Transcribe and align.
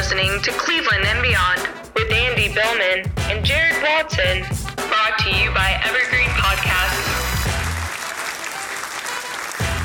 listening 0.00 0.40
to 0.40 0.50
Cleveland 0.52 1.04
and 1.04 1.20
Beyond 1.20 1.60
with 1.94 2.10
Andy 2.10 2.48
Billman 2.54 3.12
and 3.30 3.44
Jared 3.44 3.82
Watson, 3.82 4.40
brought 4.88 5.18
to 5.18 5.28
you 5.28 5.52
by 5.52 5.78
Evergreen 5.84 6.30
Podcasts. 6.30 7.18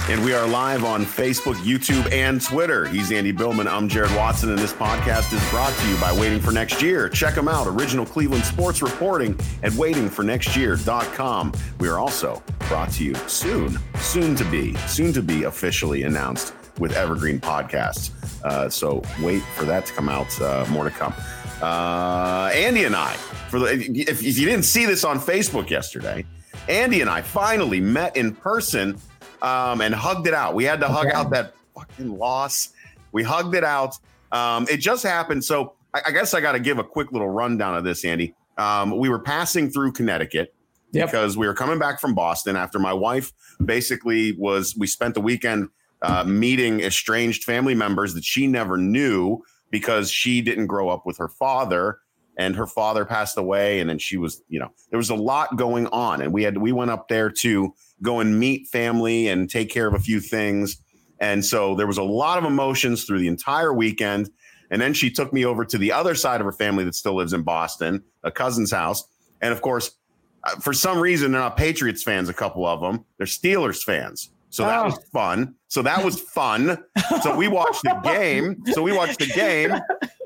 And 0.09 0.23
we 0.23 0.33
are 0.33 0.47
live 0.47 0.85
on 0.85 1.03
Facebook, 1.03 1.55
YouTube, 1.55 2.09
and 2.13 2.41
Twitter. 2.41 2.85
He's 2.85 3.11
Andy 3.11 3.33
Billman. 3.33 3.67
I'm 3.67 3.89
Jared 3.89 4.15
Watson, 4.15 4.51
and 4.51 4.57
this 4.57 4.71
podcast 4.71 5.33
is 5.33 5.49
brought 5.49 5.73
to 5.73 5.89
you 5.89 5.97
by 5.97 6.17
Waiting 6.17 6.39
for 6.39 6.53
Next 6.53 6.81
Year. 6.81 7.09
Check 7.09 7.35
them 7.35 7.49
out. 7.49 7.67
Original 7.67 8.05
Cleveland 8.05 8.45
sports 8.45 8.81
reporting 8.81 9.33
at 9.63 9.73
waitingfornextyear.com. 9.73 11.51
We 11.81 11.89
are 11.89 11.99
also 11.99 12.41
brought 12.69 12.89
to 12.93 13.03
you 13.03 13.15
soon, 13.27 13.77
soon 13.97 14.37
to 14.37 14.45
be, 14.45 14.75
soon 14.87 15.11
to 15.11 15.21
be 15.21 15.43
officially 15.43 16.03
announced 16.03 16.53
with 16.79 16.93
Evergreen 16.95 17.39
Podcasts. 17.39 18.11
Uh, 18.43 18.69
so 18.69 19.01
wait 19.21 19.41
for 19.55 19.65
that 19.65 19.85
to 19.85 19.93
come 19.93 20.09
out. 20.09 20.39
Uh, 20.41 20.65
more 20.69 20.83
to 20.83 20.89
come. 20.91 21.13
Uh, 21.61 22.49
Andy 22.53 22.83
and 22.83 22.95
I, 22.95 23.13
for 23.49 23.59
the, 23.59 23.67
if, 23.73 24.21
if 24.23 24.37
you 24.37 24.45
didn't 24.45 24.65
see 24.65 24.85
this 24.85 25.03
on 25.03 25.19
Facebook 25.19 25.69
yesterday, 25.69 26.25
Andy 26.67 27.01
and 27.01 27.09
I 27.09 27.21
finally 27.21 27.79
met 27.79 28.15
in 28.17 28.35
person 28.35 28.97
um, 29.41 29.81
and 29.81 29.93
hugged 29.95 30.27
it 30.27 30.33
out. 30.33 30.53
We 30.55 30.63
had 30.63 30.79
to 30.81 30.87
hug 30.87 31.07
out 31.07 31.29
that 31.31 31.53
fucking 31.75 32.17
loss. 32.17 32.69
We 33.11 33.23
hugged 33.23 33.55
it 33.55 33.63
out. 33.63 33.95
Um, 34.31 34.67
it 34.69 34.77
just 34.77 35.03
happened. 35.03 35.43
So 35.45 35.73
I, 35.93 36.01
I 36.07 36.11
guess 36.11 36.33
I 36.33 36.41
got 36.41 36.53
to 36.53 36.59
give 36.59 36.77
a 36.77 36.83
quick 36.83 37.11
little 37.11 37.29
rundown 37.29 37.75
of 37.75 37.83
this, 37.83 38.03
Andy. 38.03 38.35
Um, 38.57 38.97
we 38.97 39.09
were 39.09 39.19
passing 39.19 39.69
through 39.69 39.93
Connecticut 39.93 40.53
Yep. 40.91 41.07
because 41.11 41.35
we 41.37 41.45
were 41.45 41.53
coming 41.53 41.77
back 41.77 41.99
from 41.99 42.15
Boston 42.15 42.55
after 42.55 42.79
my 42.79 42.93
wife 42.93 43.31
basically 43.63 44.31
was. 44.33 44.75
We 44.77 44.87
spent 44.87 45.13
the 45.13 45.19
weekend 45.21 45.69
uh, 46.01 46.23
meeting 46.23 46.81
estranged 46.81 47.43
family 47.43 47.75
members 47.75 48.13
that 48.13 48.23
she 48.23 48.47
never 48.47 48.77
knew 48.77 49.41
because 49.71 50.11
she 50.11 50.41
didn't 50.41 50.67
grow 50.67 50.89
up 50.89 51.05
with 51.05 51.17
her 51.17 51.29
father 51.29 51.99
and 52.37 52.55
her 52.55 52.67
father 52.67 53.05
passed 53.05 53.37
away 53.37 53.79
and 53.79 53.89
then 53.89 53.97
she 53.97 54.17
was 54.17 54.41
you 54.49 54.59
know 54.59 54.69
there 54.89 54.97
was 54.97 55.09
a 55.09 55.15
lot 55.15 55.55
going 55.55 55.87
on 55.87 56.21
and 56.21 56.33
we 56.33 56.43
had 56.43 56.57
we 56.57 56.71
went 56.71 56.91
up 56.91 57.07
there 57.07 57.29
to 57.29 57.73
go 58.01 58.19
and 58.19 58.39
meet 58.39 58.67
family 58.67 59.27
and 59.27 59.49
take 59.49 59.69
care 59.69 59.87
of 59.87 59.93
a 59.93 59.99
few 59.99 60.19
things. 60.19 60.77
And 61.19 61.45
so 61.45 61.75
there 61.75 61.87
was 61.87 61.97
a 61.97 62.03
lot 62.03 62.37
of 62.37 62.43
emotions 62.43 63.05
through 63.05 63.19
the 63.19 63.27
entire 63.27 63.73
weekend. 63.73 64.29
And 64.69 64.81
then 64.81 64.93
she 64.93 65.09
took 65.09 65.31
me 65.31 65.45
over 65.45 65.63
to 65.63 65.77
the 65.77 65.91
other 65.91 66.15
side 66.15 66.41
of 66.41 66.45
her 66.45 66.51
family 66.51 66.83
that 66.83 66.95
still 66.95 67.15
lives 67.15 67.33
in 67.33 67.43
boston 67.43 68.03
a 68.23 68.31
cousin's 68.31 68.71
house. 68.71 69.03
And 69.41 69.53
of 69.53 69.61
course 69.61 69.91
uh, 70.43 70.55
for 70.57 70.73
some 70.73 70.99
reason 70.99 71.31
they're 71.31 71.41
not 71.41 71.57
patriots 71.57 72.03
fans 72.03 72.29
a 72.29 72.33
couple 72.33 72.65
of 72.65 72.81
them. 72.81 73.05
They're 73.17 73.27
steelers 73.27 73.83
fans 73.83 74.31
so 74.55 74.63
that 74.63 74.79
Oh. 74.81 74.85
was 74.85 74.97
fun 75.13 75.55
so 75.67 75.81
that 75.81 76.03
was 76.03 76.19
fun 76.21 76.77
so 77.21 77.35
we 77.35 77.47
watched 77.47 77.83
the 77.83 77.99
game 78.03 78.61
so 78.73 78.81
we 78.81 78.91
watched 78.93 79.19
the 79.19 79.27
game 79.27 79.71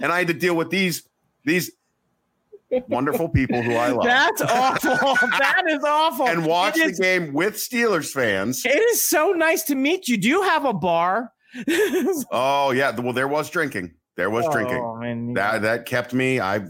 and 0.01 0.11
i 0.11 0.17
had 0.19 0.27
to 0.27 0.33
deal 0.33 0.55
with 0.55 0.69
these 0.69 1.07
these 1.45 1.71
wonderful 2.87 3.27
people 3.29 3.59
who 3.63 3.73
I 3.73 3.89
love. 3.89 4.03
That's 4.05 4.41
awful. 4.43 5.15
that 5.39 5.63
is 5.67 5.83
awful. 5.83 6.27
and 6.27 6.45
watch 6.45 6.75
the 6.75 6.91
game 6.91 7.33
with 7.33 7.55
Steelers 7.55 8.11
fans. 8.11 8.63
It 8.63 8.77
is 8.77 9.01
so 9.09 9.31
nice 9.31 9.63
to 9.63 9.75
meet 9.75 10.07
you. 10.07 10.17
Do 10.17 10.27
you 10.27 10.43
have 10.43 10.65
a 10.65 10.73
bar? 10.73 11.31
Oh 12.31 12.69
yeah, 12.71 12.91
well 12.99 13.13
there 13.13 13.27
was 13.27 13.49
drinking. 13.49 13.95
There 14.17 14.29
was 14.29 14.45
drinking. 14.51 14.77
Oh, 14.83 14.97
man, 14.97 15.33
That 15.33 15.63
that 15.63 15.85
kept 15.87 16.13
me. 16.13 16.39
I 16.39 16.61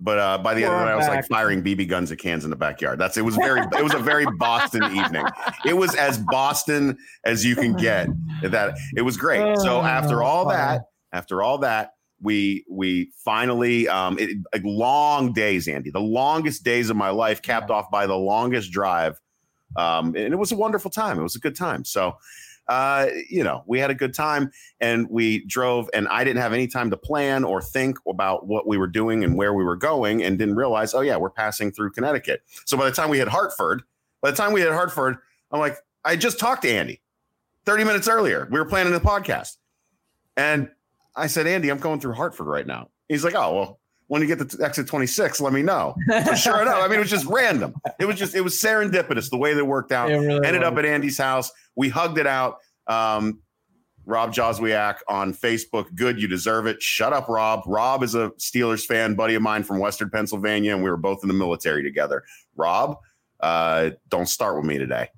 but 0.00 0.18
uh, 0.18 0.38
by 0.38 0.54
the 0.54 0.64
end 0.64 0.72
of 0.72 0.78
the 0.80 0.84
night, 0.86 0.92
I 0.92 0.96
was 0.96 1.06
like 1.08 1.26
firing 1.28 1.62
BB 1.62 1.88
guns 1.88 2.12
at 2.12 2.18
cans 2.18 2.44
in 2.44 2.50
the 2.50 2.56
backyard. 2.56 2.98
That's 2.98 3.16
it 3.16 3.22
was 3.24 3.36
very 3.36 3.60
it 3.60 3.82
was 3.82 3.94
a 3.94 3.98
very 3.98 4.26
Boston 4.38 4.84
evening. 4.84 5.24
It 5.64 5.74
was 5.76 5.94
as 5.94 6.18
Boston 6.18 6.96
as 7.24 7.44
you 7.44 7.54
can 7.56 7.74
get. 7.74 8.08
That 8.42 8.76
it 8.96 9.02
was 9.02 9.16
great. 9.16 9.58
So 9.58 9.78
Oh, 9.78 9.82
after 9.82 10.22
all 10.22 10.48
that, 10.48 10.82
after 11.12 11.42
all 11.42 11.58
that, 11.58 11.92
we 12.20 12.64
we 12.70 13.10
finally 13.24 13.88
um 13.88 14.18
it, 14.18 14.30
like 14.52 14.62
long 14.64 15.32
days, 15.32 15.68
Andy, 15.68 15.90
the 15.90 16.00
longest 16.00 16.64
days 16.64 16.90
of 16.90 16.96
my 16.96 17.10
life, 17.10 17.42
capped 17.42 17.70
off 17.70 17.90
by 17.90 18.06
the 18.06 18.16
longest 18.16 18.70
drive. 18.72 19.18
Um, 19.76 20.14
and 20.16 20.32
it 20.32 20.36
was 20.36 20.50
a 20.50 20.56
wonderful 20.56 20.90
time. 20.90 21.18
It 21.18 21.22
was 21.22 21.36
a 21.36 21.40
good 21.40 21.54
time. 21.54 21.84
So 21.84 22.16
uh, 22.68 23.06
you 23.28 23.42
know, 23.42 23.62
we 23.66 23.78
had 23.78 23.90
a 23.90 23.94
good 23.94 24.14
time 24.14 24.50
and 24.80 25.08
we 25.08 25.44
drove 25.46 25.88
and 25.94 26.06
I 26.08 26.22
didn't 26.24 26.42
have 26.42 26.52
any 26.52 26.66
time 26.66 26.90
to 26.90 26.96
plan 26.96 27.44
or 27.44 27.62
think 27.62 27.98
about 28.06 28.46
what 28.46 28.66
we 28.66 28.76
were 28.76 28.86
doing 28.86 29.24
and 29.24 29.36
where 29.36 29.54
we 29.54 29.64
were 29.64 29.76
going 29.76 30.22
and 30.22 30.38
didn't 30.38 30.56
realize, 30.56 30.94
oh 30.94 31.00
yeah, 31.00 31.16
we're 31.16 31.30
passing 31.30 31.72
through 31.72 31.92
Connecticut. 31.92 32.42
So 32.66 32.76
by 32.76 32.84
the 32.84 32.94
time 32.94 33.08
we 33.08 33.18
hit 33.18 33.28
Hartford, 33.28 33.82
by 34.20 34.30
the 34.30 34.36
time 34.36 34.52
we 34.52 34.60
hit 34.60 34.72
Hartford, 34.72 35.16
I'm 35.50 35.60
like, 35.60 35.78
I 36.04 36.16
just 36.16 36.38
talked 36.38 36.62
to 36.62 36.70
Andy 36.70 37.00
30 37.64 37.84
minutes 37.84 38.08
earlier. 38.08 38.46
We 38.50 38.58
were 38.58 38.66
planning 38.66 38.92
the 38.92 39.00
podcast. 39.00 39.56
And 40.36 40.70
I 41.16 41.26
said, 41.26 41.46
Andy, 41.46 41.70
I'm 41.70 41.78
going 41.78 42.00
through 42.00 42.14
Hartford 42.14 42.46
right 42.46 42.66
now. 42.66 42.90
He's 43.08 43.24
like, 43.24 43.34
oh, 43.34 43.54
well, 43.54 43.77
when 44.08 44.22
you 44.22 44.28
get 44.28 44.50
to 44.50 44.64
exit 44.64 44.86
26, 44.86 45.40
let 45.40 45.52
me 45.52 45.62
know. 45.62 45.94
So 46.24 46.34
sure 46.34 46.62
enough, 46.62 46.82
I 46.82 46.88
mean, 46.88 46.96
it 46.96 47.00
was 47.00 47.10
just 47.10 47.26
random. 47.30 47.74
It 48.00 48.06
was 48.06 48.16
just, 48.16 48.34
it 48.34 48.40
was 48.40 48.54
serendipitous 48.54 49.30
the 49.30 49.36
way 49.36 49.54
that 49.54 49.64
worked 49.64 49.92
out 49.92 50.10
It 50.10 50.16
really 50.16 50.46
ended 50.46 50.62
up 50.64 50.76
at 50.76 50.84
Andy's 50.84 51.18
house. 51.18 51.52
We 51.76 51.88
hugged 51.88 52.18
it 52.18 52.26
out. 52.26 52.58
Um, 52.86 53.40
Rob 54.06 54.32
Joswiak 54.32 54.96
on 55.06 55.34
Facebook. 55.34 55.94
Good, 55.94 56.20
you 56.20 56.26
deserve 56.26 56.66
it. 56.66 56.82
Shut 56.82 57.12
up, 57.12 57.28
Rob. 57.28 57.62
Rob 57.66 58.02
is 58.02 58.14
a 58.14 58.30
Steelers 58.38 58.86
fan, 58.86 59.14
buddy 59.14 59.34
of 59.34 59.42
mine 59.42 59.62
from 59.62 59.78
Western 59.78 60.08
Pennsylvania, 60.08 60.72
and 60.74 60.82
we 60.82 60.88
were 60.88 60.96
both 60.96 61.18
in 61.22 61.28
the 61.28 61.34
military 61.34 61.82
together. 61.82 62.24
Rob, 62.56 62.96
uh, 63.40 63.90
don't 64.08 64.28
start 64.28 64.56
with 64.56 64.64
me 64.64 64.78
today. 64.78 65.08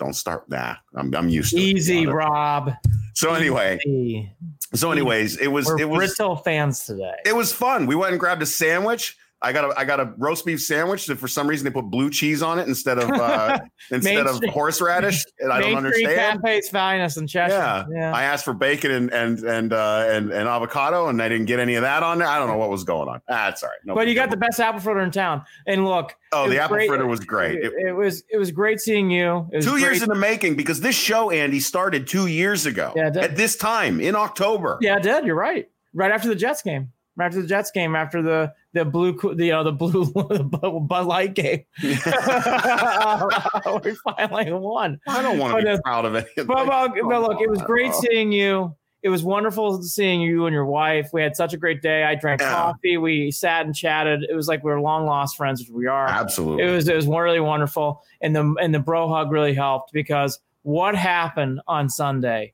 Don't 0.00 0.14
start. 0.14 0.48
Nah, 0.50 0.74
I'm, 0.96 1.14
I'm 1.14 1.28
used 1.28 1.52
to 1.52 1.58
it. 1.58 1.60
Easy, 1.60 2.06
Rob. 2.06 2.72
So 3.14 3.34
anyway, 3.34 3.78
Easy. 3.86 4.32
So 4.74 4.92
anyways, 4.92 5.36
it 5.38 5.48
was 5.48 5.66
We're 5.66 5.80
it 5.80 5.88
was 5.88 6.16
fans 6.44 6.84
today. 6.84 7.14
it 7.24 7.34
was 7.34 7.52
fun. 7.52 7.86
We 7.86 7.94
went 7.94 8.12
and 8.12 8.20
grabbed 8.20 8.42
a 8.42 8.46
sandwich. 8.46 9.16
I 9.40 9.52
got 9.52 9.66
a 9.70 9.78
I 9.78 9.84
got 9.84 10.00
a 10.00 10.12
roast 10.18 10.44
beef 10.44 10.60
sandwich 10.60 11.06
that 11.06 11.16
for 11.18 11.28
some 11.28 11.46
reason 11.46 11.64
they 11.64 11.70
put 11.70 11.84
blue 11.84 12.10
cheese 12.10 12.42
on 12.42 12.58
it 12.58 12.66
instead 12.66 12.98
of 12.98 13.08
uh, 13.08 13.58
instead 13.92 14.26
of 14.26 14.36
Street- 14.36 14.50
horseradish, 14.50 15.24
and 15.38 15.52
I 15.52 15.60
don't 15.60 15.68
Street 15.90 16.06
understand. 16.06 16.42
Cafe's 16.44 16.68
finest 16.70 17.16
in 17.18 17.26
Cheshire. 17.28 17.54
Yeah. 17.54 17.84
yeah. 17.92 18.12
I 18.12 18.24
asked 18.24 18.44
for 18.44 18.52
bacon 18.52 18.90
and 18.90 19.12
and 19.12 19.38
and 19.44 19.72
uh, 19.72 20.06
and, 20.08 20.32
and 20.32 20.48
avocado, 20.48 21.06
and 21.06 21.22
I 21.22 21.28
didn't 21.28 21.46
get 21.46 21.60
any 21.60 21.76
of 21.76 21.82
that 21.82 22.02
on 22.02 22.18
there. 22.18 22.26
I 22.26 22.38
don't 22.40 22.48
know 22.48 22.56
what 22.56 22.68
was 22.68 22.82
going 22.82 23.08
on. 23.08 23.20
Ah, 23.28 23.44
all 23.46 23.68
right. 23.68 23.78
No 23.84 23.94
but 23.94 24.08
you 24.08 24.16
got 24.16 24.30
the 24.30 24.36
best 24.36 24.58
apple 24.58 24.80
fritter 24.80 25.00
in 25.00 25.12
town. 25.12 25.44
And 25.68 25.84
look, 25.84 26.16
oh, 26.32 26.48
the 26.48 26.58
apple 26.58 26.74
great. 26.76 26.88
fritter 26.88 27.06
was 27.06 27.20
great. 27.20 27.58
It, 27.64 27.72
It- 27.74 27.92
was 27.92 28.24
it 28.28 28.38
was 28.38 28.50
great 28.50 28.80
seeing 28.80 29.08
you. 29.10 29.48
It 29.52 29.56
was 29.58 29.64
two 29.64 29.76
years 29.76 30.02
in 30.02 30.08
the 30.08 30.14
making 30.16 30.56
because 30.56 30.80
this 30.80 30.96
show, 30.96 31.30
Andy, 31.30 31.60
started 31.60 32.08
two 32.08 32.26
years 32.26 32.66
ago. 32.66 32.92
Yeah, 32.96 33.12
at 33.14 33.36
this 33.36 33.54
time 33.56 34.00
in 34.00 34.16
October. 34.16 34.78
Yeah, 34.80 34.96
it 34.96 35.04
did. 35.04 35.24
You're 35.24 35.36
right. 35.36 35.68
Right 35.94 36.10
after 36.10 36.28
the 36.28 36.34
Jets 36.34 36.62
game. 36.62 36.92
Right 37.16 37.26
after 37.26 37.40
the 37.40 37.46
Jets 37.48 37.70
game. 37.70 37.94
After 37.94 38.20
the 38.20 38.52
the 38.74 38.84
blue 38.84 39.18
the 39.34 39.52
uh, 39.52 39.62
the 39.62 39.72
blue 39.72 40.04
Bud 40.80 41.06
Light 41.06 41.34
game. 41.34 41.64
we 41.82 41.92
finally 44.04 44.52
won. 44.52 45.00
I 45.08 45.22
don't 45.22 45.38
want 45.38 45.58
to 45.58 45.64
But, 45.64 45.76
be 45.76 45.80
proud 45.84 46.04
of 46.04 46.14
it. 46.14 46.28
But, 46.36 46.46
but, 46.46 46.66
but 46.94 47.22
look, 47.22 47.40
it 47.40 47.48
was 47.48 47.62
great 47.62 47.94
seeing 47.94 48.32
you. 48.32 48.74
It 49.02 49.10
was 49.10 49.22
wonderful 49.22 49.80
seeing 49.84 50.20
you 50.20 50.46
and 50.46 50.52
your 50.54 50.66
wife. 50.66 51.10
We 51.12 51.22
had 51.22 51.36
such 51.36 51.54
a 51.54 51.56
great 51.56 51.82
day. 51.82 52.02
I 52.02 52.16
drank 52.16 52.40
Yeah. 52.40 52.50
coffee. 52.52 52.96
We 52.96 53.30
sat 53.30 53.64
and 53.64 53.74
chatted. 53.74 54.24
It 54.28 54.34
was 54.34 54.48
like 54.48 54.64
we 54.64 54.72
were 54.72 54.80
long 54.80 55.06
lost 55.06 55.36
friends, 55.36 55.60
which 55.60 55.70
we 55.70 55.86
are. 55.86 56.08
Absolutely. 56.08 56.64
It 56.64 56.70
was 56.70 56.88
it 56.88 56.96
was 56.96 57.06
really 57.06 57.38
wonderful, 57.40 58.02
and 58.20 58.34
the 58.34 58.54
and 58.60 58.74
the 58.74 58.80
bro 58.80 59.08
hug 59.08 59.30
really 59.30 59.54
helped 59.54 59.92
because 59.92 60.40
what 60.68 60.94
happened 60.94 61.60
on 61.66 61.88
Sunday? 61.88 62.52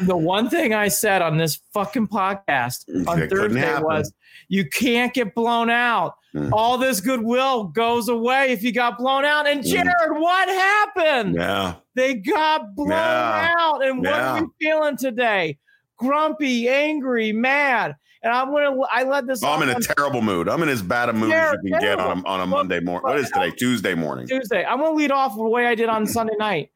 The 0.00 0.16
one 0.16 0.48
thing 0.48 0.72
I 0.72 0.88
said 0.88 1.20
on 1.20 1.36
this 1.36 1.60
fucking 1.74 2.08
podcast 2.08 2.84
on 3.06 3.20
It 3.20 3.28
Thursday 3.28 3.78
was, 3.80 4.10
"You 4.48 4.64
can't 4.66 5.12
get 5.12 5.34
blown 5.34 5.68
out. 5.68 6.14
Mm. 6.34 6.50
All 6.50 6.78
this 6.78 7.02
goodwill 7.02 7.64
goes 7.64 8.08
away 8.08 8.52
if 8.52 8.62
you 8.62 8.72
got 8.72 8.96
blown 8.96 9.26
out." 9.26 9.46
And 9.46 9.60
Mm. 9.62 9.66
Jared, 9.70 10.12
what 10.18 10.48
happened? 10.48 11.34
yeah. 11.34 11.74
They 11.94 12.14
got 12.14 12.74
blown 12.74 12.88
Yeah. 12.88 13.54
out, 13.58 13.84
and 13.84 13.98
what 13.98 14.08
Yeah. 14.08 14.30
are 14.32 14.38
you 14.38 14.54
feeling 14.58 14.96
today? 14.96 15.58
Grumpy, 15.98 16.70
angry, 16.70 17.32
mad. 17.34 17.96
And 18.22 18.32
I'm 18.32 18.50
gonna. 18.50 18.76
I 18.90 19.02
let 19.02 19.26
this. 19.26 19.42
Oh, 19.44 19.48
I'm 19.48 19.62
in 19.62 19.68
a 19.68 19.80
terrible 19.80 20.22
mood. 20.22 20.48
I'm 20.48 20.62
in 20.62 20.68
as 20.70 20.80
bad 20.80 21.10
a 21.10 21.12
mood 21.12 21.32
as 21.32 21.56
you 21.64 21.72
can 21.72 21.80
get 21.80 21.98
on 21.98 22.20
a, 22.24 22.26
on 22.28 22.40
a. 22.40 22.46
Monday 22.46 22.80
morning. 22.80 23.02
What 23.02 23.18
is 23.18 23.28
today? 23.30 23.50
Tuesday 23.50 23.94
morning. 23.94 24.26
Tuesday. 24.26 24.64
I'm 24.64 24.78
gonna 24.78 24.92
lead 24.94 25.10
off 25.10 25.34
the 25.34 25.42
way 25.42 25.66
I 25.66 25.74
did 25.74 25.90
on 25.90 26.06
Sunday 26.06 26.36
night. 26.38 26.70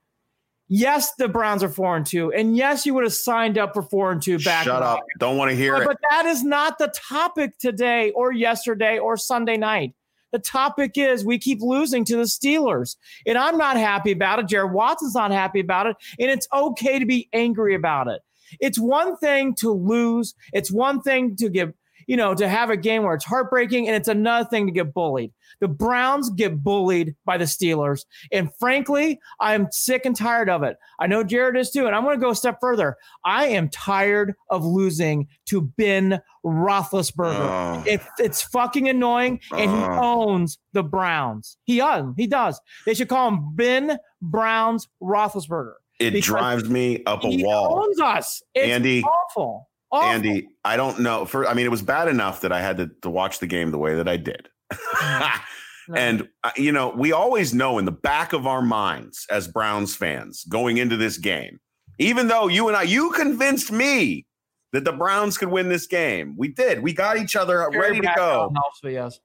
Yes, 0.68 1.14
the 1.14 1.28
Browns 1.28 1.62
are 1.62 1.68
four 1.68 1.96
and 1.96 2.04
two, 2.04 2.32
and 2.32 2.56
yes, 2.56 2.84
you 2.86 2.92
would 2.94 3.04
have 3.04 3.12
signed 3.14 3.56
up 3.56 3.72
for 3.72 3.82
four 3.82 4.10
and 4.10 4.20
two 4.20 4.38
back. 4.40 4.64
Shut 4.64 4.82
up. 4.82 5.04
Don't 5.20 5.36
want 5.36 5.50
to 5.50 5.56
hear 5.56 5.74
But, 5.74 5.82
it. 5.82 5.86
but 5.86 5.98
that 6.10 6.26
is 6.26 6.42
not 6.42 6.78
the 6.78 6.88
topic 6.88 7.56
today, 7.58 8.10
or 8.12 8.32
yesterday, 8.32 8.98
or 8.98 9.16
Sunday 9.16 9.56
night. 9.56 9.94
The 10.32 10.40
topic 10.40 10.92
is 10.98 11.24
we 11.24 11.38
keep 11.38 11.60
losing 11.62 12.04
to 12.06 12.16
the 12.16 12.24
Steelers, 12.24 12.96
and 13.26 13.38
I'm 13.38 13.56
not 13.56 13.76
happy 13.76 14.10
about 14.10 14.40
it. 14.40 14.48
Jared 14.48 14.72
Watson's 14.72 15.14
not 15.14 15.30
happy 15.30 15.60
about 15.60 15.86
it, 15.86 15.96
and 16.18 16.30
it's 16.30 16.48
okay 16.52 16.98
to 16.98 17.06
be 17.06 17.28
angry 17.32 17.74
about 17.76 18.08
it. 18.08 18.20
It's 18.58 18.78
one 18.78 19.16
thing 19.18 19.54
to 19.56 19.70
lose. 19.70 20.34
It's 20.52 20.72
one 20.72 21.00
thing 21.00 21.36
to 21.36 21.48
give. 21.48 21.72
you 22.08 22.16
know, 22.16 22.34
to 22.34 22.48
have 22.48 22.70
a 22.70 22.76
game 22.76 23.02
where 23.02 23.14
it's 23.14 23.24
heartbreaking, 23.24 23.88
and 23.88 23.96
it's 23.96 24.06
another 24.08 24.48
thing 24.48 24.66
to 24.66 24.72
get 24.72 24.92
bullied. 24.94 25.32
The 25.60 25.68
Browns 25.68 26.30
get 26.30 26.62
bullied 26.62 27.14
by 27.24 27.38
the 27.38 27.44
Steelers. 27.44 28.04
And 28.32 28.50
frankly, 28.58 29.18
I'm 29.40 29.68
sick 29.70 30.04
and 30.04 30.14
tired 30.14 30.50
of 30.50 30.62
it. 30.62 30.76
I 31.00 31.06
know 31.06 31.24
Jared 31.24 31.56
is 31.56 31.70
too. 31.70 31.86
And 31.86 31.94
I'm 31.94 32.04
going 32.04 32.18
to 32.18 32.24
go 32.24 32.30
a 32.30 32.34
step 32.36 32.58
further. 32.60 32.96
I 33.24 33.46
am 33.46 33.68
tired 33.70 34.34
of 34.50 34.64
losing 34.64 35.28
to 35.46 35.62
Ben 35.62 36.20
Roethlisberger. 36.44 37.34
Oh. 37.40 37.84
It, 37.86 38.00
it's 38.18 38.42
fucking 38.42 38.88
annoying. 38.88 39.40
And 39.52 39.70
he 39.70 39.76
Oh. 39.76 40.28
owns 40.30 40.58
the 40.72 40.82
Browns. 40.82 41.56
He 41.64 41.80
owns, 41.80 42.14
he 42.16 42.26
does. 42.26 42.60
They 42.84 42.94
should 42.94 43.08
call 43.08 43.28
him 43.28 43.54
Ben 43.54 43.98
Browns 44.20 44.88
Roethlisberger. 45.02 45.74
It 45.98 46.22
drives 46.22 46.68
me 46.68 47.02
up 47.06 47.24
a 47.24 47.42
wall. 47.42 47.82
owns 47.84 48.00
us. 48.00 48.42
It's 48.54 48.70
Andy, 48.70 49.02
awful. 49.02 49.68
awful. 49.90 50.10
Andy, 50.10 50.46
I 50.64 50.76
don't 50.76 51.00
know. 51.00 51.24
For 51.24 51.46
I 51.48 51.54
mean, 51.54 51.64
it 51.64 51.70
was 51.70 51.80
bad 51.82 52.08
enough 52.08 52.42
that 52.42 52.52
I 52.52 52.60
had 52.60 52.76
to, 52.76 52.90
to 53.02 53.08
watch 53.08 53.38
the 53.38 53.46
game 53.46 53.70
the 53.70 53.78
way 53.78 53.94
that 53.94 54.06
I 54.08 54.18
did. 54.18 54.48
No. 54.72 55.28
and 55.96 56.28
uh, 56.42 56.50
you 56.56 56.72
know, 56.72 56.90
we 56.96 57.12
always 57.12 57.54
know 57.54 57.78
in 57.78 57.84
the 57.84 57.92
back 57.92 58.32
of 58.32 58.46
our 58.46 58.62
minds 58.62 59.26
as 59.30 59.48
Browns 59.48 59.94
fans 59.94 60.44
going 60.44 60.78
into 60.78 60.96
this 60.96 61.18
game, 61.18 61.60
even 61.98 62.28
though 62.28 62.48
you 62.48 62.68
and 62.68 62.76
I, 62.76 62.82
you 62.82 63.10
convinced 63.12 63.70
me 63.70 64.26
that 64.72 64.84
the 64.84 64.92
Browns 64.92 65.38
could 65.38 65.48
win 65.48 65.68
this 65.68 65.86
game. 65.86 66.34
We 66.36 66.48
did. 66.48 66.82
We 66.82 66.92
got 66.92 67.16
each 67.16 67.36
other 67.36 67.68
ready 67.70 68.00
to 68.00 68.12
go. 68.16 68.52
But 68.82 68.92
yes. 68.92 69.20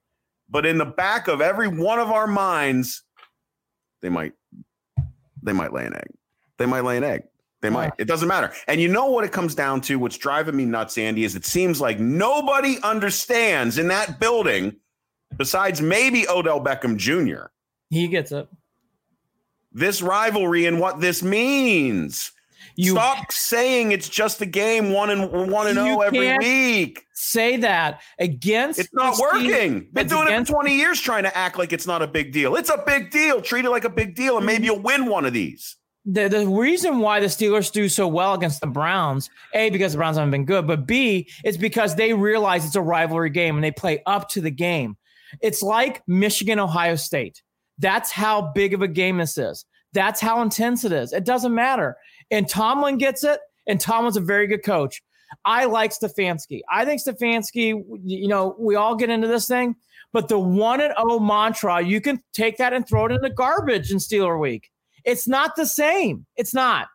But 0.48 0.66
in 0.66 0.78
the 0.78 0.84
back 0.84 1.28
of 1.28 1.40
every 1.40 1.68
one 1.68 1.98
of 1.98 2.10
our 2.10 2.26
minds, 2.26 3.02
they 4.00 4.08
might, 4.08 4.32
they 5.42 5.52
might 5.52 5.72
lay 5.72 5.86
an 5.86 5.94
egg. 5.94 6.10
They 6.58 6.66
might 6.66 6.84
lay 6.84 6.96
an 6.96 7.04
egg. 7.04 7.24
They 7.60 7.68
Yeah. 7.68 7.74
might. 7.74 7.92
It 7.98 8.06
doesn't 8.06 8.28
matter. 8.28 8.52
And 8.66 8.80
you 8.80 8.88
know 8.88 9.06
what 9.06 9.24
it 9.24 9.32
comes 9.32 9.54
down 9.54 9.80
to? 9.82 9.98
What's 9.98 10.18
driving 10.18 10.56
me 10.56 10.64
nuts, 10.64 10.98
Andy, 10.98 11.24
is 11.24 11.34
it 11.36 11.44
seems 11.44 11.80
like 11.80 11.98
nobody 11.98 12.78
understands 12.82 13.78
in 13.78 13.88
that 13.88 14.20
building, 14.20 14.76
besides 15.36 15.80
maybe 15.80 16.28
Odell 16.28 16.60
Beckham 16.62 16.96
Jr., 16.96 17.46
He 17.90 18.08
gets 18.08 18.32
it. 18.32 18.48
this 19.72 20.02
rivalry 20.02 20.66
and 20.66 20.78
what 20.80 21.00
this 21.00 21.22
means. 21.22 22.32
You 22.74 22.92
Stop 22.92 23.30
saying 23.32 23.92
it's 23.92 24.08
just 24.08 24.40
a 24.40 24.46
game 24.46 24.92
one 24.92 25.10
and 25.10 25.50
one 25.50 25.66
and 25.66 25.74
zero 25.78 26.00
every 26.00 26.38
week. 26.38 27.04
say 27.12 27.58
that 27.58 28.00
against 28.18 28.78
It's 28.78 28.94
not 28.94 29.18
working. 29.18 29.88
Been 29.92 30.06
doing 30.06 30.28
it 30.28 30.46
for 30.46 30.52
20 30.54 30.74
years 30.76 30.98
trying 31.00 31.24
to 31.24 31.36
act 31.36 31.58
like 31.58 31.72
it's 31.74 31.86
not 31.86 32.00
a 32.00 32.06
big 32.06 32.32
deal. 32.32 32.56
It's 32.56 32.70
a 32.70 32.82
big 32.86 33.10
deal. 33.10 33.42
Treat 33.42 33.66
it 33.66 33.70
like 33.70 33.84
a 33.84 33.90
big 33.90 34.14
deal, 34.14 34.38
and 34.38 34.46
Mm-hmm. 34.46 34.46
maybe 34.46 34.64
you'll 34.66 34.80
win 34.80 35.06
one 35.06 35.26
of 35.26 35.34
these. 35.34 35.76
the, 36.06 36.28
the 36.28 36.46
reason 36.46 37.00
why 37.00 37.20
the 37.20 37.26
Steelers 37.26 37.70
do 37.70 37.88
so 37.90 38.08
well 38.08 38.32
against 38.32 38.60
the 38.62 38.66
Browns, 38.68 39.28
A, 39.54 39.68
because 39.68 39.92
the 39.92 39.98
Browns 39.98 40.16
haven't 40.16 40.30
been 40.30 40.46
good, 40.46 40.66
but 40.66 40.86
B, 40.86 41.28
it's 41.44 41.58
because 41.58 41.94
they 41.94 42.14
realize 42.14 42.64
it's 42.64 42.76
a 42.76 42.80
rivalry 42.80 43.28
game 43.30 43.56
and 43.56 43.62
they 43.64 43.70
play 43.72 44.02
up 44.06 44.30
to 44.30 44.40
the 44.40 44.50
game. 44.50 44.96
It's 45.40 45.62
like 45.62 46.02
Michigan, 46.06 46.58
Ohio 46.58 46.96
State. 46.96 47.42
That's 47.78 48.10
how 48.10 48.52
big 48.54 48.74
of 48.74 48.82
a 48.82 48.88
game 48.88 49.18
this 49.18 49.38
is. 49.38 49.64
That's 49.92 50.20
how 50.20 50.42
intense 50.42 50.84
it 50.84 50.92
is. 50.92 51.12
It 51.12 51.24
doesn't 51.24 51.54
matter. 51.54 51.96
And 52.30 52.48
Tomlin 52.48 52.98
gets 52.98 53.24
it, 53.24 53.40
and 53.66 53.80
Tomlin's 53.80 54.16
a 54.16 54.20
very 54.20 54.46
good 54.46 54.64
coach. 54.64 55.02
I 55.44 55.64
like 55.64 55.92
Stefanski. 55.92 56.60
I 56.70 56.84
think 56.84 57.02
Stefanski, 57.02 57.82
you 58.04 58.28
know, 58.28 58.54
we 58.58 58.74
all 58.74 58.94
get 58.96 59.10
into 59.10 59.28
this 59.28 59.46
thing, 59.46 59.76
but 60.12 60.28
the 60.28 60.38
one 60.38 60.80
and 60.80 60.92
oh 60.98 61.18
mantra, 61.18 61.80
you 61.82 62.00
can 62.00 62.20
take 62.32 62.58
that 62.58 62.72
and 62.72 62.86
throw 62.86 63.06
it 63.06 63.12
in 63.12 63.20
the 63.20 63.30
garbage 63.30 63.90
in 63.90 63.98
Steeler 63.98 64.38
Week. 64.38 64.70
It's 65.04 65.26
not 65.26 65.56
the 65.56 65.66
same. 65.66 66.26
It's 66.36 66.54
not. 66.54 66.88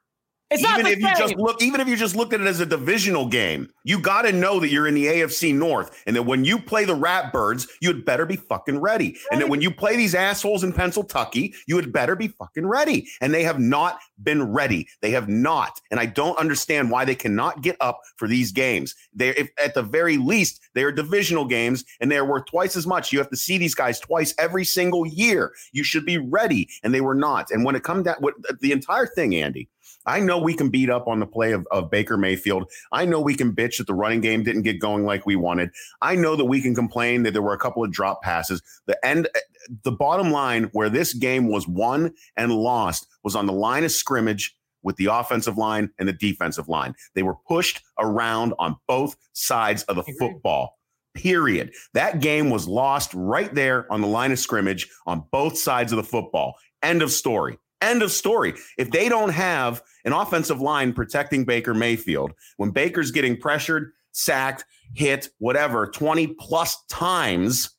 It's 0.50 0.64
not 0.64 0.80
even 0.80 0.94
if 0.94 1.00
you 1.00 1.10
just 1.16 1.36
look, 1.36 1.62
even 1.62 1.82
if 1.82 1.88
you 1.90 1.98
just 1.98 2.16
looked 2.16 2.34
at 2.34 2.40
it 2.40 2.48
as 2.48 2.62
a 2.62 2.66
divisional 2.66 3.26
game, 3.26 3.70
you 3.84 4.00
got 4.00 4.22
to 4.22 4.32
know 4.32 4.60
that 4.62 4.70
you're 4.70 4.88
in 4.88 4.94
the 4.94 5.06
AFC 5.08 5.54
North, 5.54 6.04
and 6.08 6.16
that 6.16 6.24
when 6.24 6.46
you 6.46 6.58
play 6.58 6.86
the 6.86 6.96
Ratbirds, 6.96 7.68
you 7.82 7.90
had 7.90 8.06
better 8.06 8.26
be 8.26 8.38
fucking 8.38 8.80
ready. 8.80 9.18
And 9.32 9.42
that 9.42 9.50
when 9.50 9.62
you 9.62 9.72
play 9.72 9.98
these 9.98 10.16
assholes 10.16 10.64
in 10.64 10.72
Pennsylvania, 10.72 11.50
you 11.68 11.76
had 11.76 11.92
better 11.92 12.16
be 12.16 12.30
fucking 12.30 12.66
ready. 12.66 13.08
And 13.20 13.34
they 13.34 13.44
have 13.44 13.60
not 13.60 14.00
been 14.24 14.52
ready. 14.52 14.88
They 15.02 15.12
have 15.12 15.28
not, 15.28 15.82
and 15.92 16.00
I 16.00 16.06
don't 16.06 16.38
understand 16.38 16.92
why 16.92 17.04
they 17.04 17.16
cannot 17.16 17.62
get 17.62 17.76
up 17.82 18.00
for 18.16 18.28
these 18.28 18.52
games. 18.52 18.96
They, 19.14 19.30
if 19.30 19.50
at 19.62 19.74
the 19.74 19.84
very 19.84 20.18
least, 20.18 20.62
they 20.76 20.84
are 20.84 20.92
divisional 20.92 21.46
games, 21.46 21.84
and 22.00 22.10
they 22.10 22.18
are 22.18 22.26
worth 22.26 22.46
twice 22.46 22.76
as 22.76 22.88
much. 22.88 23.12
You 23.12 23.20
have 23.20 23.30
to 23.32 23.38
see 23.38 23.58
these 23.58 23.76
guys 23.76 24.00
twice 24.00 24.34
every 24.40 24.64
single 24.64 25.06
year. 25.06 25.52
You 25.74 25.84
should 25.84 26.06
be 26.06 26.18
ready, 26.18 26.70
and 26.84 26.94
they 26.94 27.02
were 27.02 27.16
not. 27.16 27.52
And 27.52 27.66
when 27.66 27.76
it 27.76 27.84
comes 27.84 28.06
down, 28.06 28.16
what 28.20 28.36
the 28.62 28.72
entire 28.72 29.08
thing, 29.08 29.36
Andy. 29.36 29.68
I 30.07 30.19
know 30.21 30.39
we 30.39 30.54
can 30.54 30.69
beat 30.69 30.89
up 30.89 31.07
on 31.07 31.19
the 31.19 31.27
play 31.27 31.51
of, 31.51 31.68
of 31.69 31.92
Baker 31.92 32.18
Mayfield. 32.18 32.71
I 32.92 33.06
know 33.06 33.19
we 33.19 33.36
can 33.36 33.54
bitch 33.54 33.77
that 33.77 33.88
the 33.88 33.94
running 33.94 34.21
game 34.21 34.42
didn't 34.44 34.63
get 34.63 34.80
going 34.80 35.06
like 35.06 35.25
we 35.25 35.36
wanted. 35.36 35.69
I 36.01 36.15
know 36.15 36.36
that 36.36 36.45
we 36.45 36.62
can 36.62 36.74
complain 36.74 37.24
that 37.24 37.33
there 37.33 37.42
were 37.42 37.54
a 37.54 37.59
couple 37.59 37.83
of 37.83 37.92
drop 37.92 38.24
passes. 38.24 38.62
The 38.88 38.98
end, 39.06 39.27
eh, 39.36 39.39
the 39.83 39.92
bottom 39.92 40.31
line 40.31 40.69
where 40.71 40.89
this 40.89 41.13
game 41.13 41.50
was 41.50 41.68
won 41.68 42.13
and 42.38 42.54
lost 42.54 43.07
was 43.24 43.36
on 43.36 43.45
the 43.45 43.54
line 43.54 43.83
of 43.83 43.92
scrimmage 43.92 44.56
with 44.81 44.95
the 44.95 45.07
offensive 45.07 45.57
line 45.57 45.89
and 46.00 46.07
the 46.07 46.13
defensive 46.13 46.69
line. 46.69 46.95
They 47.13 47.24
were 47.24 47.36
pushed 47.48 47.81
around 48.00 48.54
on 48.57 48.77
both 48.88 49.18
sides 49.33 49.83
of 49.83 49.98
the 49.98 50.04
football. 50.18 50.77
Period. 51.13 51.74
That 51.94 52.21
game 52.21 52.50
was 52.50 52.68
lost 52.68 53.12
right 53.13 53.54
there 53.54 53.92
on 53.92 54.01
the 54.01 54.07
line 54.07 54.31
of 54.31 54.39
scrimmage 54.39 54.88
on 55.06 55.25
both 55.31 55.57
sides 55.57 55.92
of 55.92 55.98
the 55.98 56.04
football. 56.04 56.56
End 56.83 57.01
of 57.01 57.12
story. 57.12 57.57
End 57.82 58.02
of 58.02 58.12
story. 58.12 58.56
If 58.78 58.92
they 58.92 59.08
don't 59.08 59.30
have 59.30 59.84
an 60.04 60.14
offensive 60.14 60.62
line 60.62 60.94
protecting 60.94 61.46
Baker 61.46 61.74
Mayfield, 61.74 62.34
when 62.58 62.72
Baker's 62.72 63.12
getting 63.12 63.38
pressured, 63.38 63.92
sacked, 64.12 64.66
hit, 64.94 65.30
whatever, 65.38 65.88
20 65.88 66.28
plus 66.28 66.84
times 66.90 67.70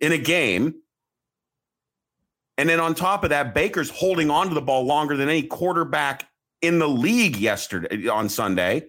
in 0.00 0.12
a 0.12 0.18
game, 0.18 0.74
and 2.58 2.68
then 2.68 2.80
on 2.80 2.94
top 2.94 3.24
of 3.24 3.30
that, 3.30 3.54
Baker's 3.54 3.90
holding 3.90 4.30
on 4.30 4.48
to 4.48 4.54
the 4.54 4.62
ball 4.62 4.84
longer 4.84 5.16
than 5.16 5.28
any 5.28 5.42
quarterback 5.42 6.28
in 6.62 6.78
the 6.78 6.88
league 6.88 7.36
yesterday 7.36 8.08
on 8.08 8.28
Sunday. 8.28 8.84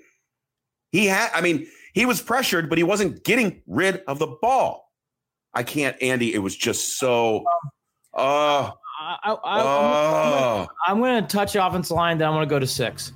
He 0.92 1.06
had, 1.06 1.31
I 1.34 1.42
mean, 1.42 1.68
he 1.94 2.06
was 2.06 2.22
pressured, 2.22 2.69
but 2.69 2.78
he 2.78 2.84
wasn't 2.84 3.24
getting 3.24 3.62
rid 3.68 4.04
of 4.08 4.19
the 4.19 4.28
ball. 4.28 4.92
I 5.54 5.64
can't, 5.64 6.02
Andy. 6.02 6.34
It 6.34 6.40
was 6.40 6.56
just 6.56 6.98
so. 6.98 7.44
Uh, 8.14 8.72
I, 8.99 9.17
I, 9.23 9.33
I, 9.33 9.59
uh, 9.61 10.65
I'm 10.88 10.99
going 10.99 11.21
to 11.21 11.27
touch 11.27 11.53
the 11.53 11.65
offensive 11.65 11.95
line, 11.95 12.17
then 12.17 12.27
I'm 12.27 12.33
going 12.33 12.47
to 12.47 12.49
go 12.49 12.59
to 12.59 12.67
six. 12.67 13.13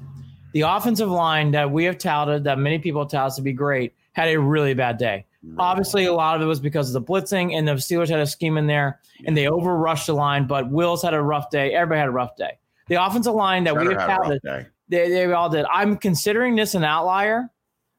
The 0.54 0.62
offensive 0.62 1.10
line 1.10 1.52
that 1.52 1.72
we 1.72 1.86
have 1.86 1.98
touted, 1.98 2.44
that 2.44 2.60
many 2.60 2.78
people 2.78 3.06
touted 3.06 3.36
to 3.38 3.42
be 3.42 3.54
great, 3.54 3.94
had 4.14 4.30
a 4.30 4.38
really 4.38 4.74
bad 4.74 4.98
day. 4.98 5.26
Obviously, 5.58 6.06
a 6.06 6.14
lot 6.14 6.36
of 6.36 6.42
it 6.44 6.46
was 6.46 6.60
because 6.60 6.94
of 6.94 6.94
the 6.94 7.12
blitzing, 7.12 7.58
and 7.58 7.68
the 7.68 7.74
Steelers 7.74 8.10
had 8.10 8.20
a 8.20 8.28
scheme 8.28 8.58
in 8.58 8.68
there, 8.68 9.00
and 9.26 9.36
they 9.36 9.46
overrushed 9.46 10.06
the 10.06 10.14
line. 10.14 10.46
But 10.46 10.70
Wills 10.70 11.02
had 11.02 11.16
a 11.16 11.22
rough 11.22 11.50
day. 11.50 11.74
Everybody 11.74 12.00
had 12.00 12.10
a 12.10 12.12
rough 12.12 12.36
day. 12.36 12.60
The 12.90 13.04
offensive 13.04 13.34
line 13.34 13.64
that 13.64 13.76
we 13.76 13.86
have 13.86 14.02
had 14.02 14.04
a 14.04 14.08
rough 14.08 14.24
touted, 14.24 14.68
they, 14.88 15.10
they 15.10 15.32
all 15.32 15.50
did. 15.50 15.66
I'm 15.74 15.98
considering 15.98 16.56
this 16.56 16.76
an 16.76 16.84
outlier, 16.84 17.50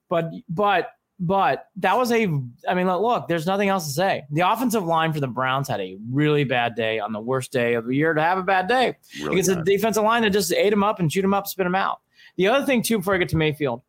but 0.08 0.30
but 0.48 0.90
but 1.24 1.68
that 1.76 1.96
was 1.96 2.10
a. 2.10 2.24
I 2.68 2.74
mean, 2.74 2.88
look, 2.88 3.28
there's 3.28 3.46
nothing 3.46 3.68
else 3.68 3.86
to 3.86 3.92
say. 3.92 4.24
The 4.32 4.40
offensive 4.40 4.84
line 4.84 5.12
for 5.12 5.20
the 5.20 5.28
Browns 5.28 5.68
had 5.68 5.80
a 5.80 5.96
really 6.10 6.42
bad 6.42 6.74
day 6.74 6.98
on 6.98 7.12
the 7.12 7.20
worst 7.20 7.52
day 7.52 7.74
of 7.74 7.86
the 7.86 7.94
year 7.94 8.12
to 8.12 8.20
have 8.20 8.38
a 8.38 8.42
bad 8.42 8.66
day 8.66 8.96
Really 9.20 9.34
against 9.34 9.50
a 9.50 9.62
defensive 9.62 10.02
line 10.02 10.22
that 10.22 10.30
just 10.30 10.52
ate 10.52 10.72
him 10.72 10.82
up 10.82 10.98
and 10.98 11.08
chewed 11.08 11.24
him 11.24 11.32
up, 11.32 11.46
spit 11.46 11.64
him 11.64 11.76
out. 11.76 12.00
The 12.36 12.48
other 12.48 12.66
thing 12.66 12.82
too, 12.82 12.98
before 12.98 13.14
I 13.14 13.18
get 13.18 13.28
to 13.28 13.36
Mayfield, 13.36 13.82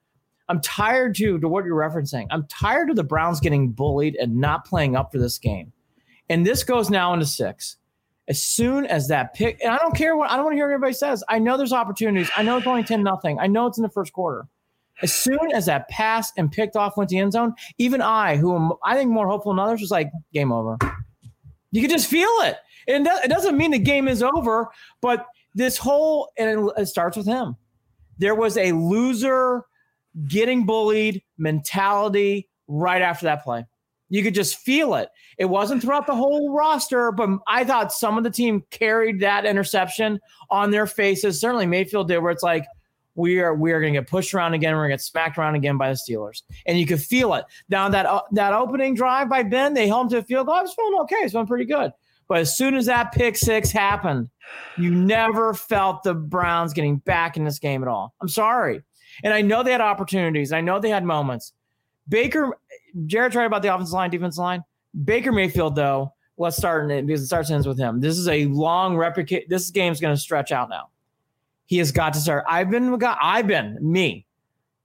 I'm 0.48 0.62
tired 0.62 1.16
too 1.16 1.40
to 1.40 1.48
what 1.48 1.66
you're 1.66 1.76
referencing. 1.76 2.28
I'm 2.30 2.46
tired 2.50 2.92
of 2.92 2.98
the 2.98 3.04
Browns 3.04 3.40
getting 3.40 3.72
bullied 3.72 4.16
and 4.16 4.38
not 4.38 4.66
playing 4.66 4.96
up 4.96 5.12
for 5.12 5.18
this 5.18 5.40
game. 5.40 5.74
And 6.30 6.46
this 6.46 6.64
goes 6.64 6.92
now 6.92 7.14
into 7.14 7.26
six. 7.26 7.78
As 8.28 8.42
soon 8.44 8.86
as 8.86 9.08
that 9.08 9.34
pick, 9.34 9.60
and 9.62 9.74
I 9.74 9.78
don't 9.78 9.96
care 9.96 10.16
what 10.16 10.30
I 10.30 10.36
don't 10.36 10.46
want 10.46 10.54
to 10.54 10.58
hear 10.58 10.68
what 10.68 10.76
everybody 10.76 10.94
says. 10.94 11.24
I 11.28 11.40
know 11.40 11.58
there's 11.58 11.74
opportunities. 11.74 12.30
I 12.38 12.44
know 12.44 12.58
it's 12.58 12.68
only 12.68 12.84
10 12.84 13.02
nothing. 13.02 13.40
I 13.40 13.48
know 13.48 13.66
it's 13.66 13.80
in 13.80 13.82
the 13.82 13.90
first 13.90 14.14
quarter. 14.14 14.48
As 15.04 15.14
soon 15.14 15.52
as 15.54 15.68
that 15.68 15.88
pass 15.90 16.32
and 16.38 16.52
picked 16.52 16.76
off 16.76 16.98
went 16.98 17.10
to 17.10 17.16
the 17.16 17.22
end 17.22 17.34
zone, 17.34 17.54
even 17.78 18.02
I, 18.02 18.38
who 18.38 18.56
am 18.56 18.72
I 18.84 18.96
think 18.96 19.12
more 19.12 19.28
hopeful 19.28 19.52
than 19.52 19.60
others, 19.60 19.82
was 19.82 19.92
like, 19.92 20.10
game 20.34 20.52
over. 20.52 20.78
You 21.72 21.82
could 21.82 21.92
just 21.92 22.08
feel 22.08 22.30
it. 22.42 22.58
And 22.88 23.06
it 23.08 23.30
doesn't 23.30 23.58
mean 23.58 23.72
the 23.72 23.80
game 23.80 24.08
is 24.08 24.24
over, 24.24 24.70
but 25.02 25.28
this 25.54 25.78
whole, 25.78 26.30
and 26.38 26.72
it 26.78 26.88
starts 26.88 27.18
with 27.18 27.28
him. 27.28 27.56
There 28.18 28.36
was 28.36 28.58
a 28.58 28.72
loser 28.72 29.64
getting 30.28 30.66
bullied 30.66 31.22
mentality 31.38 32.50
right 32.68 33.02
after 33.02 33.26
that 33.26 33.44
play. 33.44 33.66
You 34.10 34.22
could 34.22 34.36
just 34.36 34.58
feel 34.58 34.94
it. 34.96 35.10
It 35.38 35.46
wasn't 35.46 35.82
throughout 35.82 36.06
the 36.06 36.16
whole 36.16 36.54
roster, 36.54 37.12
but 37.12 37.30
I 37.48 37.64
thought 37.64 37.92
some 37.92 38.18
of 38.18 38.24
the 38.24 38.30
team 38.30 38.64
carried 38.70 39.20
that 39.22 39.46
interception 39.46 40.20
on 40.50 40.72
their 40.72 40.86
faces. 40.86 41.42
Certainly 41.42 41.66
Mayfield 41.66 42.08
did, 42.08 42.20
where 42.20 42.32
it's 42.32 42.44
like, 42.44 42.66
we 43.16 43.40
are 43.40 43.54
we 43.54 43.72
are 43.72 43.80
going 43.80 43.94
to 43.94 44.00
get 44.00 44.10
pushed 44.10 44.34
around 44.34 44.54
again. 44.54 44.74
We're 44.74 44.82
going 44.82 44.92
to 44.92 44.94
get 44.94 45.02
smacked 45.02 45.38
around 45.38 45.56
again 45.56 45.78
by 45.78 45.90
the 45.90 45.96
Steelers, 45.98 46.42
and 46.66 46.80
you 46.80 46.86
could 46.86 47.02
feel 47.02 47.34
it. 47.36 47.46
Now 47.70 47.90
that 47.90 48.06
uh, 48.06 48.22
that 48.32 48.54
opening 48.54 48.96
drive 48.96 49.30
by 49.30 49.44
Ben, 49.44 49.74
they 49.74 49.88
held 49.88 50.06
him 50.06 50.10
to 50.12 50.18
a 50.18 50.24
field 50.24 50.48
goal. 50.48 50.56
I 50.56 50.62
was 50.62 50.74
feeling 50.74 51.00
okay. 51.02 51.18
It's 51.18 51.34
feeling 51.34 51.48
pretty 51.48 51.66
good. 51.66 51.92
But 52.28 52.40
as 52.40 52.56
soon 52.58 52.76
as 52.76 52.86
that 52.86 53.12
pick 53.12 53.38
six 53.38 53.72
happened, 53.72 54.30
you 54.78 54.90
never 54.90 55.54
felt 55.54 56.04
the 56.04 56.14
Browns 56.14 56.74
getting 56.74 56.98
back 56.98 57.38
in 57.38 57.44
this 57.44 57.60
game 57.60 57.84
at 57.84 57.90
all. 57.90 58.16
I'm 58.22 58.30
sorry. 58.30 58.82
And 59.24 59.34
I 59.34 59.42
know 59.42 59.62
they 59.62 59.72
had 59.72 59.82
opportunities. 59.82 60.52
I 60.52 60.62
know 60.62 60.80
they 60.80 60.90
had 60.90 61.04
moments. 61.04 61.54
Baker, 62.08 62.58
Jared's 63.06 63.36
right 63.36 63.46
about 63.46 63.62
the 63.62 63.74
offensive 63.74 63.94
line, 63.94 64.10
defense 64.10 64.38
line. 64.38 64.64
Baker 65.04 65.32
Mayfield, 65.32 65.76
though, 65.76 66.14
let's 66.38 66.58
start 66.58 66.86
in 66.86 66.92
it 66.92 67.06
because 67.06 67.22
it 67.22 67.28
starts 67.28 67.50
and 67.50 67.56
ends 67.56 67.68
with 67.68 67.78
him. 67.78 68.00
This 68.00 68.18
is 68.18 68.28
a 68.28 68.46
long 68.46 68.96
replicate. 68.98 69.50
This 69.50 69.70
game's 69.70 70.00
going 70.00 70.16
to 70.16 70.20
stretch 70.20 70.52
out 70.52 70.70
now. 70.70 70.90
He 71.74 71.80
has 71.80 71.92
got 71.92 72.14
to 72.14 72.20
start. 72.20 72.46
I've 72.48 72.70
been. 72.70 72.96
I've 73.04 73.48
been 73.48 73.80
me. 73.82 74.28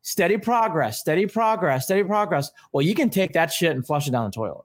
Steady 0.01 0.39
progress, 0.39 0.99
steady 0.99 1.27
progress, 1.27 1.85
steady 1.85 2.03
progress. 2.03 2.51
Well, 2.73 2.81
you 2.81 2.95
can 2.95 3.11
take 3.11 3.35
that 3.35 3.53
shit 3.53 3.73
and 3.73 3.87
flush 3.87 4.09
it 4.09 4.13
down 4.13 4.25
the 4.25 4.35
toilet. 4.35 4.65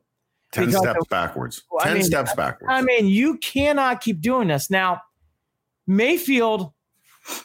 10 0.53 0.68
Because- 0.68 0.82
steps 0.84 1.06
backwards. 1.10 1.63
Well, 1.70 1.82
I 1.84 1.88
10 1.89 1.94
mean, 1.96 2.03
steps 2.06 2.34
backwards. 2.34 2.72
I 2.74 2.82
mean, 2.82 3.08
you 3.08 3.39
cannot 3.39 4.00
keep 4.00 4.22
doing 4.22 4.48
this. 4.48 4.70
Now, 4.70 5.01
Mayfield, 5.86 6.72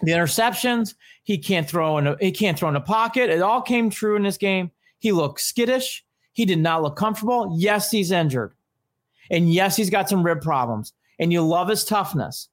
the 0.01 0.13
interceptions, 0.13 0.95
he 1.25 1.39
can't 1.39 1.69
throw 1.69 1.99
in 1.99 2.07
a, 2.07 2.17
he 2.21 2.31
can't 2.31 2.57
throw 2.57 2.69
in 2.69 2.77
a 2.77 2.81
pocket. 2.81 3.31
It 3.31 3.43
all 3.43 3.61
came 3.61 3.91
true 3.91 4.15
in 4.15 4.23
this 4.23 4.37
game. 4.37 4.71
He 5.01 5.11
looked 5.11 5.41
skittish. 5.41 6.05
He 6.35 6.45
did 6.45 6.61
not 6.61 6.85
look 6.85 6.95
comfortable. 6.95 7.53
Yes, 7.59 7.91
he's 7.91 8.13
injured. 8.13 8.55
And 9.29 9.53
yes, 9.53 9.75
he's 9.75 9.91
got 9.91 10.09
some 10.09 10.23
rib 10.23 10.41
problems. 10.41 10.93
And 11.19 11.33
you 11.33 11.43
love 11.43 11.67
his 11.67 11.85
toughness. 11.85 12.49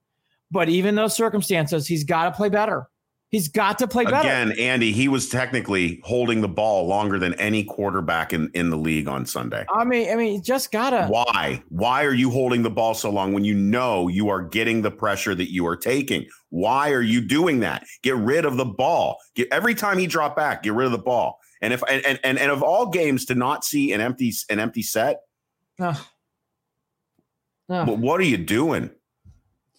But 0.52 0.70
even 0.70 0.96
those 0.96 1.16
circumstances, 1.16 1.88
he's 1.88 2.04
got 2.04 2.26
to 2.26 2.32
play 2.32 2.50
better. 2.50 2.88
He's 3.30 3.50
got 3.50 3.80
to 3.80 3.88
play 3.88 4.06
better. 4.06 4.20
Again, 4.20 4.54
Andy, 4.58 4.92
he 4.92 5.08
was 5.10 5.28
technically 5.28 6.00
holding 6.06 6.40
the 6.40 6.48
ball 6.48 6.88
longer 6.88 7.20
than 7.20 7.34
any 7.34 7.64
quarterback 7.64 8.32
in, 8.32 8.50
in 8.54 8.70
the 8.70 8.78
league 8.78 9.10
on 9.10 9.26
Sunday. 9.26 9.66
I 9.74 9.84
mean, 9.84 10.10
I 10.10 10.16
mean, 10.16 10.42
just 10.42 10.72
gotta. 10.72 11.08
Why? 11.08 11.62
Why 11.70 12.06
are 12.06 12.14
you 12.14 12.30
holding 12.30 12.62
the 12.62 12.70
ball 12.70 12.94
so 12.94 13.10
long 13.10 13.34
when 13.34 13.44
you 13.44 13.56
know 13.56 14.08
you 14.08 14.30
are 14.30 14.42
getting 14.42 14.84
the 14.84 14.92
pressure 14.92 15.36
that 15.36 15.52
you 15.52 15.68
are 15.68 15.76
taking? 15.76 16.28
Why 16.50 16.92
are 16.92 17.02
you 17.02 17.20
doing 17.20 17.60
that? 17.62 17.86
Get 18.04 18.16
rid 18.16 18.46
of 18.46 18.58
the 18.58 18.64
ball. 18.64 19.18
Get, 19.36 19.50
every 19.52 19.76
time 19.76 19.98
he 19.98 20.08
dropped 20.08 20.38
back, 20.38 20.64
get 20.64 20.74
rid 20.74 20.86
of 20.86 20.94
the 20.94 20.98
ball. 21.00 21.40
And 21.62 21.74
if 21.74 21.84
and, 21.90 22.20
and 22.24 22.38
and 22.38 22.52
of 22.52 22.62
all 22.62 22.90
games 22.90 23.26
to 23.26 23.36
not 23.36 23.66
see 23.66 23.92
an 23.92 24.00
empty 24.00 24.32
an 24.50 24.60
empty 24.60 24.84
set, 24.84 25.22
Ugh. 25.82 25.98
Ugh. 27.70 27.88
but 27.88 27.98
what 27.98 28.22
are 28.22 28.26
you 28.26 28.38
doing? 28.38 28.92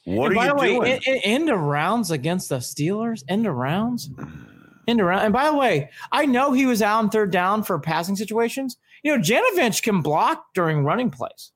What 0.06 0.30
And 0.30 0.38
are 0.38 0.40
by 0.40 0.44
you 0.46 0.50
the 0.50 0.56
way, 0.80 0.88
doing? 0.90 1.00
in, 1.06 1.14
in, 1.16 1.20
end 1.24 1.50
of 1.50 1.60
rounds 1.60 2.10
against 2.10 2.48
the 2.48 2.56
Steelers, 2.58 3.22
end 3.28 3.46
of 3.46 3.54
rounds, 3.54 4.08
end 4.88 5.00
of 5.00 5.06
round. 5.06 5.24
And 5.24 5.32
by 5.32 5.46
the 5.50 5.56
way, 5.56 5.90
I 6.12 6.26
know 6.26 6.52
he 6.52 6.64
was 6.64 6.80
out 6.80 6.98
on 6.98 7.10
third 7.10 7.30
down 7.32 7.62
for 7.64 7.78
passing 7.78 8.16
situations. 8.16 8.76
You 9.02 9.16
know, 9.16 9.22
Janovich 9.22 9.82
can 9.82 10.02
block 10.02 10.46
during 10.54 10.84
running 10.84 11.10
plays. 11.10 11.52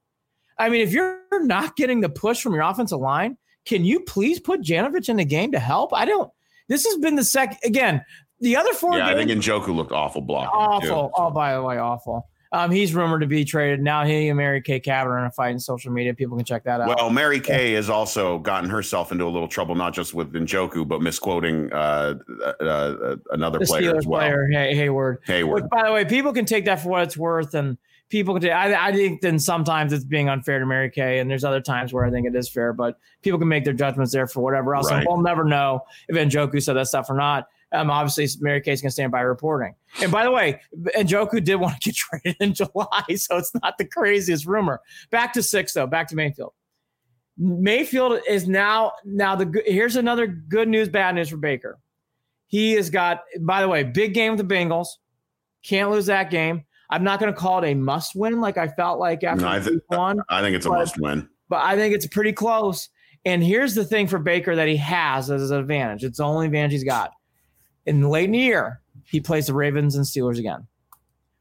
I 0.59 0.69
mean, 0.69 0.83
if 0.83 0.92
you're 0.92 1.21
not 1.45 1.76
getting 1.76 2.00
the 2.00 2.09
push 2.09 2.42
from 2.42 2.52
your 2.54 2.62
offensive 2.62 3.00
line, 3.00 3.37
can 3.64 3.85
you 3.85 4.00
please 4.00 4.40
put 4.40 4.62
Janovich 4.62 5.09
in 5.09 5.16
the 5.16 5.25
game 5.25 5.52
to 5.52 5.59
help? 5.59 5.95
I 5.95 6.04
don't. 6.04 6.30
This 6.69 6.85
has 6.87 6.97
been 6.99 7.14
the 7.16 7.25
second 7.25 7.59
again. 7.64 8.04
The 8.40 8.57
other 8.57 8.73
four 8.73 8.97
yeah, 8.97 9.07
I 9.07 9.14
games, 9.14 9.47
think 9.47 9.64
Njoku 9.64 9.75
looked 9.75 9.92
awful 9.92 10.23
blocking. 10.23 10.50
too. 10.88 10.92
awful. 10.92 11.11
Oh, 11.16 11.30
by 11.30 11.54
the 11.54 11.62
way, 11.62 11.78
awful. 11.78 12.28
Um, 12.52 12.71
he's 12.73 12.95
rumored 12.95 13.21
to 13.21 13.28
be 13.28 13.45
traded 13.45 13.80
now. 13.80 14.04
He 14.04 14.28
and 14.28 14.37
Mary 14.37 14.61
Kay 14.61 14.80
Cabot 14.80 15.12
are 15.12 15.19
in 15.21 15.26
a 15.26 15.30
fight 15.30 15.50
in 15.52 15.61
social 15.61 15.92
media. 15.92 16.12
People 16.14 16.37
can 16.37 16.45
check 16.45 16.64
that 16.64 16.80
out. 16.80 16.88
Well, 16.88 17.09
Mary 17.11 17.38
Kay 17.38 17.75
has 17.75 17.88
also 17.88 18.38
gotten 18.40 18.69
herself 18.69 19.12
into 19.12 19.25
a 19.25 19.30
little 19.30 19.47
trouble, 19.47 19.76
not 19.76 19.95
just 19.95 20.14
with 20.14 20.33
Njoku, 20.33 20.87
but 20.87 21.00
misquoting 21.00 21.73
uh, 21.73 22.14
uh, 22.42 22.64
uh, 22.64 23.16
another 23.30 23.61
the 23.61 23.66
player 23.66 23.92
Steelers 23.92 23.99
as 23.99 24.07
well. 24.07 24.21
player 24.21 24.49
Hay- 24.50 24.75
Heyward. 24.75 25.19
Heyward. 25.28 25.52
Which, 25.52 25.64
by 25.71 25.85
the 25.85 25.92
way, 25.92 26.04
people 26.04 26.33
can 26.33 26.45
take 26.45 26.64
that 26.64 26.80
for 26.80 26.88
what 26.88 27.02
it's 27.04 27.16
worth, 27.16 27.54
and 27.54 27.78
people 28.09 28.35
can. 28.35 28.42
Take, 28.42 28.52
I, 28.52 28.88
I 28.88 28.92
think 28.92 29.21
then 29.21 29.38
sometimes 29.38 29.92
it's 29.92 30.04
being 30.04 30.28
unfair 30.28 30.59
to 30.59 30.66
Mary 30.66 30.90
Kay, 30.90 31.21
and 31.21 31.30
there's 31.30 31.45
other 31.45 31.61
times 31.61 31.92
where 31.92 32.04
I 32.04 32.11
think 32.11 32.26
it 32.26 32.35
is 32.35 32.49
fair, 32.49 32.73
but 32.73 32.99
people 33.23 33.38
can 33.38 33.47
make 33.47 33.64
their 33.64 33.75
judgments 33.75 34.12
there 34.12 34.26
for 34.26 34.40
whatever 34.40 34.75
else. 34.75 34.90
and 34.90 35.07
we'll 35.07 35.23
never 35.23 35.45
know 35.45 35.85
if 36.09 36.16
Njoku 36.16 36.61
said 36.61 36.75
that 36.75 36.88
stuff 36.88 37.09
or 37.11 37.14
not. 37.14 37.47
Um, 37.73 37.91
obviously, 37.91 38.27
Mary 38.43 38.61
Kay's 38.61 38.83
going 38.83 38.89
to 38.89 38.93
stand 38.93 39.12
by 39.12 39.21
reporting. 39.21 39.75
And 40.03 40.11
by 40.11 40.25
the 40.25 40.31
way, 40.31 40.61
Njoku 40.97 41.43
did 41.45 41.55
want 41.57 41.81
to 41.81 41.89
get 41.91 41.95
traded 41.97 42.37
in 42.41 42.53
July, 42.55 43.05
so 43.17 43.37
it's 43.37 43.53
not 43.62 43.79
the 43.79 43.85
craziest 43.85 44.45
rumor. 44.47 44.81
Back 45.11 45.33
to 45.35 45.43
six, 45.43 45.73
though. 45.73 45.87
Back 45.87 46.09
to 46.09 46.17
Mayfield. 46.17 46.53
Mayfield 47.39 48.21
is 48.29 48.47
now 48.49 48.93
now 49.05 49.35
the 49.35 49.47
good- 49.47 49.65
here's 49.67 49.97
another 49.97 50.27
good 50.27 50.69
news, 50.69 50.89
bad 50.89 51.15
news 51.15 51.29
for 51.31 51.37
Baker. 51.39 51.79
He 52.49 52.73
has 52.73 52.91
got, 52.91 53.23
by 53.41 53.62
the 53.62 53.69
way, 53.69 53.85
big 53.85 54.12
game 54.12 54.37
with 54.37 54.47
the 54.47 54.55
Bengals. 54.55 54.89
Can't 55.62 55.91
lose 55.91 56.07
that 56.07 56.31
game. 56.31 56.65
I'm 56.91 57.05
not 57.05 57.21
going 57.21 57.33
to 57.33 57.39
call 57.39 57.62
it 57.62 57.71
a 57.71 57.75
must 57.75 58.17
win 58.17 58.41
like 58.41 58.59
I 58.59 58.67
felt 58.69 58.99
like 58.99 59.23
after 59.23 59.43
No, 59.43 59.49
I 59.49 59.61
week 59.61 59.83
one, 59.87 60.21
I 60.29 60.43
think 60.43 60.57
it's 60.57 60.67
a 60.67 60.71
must 60.71 60.99
win. 60.99 61.29
but 61.49 61.62
I 61.62 61.77
think 61.77 61.95
it's 61.95 62.07
pretty 62.09 62.33
close. 62.33 62.89
And 63.25 63.45
here's 63.45 63.75
the 63.75 63.85
thing 63.85 64.09
for 64.09 64.19
Baker 64.19 64.57
that 64.57 64.67
he 64.67 64.77
has 64.79 65.31
as 65.31 65.50
an 65.53 65.59
advantage. 65.61 66.03
It's 66.03 66.19
the 66.19 66.25
only 66.25 66.47
advantage 66.47 66.73
he's 66.73 66.85
got. 66.85 67.12
In 67.87 68.03
late 68.09 68.25
in 68.27 68.33
the 68.33 68.39
year, 68.39 68.81
he 69.05 69.21
plays 69.21 69.47
the 69.47 69.55
Ravens 69.55 69.97
and 69.97 70.05
Steelers 70.05 70.39
again. 70.39 70.67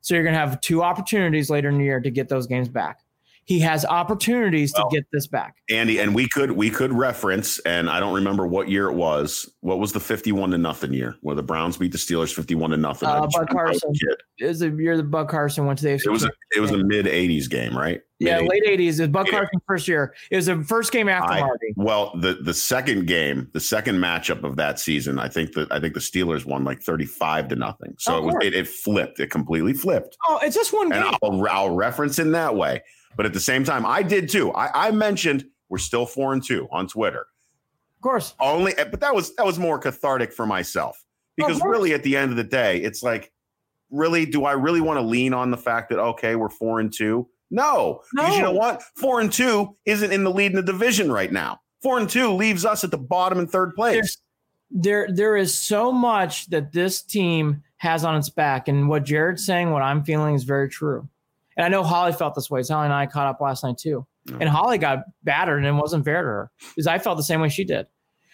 So 0.01 0.15
you're 0.15 0.23
going 0.23 0.33
to 0.33 0.39
have 0.39 0.61
two 0.61 0.81
opportunities 0.81 1.49
later 1.49 1.69
in 1.69 1.77
the 1.77 1.83
year 1.83 1.99
to 1.99 2.09
get 2.09 2.29
those 2.29 2.47
games 2.47 2.69
back. 2.69 2.99
He 3.45 3.59
has 3.61 3.83
opportunities 3.83 4.71
Well, 4.77 4.89
to 4.89 4.95
get 4.95 5.05
this 5.11 5.25
back. 5.25 5.55
Andy, 5.71 5.99
and 5.99 6.13
we 6.13 6.27
could 6.29 6.51
we 6.51 6.69
could 6.69 6.93
reference, 6.93 7.57
and 7.59 7.89
I 7.89 7.99
don't 7.99 8.13
remember 8.13 8.45
what 8.45 8.69
year 8.69 8.87
it 8.89 8.93
was. 8.93 9.49
What 9.61 9.79
was 9.79 9.91
the 9.91 9.99
fifty-one 9.99 10.51
to 10.51 10.59
nothing 10.59 10.93
year 10.93 11.15
where 11.21 11.35
the 11.35 11.41
Browns 11.41 11.75
beat 11.75 11.91
the 11.91 11.97
Steelers 11.97 12.31
fifty-one 12.31 12.69
to 12.69 12.77
nothing? 12.77 13.09
Uh, 13.09 13.13
I 13.13 13.19
Bud 13.21 13.25
just- 13.31 13.37
I 13.37 13.41
was 13.41 13.49
a 13.49 13.55
Carson. 13.55 13.93
It 14.39 14.45
was 14.45 14.59
the 14.59 14.69
year 14.69 14.95
that 14.97 15.03
Bud 15.09 15.29
Carson 15.29 15.65
went 15.65 15.79
to 15.79 15.85
the 15.85 15.89
AFC. 15.95 16.05
It 16.05 16.11
was 16.11 16.25
a, 16.25 16.31
it 16.55 16.59
was 16.59 16.69
a 16.69 16.77
mid 16.77 17.07
'80s 17.07 17.49
game, 17.49 17.75
right? 17.75 18.01
Yeah, 18.19 18.39
late 18.39 18.63
80s. 18.65 18.99
It 18.99 19.01
was 19.01 19.07
Bud 19.09 19.27
Carson's 19.29 19.61
first 19.65 19.87
year. 19.87 20.13
It 20.29 20.35
was 20.35 20.47
the 20.47 20.63
first 20.63 20.91
game 20.91 21.07
after 21.07 21.33
I- 21.33 21.39
Marty. 21.41 21.73
Well, 21.75 22.11
the 22.19 22.35
the 22.35 22.53
second 22.53 23.07
game, 23.07 23.49
the 23.53 23.59
second 23.59 23.95
matchup 23.95 24.43
of 24.43 24.55
that 24.57 24.79
season, 24.79 25.19
I 25.19 25.29
think 25.29 25.53
that 25.53 25.71
I 25.71 25.79
think 25.79 25.93
the 25.93 25.99
Steelers 25.99 26.45
won 26.45 26.63
like 26.63 26.81
thirty-five 26.81 27.47
to 27.49 27.55
nothing. 27.55 27.95
So 27.97 28.17
Of 28.17 28.23
it 28.23 28.25
was 28.25 28.35
it, 28.41 28.53
it 28.53 28.67
flipped. 28.67 29.19
It 29.19 29.31
completely 29.31 29.73
flipped. 29.73 30.17
Oh, 30.27 30.39
it's 30.43 30.55
just 30.55 30.73
one 30.73 30.91
and 30.91 31.03
game. 31.03 31.15
I'll, 31.23 31.47
I'll 31.47 31.75
reference 31.75 32.19
in 32.19 32.31
that 32.33 32.55
way. 32.55 32.83
But 33.15 33.25
at 33.25 33.33
the 33.33 33.39
same 33.39 33.63
time, 33.63 33.85
I 33.85 34.03
did 34.03 34.29
too. 34.29 34.51
I, 34.53 34.87
I 34.87 34.91
mentioned 34.91 35.45
we're 35.69 35.77
still 35.77 36.05
four 36.05 36.33
and 36.33 36.43
two 36.43 36.67
on 36.71 36.87
Twitter. 36.87 37.25
Of 37.97 38.01
course. 38.01 38.33
Only, 38.39 38.77
eh, 38.77 38.85
but 38.85 38.99
that 39.01 39.13
was 39.13 39.35
that 39.35 39.45
was 39.45 39.59
more 39.59 39.77
cathartic 39.77 40.31
for 40.31 40.45
myself 40.45 41.03
because 41.35 41.61
really, 41.63 41.93
at 41.93 42.03
the 42.03 42.15
end 42.15 42.31
of 42.31 42.37
the 42.37 42.43
day, 42.43 42.77
it's 42.77 43.03
like, 43.03 43.31
really, 43.91 44.25
do 44.25 44.45
I 44.45 44.53
really 44.53 44.81
want 44.81 44.97
to 44.97 45.05
lean 45.05 45.33
on 45.33 45.51
the 45.51 45.57
fact 45.57 45.89
that 45.89 45.99
okay, 45.99 46.35
we're 46.35 46.49
four 46.49 46.79
and 46.79 46.93
two? 46.93 47.27
No, 47.51 48.01
because 48.13 48.35
you 48.35 48.41
know 48.41 48.51
what, 48.53 48.83
four 48.95 49.19
and 49.21 49.31
two 49.31 49.75
isn't 49.85 50.11
in 50.11 50.23
the 50.23 50.31
lead 50.31 50.51
in 50.51 50.55
the 50.55 50.61
division 50.63 51.11
right 51.11 51.31
now. 51.31 51.59
Four 51.81 51.97
and 51.97 52.09
two 52.09 52.31
leaves 52.33 52.65
us 52.65 52.83
at 52.83 52.91
the 52.91 52.97
bottom 52.97 53.39
and 53.39 53.49
third 53.49 53.73
place. 53.75 53.93
There's- 53.95 54.17
there 54.71 55.07
there 55.11 55.35
is 55.35 55.57
so 55.57 55.91
much 55.91 56.45
that 56.51 56.71
this 56.71 57.01
team 57.01 57.63
has 57.77 58.03
on 58.03 58.15
its 58.15 58.29
back 58.29 58.67
and 58.67 58.87
what 58.87 59.03
jared's 59.03 59.43
saying 59.43 59.71
what 59.71 59.81
i'm 59.81 60.03
feeling 60.03 60.35
is 60.35 60.43
very 60.43 60.69
true. 60.69 61.09
And 61.57 61.65
i 61.65 61.69
know 61.69 61.81
holly 61.81 62.13
felt 62.13 62.35
this 62.35 62.51
way. 62.51 62.61
Holly 62.61 62.85
and 62.85 62.93
i 62.93 63.07
caught 63.07 63.25
up 63.25 63.41
last 63.41 63.63
night 63.63 63.79
too. 63.79 64.05
And 64.39 64.47
holly 64.47 64.77
got 64.77 64.99
battered 65.23 65.57
and 65.57 65.65
it 65.65 65.71
wasn't 65.81 66.05
fair 66.05 66.21
to 66.21 66.27
her 66.27 66.51
because 66.69 66.85
i 66.85 66.99
felt 66.99 67.17
the 67.17 67.23
same 67.23 67.41
way 67.41 67.49
she 67.49 67.63
did. 67.63 67.87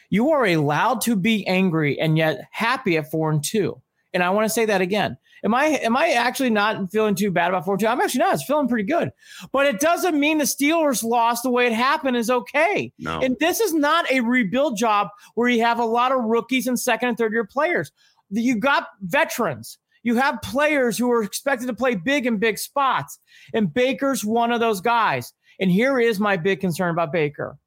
You 0.09 0.31
are 0.31 0.45
allowed 0.45 0.99
to 1.03 1.15
be 1.15 1.47
angry 1.47 1.97
and 2.01 2.17
yet 2.17 2.49
happy 2.51 2.97
at 2.97 3.09
four 3.09 3.31
and 3.31 3.41
two. 3.41 3.81
And 4.13 4.21
i 4.21 4.29
want 4.29 4.43
to 4.43 4.49
say 4.53 4.65
that 4.65 4.81
again 4.81 5.15
am 5.45 5.55
i 5.55 5.65
am 5.65 5.95
i 5.95 6.09
actually 6.09 6.49
not 6.49 6.91
feeling 6.91 7.15
too 7.15 7.31
bad 7.31 7.49
about 7.49 7.63
four 7.63 7.77
two 7.77 7.87
i'm 7.87 8.01
actually 8.01 8.19
not 8.19 8.33
it's 8.33 8.43
feeling 8.43 8.67
pretty 8.67 8.83
good 8.83 9.11
but 9.53 9.65
it 9.65 9.79
doesn't 9.79 10.19
mean 10.19 10.39
the 10.39 10.43
steelers 10.43 11.03
lost 11.03 11.43
the 11.43 11.49
way 11.49 11.67
it 11.67 11.73
happened 11.73 12.17
is 12.17 12.29
okay 12.29 12.91
no, 12.99 13.19
and 13.21 13.37
this 13.39 13.59
is 13.59 13.73
not 13.73 14.09
a 14.11 14.19
rebuild 14.21 14.77
job 14.77 15.09
where 15.35 15.47
you 15.47 15.61
have 15.61 15.79
a 15.79 15.85
lot 15.85 16.11
of 16.11 16.23
rookies 16.23 16.67
and 16.67 16.79
second 16.79 17.09
and 17.09 17.17
third 17.17 17.33
year 17.33 17.45
players. 17.45 17.91
You 18.29 18.57
got 18.57 18.87
veterans. 19.01 19.77
You 20.03 20.15
have 20.15 20.41
players 20.41 20.97
who 20.97 21.11
are 21.11 21.23
expected 21.23 21.67
to 21.67 21.73
play 21.73 21.95
big 21.95 22.25
in 22.25 22.37
big 22.37 22.59
spots. 22.59 23.19
And 23.53 23.73
Baker's 23.73 24.23
one 24.23 24.51
of 24.51 24.59
those 24.59 24.81
guys. 24.81 25.33
And 25.59 25.71
here 25.71 25.99
is 25.99 26.19
my 26.19 26.37
big 26.37 26.59
concern 26.59 26.91
about 26.91 27.11
Baker. 27.11 27.57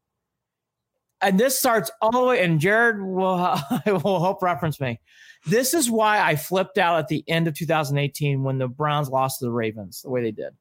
And 1.20 1.38
this 1.38 1.58
starts 1.58 1.90
all 2.00 2.12
the 2.12 2.22
way, 2.22 2.44
and 2.44 2.60
Jared 2.60 3.02
will, 3.02 3.56
will 3.86 4.20
hope 4.20 4.42
reference 4.42 4.80
me. 4.80 5.00
This 5.46 5.74
is 5.74 5.90
why 5.90 6.20
I 6.20 6.36
flipped 6.36 6.78
out 6.78 6.98
at 6.98 7.08
the 7.08 7.24
end 7.28 7.48
of 7.48 7.54
2018 7.54 8.42
when 8.42 8.58
the 8.58 8.68
Browns 8.68 9.08
lost 9.08 9.38
to 9.38 9.46
the 9.46 9.52
Ravens 9.52 10.02
the 10.02 10.10
way 10.10 10.22
they 10.22 10.32
did. 10.32 10.52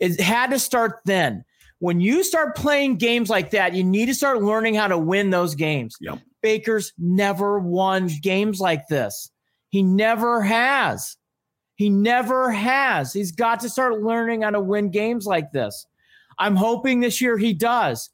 It 0.00 0.20
had 0.20 0.50
to 0.50 0.58
start 0.58 1.00
then 1.04 1.44
when 1.80 2.00
you 2.00 2.24
start 2.24 2.56
playing 2.56 2.96
games 2.96 3.30
like 3.30 3.50
that, 3.50 3.74
you 3.74 3.84
need 3.84 4.06
to 4.06 4.14
start 4.14 4.42
learning 4.42 4.74
how 4.74 4.88
to 4.88 4.98
win 4.98 5.30
those 5.30 5.54
games. 5.54 5.96
Yep. 6.00 6.18
Baker's 6.42 6.92
never 6.98 7.58
won 7.58 8.08
games 8.22 8.60
like 8.60 8.86
this. 8.88 9.30
He 9.70 9.82
never 9.82 10.42
has. 10.42 11.16
He 11.76 11.90
never 11.90 12.50
has. 12.50 13.12
He's 13.12 13.32
got 13.32 13.60
to 13.60 13.68
start 13.68 14.02
learning 14.02 14.42
how 14.42 14.50
to 14.50 14.60
win 14.60 14.90
games 14.90 15.26
like 15.26 15.52
this. 15.52 15.86
I'm 16.38 16.56
hoping 16.56 17.00
this 17.00 17.20
year 17.20 17.38
he 17.38 17.52
does. 17.52 18.10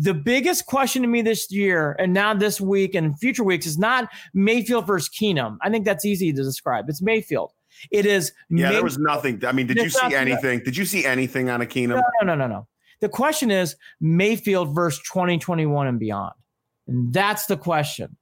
The 0.00 0.14
biggest 0.14 0.66
question 0.66 1.02
to 1.02 1.08
me 1.08 1.22
this 1.22 1.50
year 1.50 1.96
and 1.98 2.12
now 2.12 2.32
this 2.34 2.60
week 2.60 2.94
and 2.94 3.18
future 3.18 3.42
weeks 3.42 3.66
is 3.66 3.78
not 3.78 4.08
Mayfield 4.32 4.86
versus 4.86 5.08
Keenum. 5.08 5.58
I 5.60 5.70
think 5.70 5.84
that's 5.84 6.04
easy 6.04 6.32
to 6.32 6.42
describe. 6.42 6.88
It's 6.88 7.02
Mayfield. 7.02 7.52
It 7.90 8.06
is 8.06 8.32
yeah, 8.50 8.68
May- 8.68 8.74
there 8.74 8.84
was 8.84 8.98
nothing. 8.98 9.44
I 9.44 9.52
mean, 9.52 9.66
did 9.66 9.76
There's 9.76 9.94
you 9.94 10.10
see 10.10 10.14
anything? 10.14 10.60
Did 10.64 10.76
you 10.76 10.84
see 10.84 11.04
anything 11.04 11.50
on 11.50 11.60
a 11.62 11.66
Keenum? 11.66 11.96
no, 11.96 12.02
no, 12.22 12.34
no, 12.34 12.34
no, 12.34 12.46
no. 12.46 12.68
The 13.00 13.08
question 13.08 13.50
is 13.50 13.76
Mayfield 14.00 14.74
versus 14.74 15.00
2021 15.12 15.86
and 15.86 15.98
beyond. 15.98 16.34
And 16.86 17.12
that's 17.12 17.46
the 17.46 17.56
question. 17.56 18.16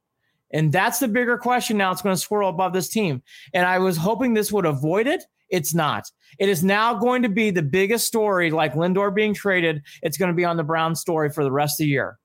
And 0.51 0.71
that's 0.71 0.99
the 0.99 1.07
bigger 1.07 1.37
question 1.37 1.77
now. 1.77 1.91
It's 1.91 2.01
going 2.01 2.15
to 2.15 2.21
swirl 2.21 2.49
above 2.49 2.73
this 2.73 2.87
team. 2.87 3.21
And 3.53 3.65
I 3.65 3.79
was 3.79 3.97
hoping 3.97 4.33
this 4.33 4.51
would 4.51 4.65
avoid 4.65 5.07
it. 5.07 5.23
It's 5.49 5.73
not. 5.73 6.05
It 6.39 6.49
is 6.49 6.63
now 6.63 6.93
going 6.93 7.23
to 7.23 7.29
be 7.29 7.51
the 7.51 7.61
biggest 7.61 8.05
story, 8.05 8.51
like 8.51 8.73
Lindor 8.73 9.13
being 9.13 9.33
traded. 9.33 9.81
It's 10.01 10.17
going 10.17 10.31
to 10.31 10.35
be 10.35 10.45
on 10.45 10.57
the 10.57 10.63
Brown 10.63 10.95
story 10.95 11.29
for 11.29 11.43
the 11.43 11.51
rest 11.51 11.79
of 11.79 11.85
the 11.85 11.89
year. 11.89 12.17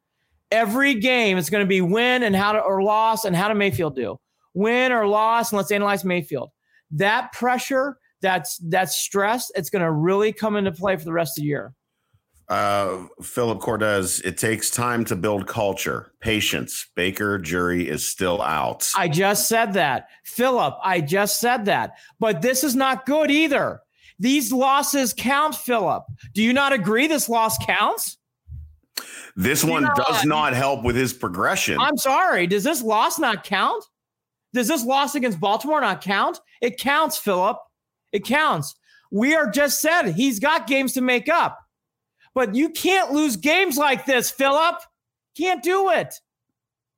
Every 0.50 0.95
game, 0.95 1.38
it's 1.38 1.50
going 1.50 1.64
to 1.64 1.69
be 1.69 1.81
win 1.81 2.23
and 2.23 2.37
how 2.37 2.52
to 2.52 2.59
or 2.59 2.83
loss 2.83 3.25
and 3.25 3.35
how 3.35 3.49
to 3.49 3.55
Mayfield 3.55 3.97
do. 3.97 4.19
Win 4.55 4.93
or 4.93 5.07
loss, 5.07 5.50
and 5.50 5.57
let's 5.57 5.71
analyze 5.71 6.05
Mayfield. 6.05 6.50
That 6.91 7.33
pressure, 7.33 7.97
that's 8.21 8.59
that 8.69 8.91
stress, 8.91 9.50
it's 9.55 9.71
going 9.71 9.83
to 9.83 9.91
really 9.91 10.33
come 10.33 10.57
into 10.57 10.73
play 10.73 10.97
for 10.97 11.05
the 11.05 11.12
rest 11.12 11.38
of 11.38 11.43
the 11.43 11.49
year. 11.49 11.73
Uh, 12.52 13.06
Philip 13.23 13.61
Cordes, 13.61 14.21
it 14.21 14.37
takes 14.37 14.68
time 14.68 15.06
to 15.06 15.16
build 15.16 15.47
culture, 15.47 16.12
patience. 16.21 16.87
Baker 16.94 17.38
jury 17.38 17.88
is 17.88 18.06
still 18.06 18.42
out. 18.42 18.90
I 18.94 19.09
just 19.09 19.49
said 19.49 19.73
that. 19.73 20.09
Philip, 20.25 20.75
I 20.85 21.00
just 21.00 21.40
said 21.40 21.64
that. 21.64 21.92
But 22.21 22.42
this 22.42 22.62
is 22.62 22.76
not 22.76 23.06
good 23.06 23.30
either. 23.30 23.80
These 24.18 24.52
losses 24.52 25.14
count, 25.16 25.54
Philip. 25.54 26.04
Do 26.35 26.42
you 26.42 26.52
not 26.52 26.75
agree 26.75 27.06
this 27.06 27.26
loss 27.26 27.56
counts? 27.64 28.18
This 29.35 29.64
one 29.64 29.88
does 29.97 30.26
not 30.26 30.52
help 30.52 30.85
with 30.85 30.94
his 30.94 31.14
progression. 31.14 31.78
I'm 31.80 31.97
sorry. 31.97 32.47
Does 32.47 32.64
this 32.64 32.82
loss 32.82 33.18
not 33.18 33.44
count? 33.44 33.82
Does 34.52 34.68
this 34.68 34.85
loss 34.85 35.14
against 35.14 35.40
Baltimore 35.40 35.80
not 35.80 36.02
count? 36.02 36.38
It 36.61 36.76
counts, 36.76 37.16
Philip. 37.16 37.56
It 38.12 38.26
counts. 38.26 38.75
We 39.11 39.35
are 39.35 39.50
just 39.50 39.80
said 39.80 40.12
he's 40.12 40.38
got 40.38 40.66
games 40.66 40.92
to 40.92 41.00
make 41.00 41.30
up. 41.30 41.59
But 42.34 42.54
you 42.54 42.70
can't 42.70 43.12
lose 43.12 43.36
games 43.36 43.76
like 43.76 44.06
this, 44.06 44.30
Philip. 44.30 44.76
Can't 45.36 45.62
do 45.62 45.90
it. 45.90 46.14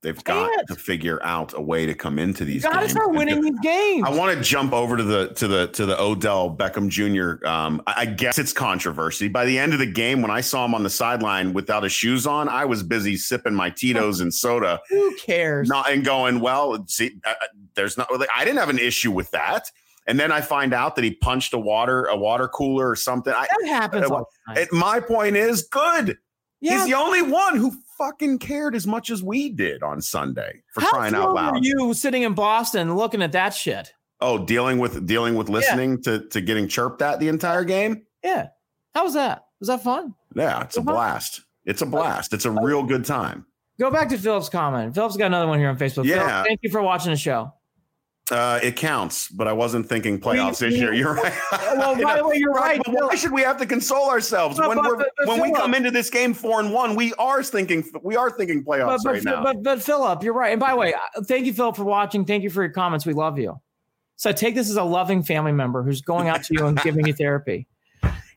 They've 0.04 0.22
got 0.22 0.50
to 0.68 0.74
figure 0.74 1.18
out 1.24 1.54
a 1.56 1.62
way 1.62 1.86
to 1.86 1.94
come 1.94 2.18
into 2.18 2.44
these. 2.44 2.62
Got 2.62 2.80
to 2.80 2.90
start 2.90 3.12
winning 3.12 3.40
these 3.40 3.58
games. 3.60 4.04
I 4.06 4.10
want 4.10 4.36
to 4.36 4.44
jump 4.44 4.74
over 4.74 4.98
to 4.98 5.02
the 5.02 5.28
to 5.28 5.48
the 5.48 5.68
to 5.68 5.86
the 5.86 5.98
Odell 5.98 6.54
Beckham 6.54 6.90
Jr. 6.90 7.46
Um, 7.48 7.82
I 7.86 8.04
guess 8.04 8.38
it's 8.38 8.52
controversy. 8.52 9.28
By 9.28 9.46
the 9.46 9.58
end 9.58 9.72
of 9.72 9.78
the 9.78 9.90
game, 9.90 10.20
when 10.20 10.30
I 10.30 10.42
saw 10.42 10.66
him 10.66 10.74
on 10.74 10.82
the 10.82 10.90
sideline 10.90 11.54
without 11.54 11.84
his 11.84 11.92
shoes 11.92 12.26
on, 12.26 12.50
I 12.50 12.66
was 12.66 12.82
busy 12.82 13.16
sipping 13.16 13.54
my 13.54 13.70
Tito's 13.70 14.20
and 14.20 14.32
soda. 14.32 14.78
Who 14.90 15.16
cares? 15.16 15.70
Not 15.70 15.90
and 15.90 16.04
going 16.04 16.40
well. 16.40 16.84
See, 16.86 17.18
uh, 17.24 17.30
uh 17.30 17.46
there's 17.74 17.96
not. 17.96 18.10
I 18.36 18.44
didn't 18.44 18.58
have 18.58 18.68
an 18.68 18.78
issue 18.78 19.10
with 19.10 19.30
that. 19.30 19.70
And 20.06 20.20
then 20.20 20.30
I 20.30 20.40
find 20.40 20.75
out 20.75 20.96
that 20.96 21.04
he 21.04 21.12
punched 21.12 21.54
a 21.54 21.58
water 21.58 22.04
a 22.04 22.16
water 22.16 22.49
cooler 22.49 22.90
or 22.90 22.96
something. 22.96 23.32
That 23.32 23.49
I, 23.64 23.68
happens. 23.68 24.11
Uh, 24.11 24.23
it, 24.50 24.73
my 24.73 25.00
point 25.00 25.37
is 25.37 25.62
good. 25.62 26.18
Yeah. 26.61 26.78
He's 26.78 26.87
the 26.87 26.94
only 26.94 27.23
one 27.23 27.56
who 27.56 27.73
fucking 27.99 28.38
cared 28.38 28.75
as 28.75 28.87
much 28.87 29.11
as 29.11 29.23
we 29.23 29.50
did 29.50 29.82
on 29.82 30.00
Sunday 30.02 30.62
for 30.73 30.80
How 30.80 30.90
crying 30.90 31.14
out 31.14 31.34
loud. 31.34 31.52
Were 31.54 31.61
you 31.62 31.94
sitting 31.94 32.23
in 32.23 32.34
Boston 32.34 32.96
looking 32.96 33.23
at 33.23 33.32
that 33.32 33.54
shit? 33.54 33.92
Oh, 34.20 34.44
dealing 34.44 34.78
with 34.78 35.06
dealing 35.06 35.34
with 35.34 35.49
listening 35.49 35.99
yeah. 36.04 36.18
to 36.18 36.28
to 36.28 36.40
getting 36.40 36.68
chirped 36.68 37.02
at 37.02 37.20
the 37.20 37.28
entire 37.28 37.64
game. 37.64 38.06
Yeah, 38.23 38.49
how 38.94 39.04
was 39.04 39.14
that? 39.14 39.44
Was 39.61 39.68
that 39.68 39.82
fun? 39.82 40.14
Yeah, 40.34 40.62
it's 40.62 40.76
a 40.76 40.82
blast. 40.82 41.42
It's 41.64 41.82
a 41.82 41.87
blast. 41.87 42.32
It's 42.32 42.44
a 42.44 42.50
real 42.50 42.82
good 42.82 43.04
time. 43.04 43.46
Go 43.78 43.90
back 43.90 44.08
to 44.11 44.18
Philip's 44.18 44.49
comment. 44.49 44.94
Philip's 44.94 45.16
got 45.16 45.26
another 45.26 45.46
one 45.46 45.58
here 45.58 45.68
on 45.68 45.76
Facebook. 45.76 46.04
Yeah. 46.04 46.44
Thank 46.44 46.61
you 46.62 46.70
for 46.70 46.80
watching 46.80 47.11
the 47.11 47.16
show. 47.16 47.52
Uh, 48.31 48.59
it 48.62 48.75
counts, 48.75 49.28
but 49.28 49.47
I 49.47 49.52
wasn't 49.52 49.87
thinking 49.87 50.19
playoffs 50.19 50.59
this 50.59 50.75
year. 50.75 50.95
You're 50.95 51.12
right. 51.12 51.35
Well, 51.52 52.00
by 52.00 52.16
the 52.16 52.26
way, 52.26 52.37
you're 52.37 52.52
right. 52.52 52.81
But 52.83 52.95
why 52.95 53.14
should 53.16 53.33
we 53.33 53.43
have 53.43 53.59
to 53.59 53.66
console 53.66 54.09
ourselves 54.09 54.59
but, 54.59 54.69
when 54.69 54.78
but, 54.78 54.87
we're 54.87 54.97
but, 54.97 55.26
when 55.26 55.43
we 55.43 55.52
come 55.52 55.75
into 55.75 55.90
this 55.90 56.09
game 56.09 56.33
four 56.33 56.59
and 56.61 56.73
one? 56.73 56.95
We 56.95 57.12
are 57.14 57.43
thinking 57.43 57.85
we 58.02 58.16
are 58.16 58.31
thinking 58.31 58.64
playoffs 58.64 59.04
right 59.04 59.23
now. 59.23 59.43
But 59.43 59.62
but 59.62 59.83
Philip, 59.83 60.23
you're 60.23 60.33
right. 60.33 60.52
And 60.52 60.61
by 60.61 60.71
the 60.71 60.76
way, 60.76 60.95
uh, 60.95 61.23
thank 61.25 61.45
you, 61.45 61.52
Philip, 61.52 61.76
for 61.76 61.85
watching. 61.85 62.25
Thank 62.25 62.45
you 62.45 62.50
for 62.50 62.62
your 62.62 62.73
comments. 62.73 63.04
We 63.04 63.12
love 63.12 63.38
you. 63.38 63.61
So 64.16 64.33
take 64.33 64.54
this 64.54 64.71
as 64.71 64.76
a 64.76 64.85
loving 64.85 65.23
family 65.23 65.52
member 65.52 65.83
who's 65.83 66.00
going 66.00 66.28
out 66.28 66.45
to 66.45 66.54
you 66.54 66.66
and 66.66 66.81
giving 66.81 67.07
you 67.07 67.12
therapy. 67.12 67.66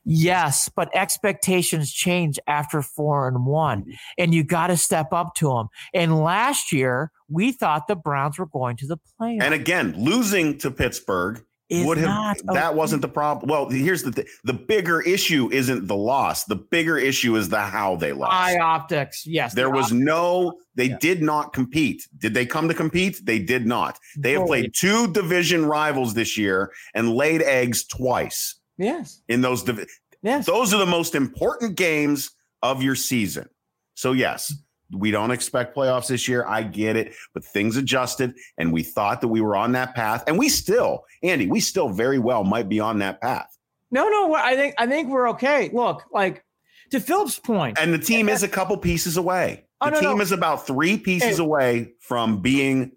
Yes, 0.09 0.69
but 0.73 0.89
expectations 0.95 1.91
change 1.91 2.39
after 2.47 2.81
four 2.81 3.27
and 3.27 3.45
one, 3.45 3.85
and 4.17 4.33
you 4.33 4.43
got 4.43 4.67
to 4.67 4.77
step 4.77 5.11
up 5.11 5.35
to 5.35 5.49
them. 5.49 5.67
And 5.93 6.17
last 6.23 6.71
year, 6.71 7.11
we 7.29 7.51
thought 7.51 7.87
the 7.87 7.95
Browns 7.95 8.39
were 8.39 8.45
going 8.45 8.77
to 8.77 8.87
the 8.87 8.97
playoffs. 8.97 9.43
And 9.43 9.53
again, 9.53 9.93
losing 9.97 10.57
to 10.59 10.71
Pittsburgh 10.71 11.43
would 11.69 11.97
have 11.97 12.37
that 12.53 12.75
wasn't 12.75 13.01
the 13.01 13.09
problem. 13.09 13.49
Well, 13.49 13.69
here's 13.69 14.03
the 14.03 14.11
th- 14.11 14.27
the 14.45 14.53
bigger 14.53 15.01
issue 15.01 15.49
isn't 15.51 15.87
the 15.87 15.95
loss. 15.95 16.45
The 16.45 16.55
bigger 16.55 16.97
issue 16.97 17.35
is 17.35 17.49
the 17.49 17.59
how 17.59 17.97
they 17.97 18.13
lost. 18.13 18.33
Eye 18.33 18.57
optics. 18.57 19.25
Yes. 19.25 19.53
There 19.53 19.69
was 19.69 19.87
optics. 19.87 20.05
no 20.05 20.53
they 20.75 20.85
yeah. 20.85 20.97
did 20.99 21.21
not 21.21 21.53
compete. 21.53 22.07
Did 22.17 22.33
they 22.33 22.45
come 22.45 22.67
to 22.69 22.73
compete? 22.73 23.19
They 23.25 23.39
did 23.39 23.65
not. 23.65 23.99
They 24.17 24.33
have 24.33 24.47
played 24.47 24.73
two 24.73 25.11
division 25.11 25.65
rivals 25.65 26.13
this 26.13 26.37
year 26.37 26.71
and 26.93 27.11
laid 27.13 27.41
eggs 27.41 27.85
twice. 27.85 28.55
Yes. 28.77 29.21
In 29.27 29.41
those 29.41 29.63
div- 29.63 29.87
yes. 30.21 30.45
Those 30.45 30.73
are 30.73 30.77
the 30.77 30.85
most 30.85 31.15
important 31.15 31.75
games 31.75 32.31
of 32.61 32.81
your 32.81 32.95
season. 32.95 33.49
So 33.95 34.11
yes, 34.11 34.53
we 34.91 35.11
don't 35.11 35.31
expect 35.31 35.75
playoffs 35.75 36.07
this 36.07 36.27
year. 36.27 36.45
I 36.45 36.63
get 36.63 36.95
it, 36.95 37.13
but 37.33 37.43
things 37.43 37.77
adjusted 37.77 38.35
and 38.57 38.71
we 38.71 38.83
thought 38.83 39.21
that 39.21 39.27
we 39.27 39.41
were 39.41 39.55
on 39.55 39.73
that 39.73 39.95
path 39.95 40.23
and 40.27 40.37
we 40.37 40.49
still, 40.49 41.05
Andy, 41.23 41.47
we 41.47 41.59
still 41.59 41.89
very 41.89 42.19
well 42.19 42.43
might 42.43 42.69
be 42.69 42.79
on 42.79 42.99
that 42.99 43.21
path. 43.21 43.57
No, 43.89 44.07
no, 44.09 44.33
I 44.35 44.55
think 44.55 44.75
I 44.77 44.85
think 44.85 45.09
we're 45.09 45.29
okay. 45.31 45.69
Look, 45.71 46.03
like 46.11 46.43
to 46.91 46.99
Philip's 46.99 47.39
point. 47.39 47.77
And 47.79 47.93
the 47.93 47.99
team 47.99 48.29
is 48.29 48.43
a 48.43 48.47
couple 48.47 48.77
pieces 48.77 49.17
away. 49.17 49.65
Oh, 49.79 49.89
the 49.89 49.91
oh, 49.91 49.95
no, 49.95 50.09
team 50.09 50.17
no. 50.17 50.23
is 50.23 50.31
about 50.31 50.67
3 50.67 50.97
pieces 50.97 51.37
hey. 51.37 51.43
away 51.43 51.93
from 51.99 52.41
being 52.41 52.91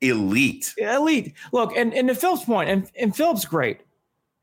elite. 0.00 0.74
Elite. 0.76 1.34
Look, 1.52 1.76
and 1.76 1.94
and 1.94 2.08
to 2.08 2.14
Philip's 2.14 2.44
point, 2.44 2.68
and, 2.68 2.90
and 2.98 3.14
Philip's 3.14 3.44
great 3.44 3.80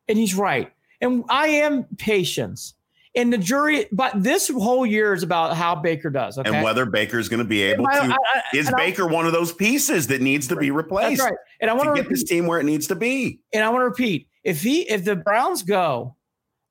and 0.09 0.17
he's 0.17 0.35
right. 0.35 0.71
And 0.99 1.23
I 1.29 1.47
am 1.47 1.85
patience. 1.97 2.73
And 3.15 3.33
the 3.33 3.37
jury, 3.37 3.87
but 3.91 4.11
this 4.21 4.49
whole 4.49 4.85
year 4.85 5.13
is 5.13 5.23
about 5.23 5.55
how 5.55 5.75
Baker 5.75 6.09
does. 6.09 6.37
Okay? 6.37 6.49
And 6.49 6.63
whether 6.63 6.85
Baker's 6.85 7.27
going 7.27 7.39
to 7.39 7.45
be 7.45 7.63
able 7.63 7.87
I, 7.87 7.93
to. 7.95 8.01
I, 8.01 8.11
I, 8.13 8.41
is 8.53 8.71
Baker 8.75 9.07
one 9.07 9.25
of 9.25 9.33
those 9.33 9.51
pieces 9.51 10.07
that 10.07 10.21
needs 10.21 10.47
to 10.49 10.55
be 10.55 10.69
replaced? 10.69 11.17
That's 11.17 11.31
right. 11.31 11.39
And 11.59 11.71
I 11.71 11.73
want 11.73 11.89
to 11.89 11.95
get 11.95 12.07
repeat, 12.07 12.09
this 12.09 12.23
team 12.23 12.45
where 12.45 12.59
it 12.59 12.65
needs 12.65 12.87
to 12.87 12.95
be. 12.95 13.39
And 13.51 13.63
I 13.63 13.69
want 13.69 13.81
to 13.81 13.85
repeat 13.85 14.27
if 14.43 14.61
he, 14.61 14.81
if 14.81 15.05
the 15.05 15.15
Browns 15.15 15.63
go, 15.63 16.15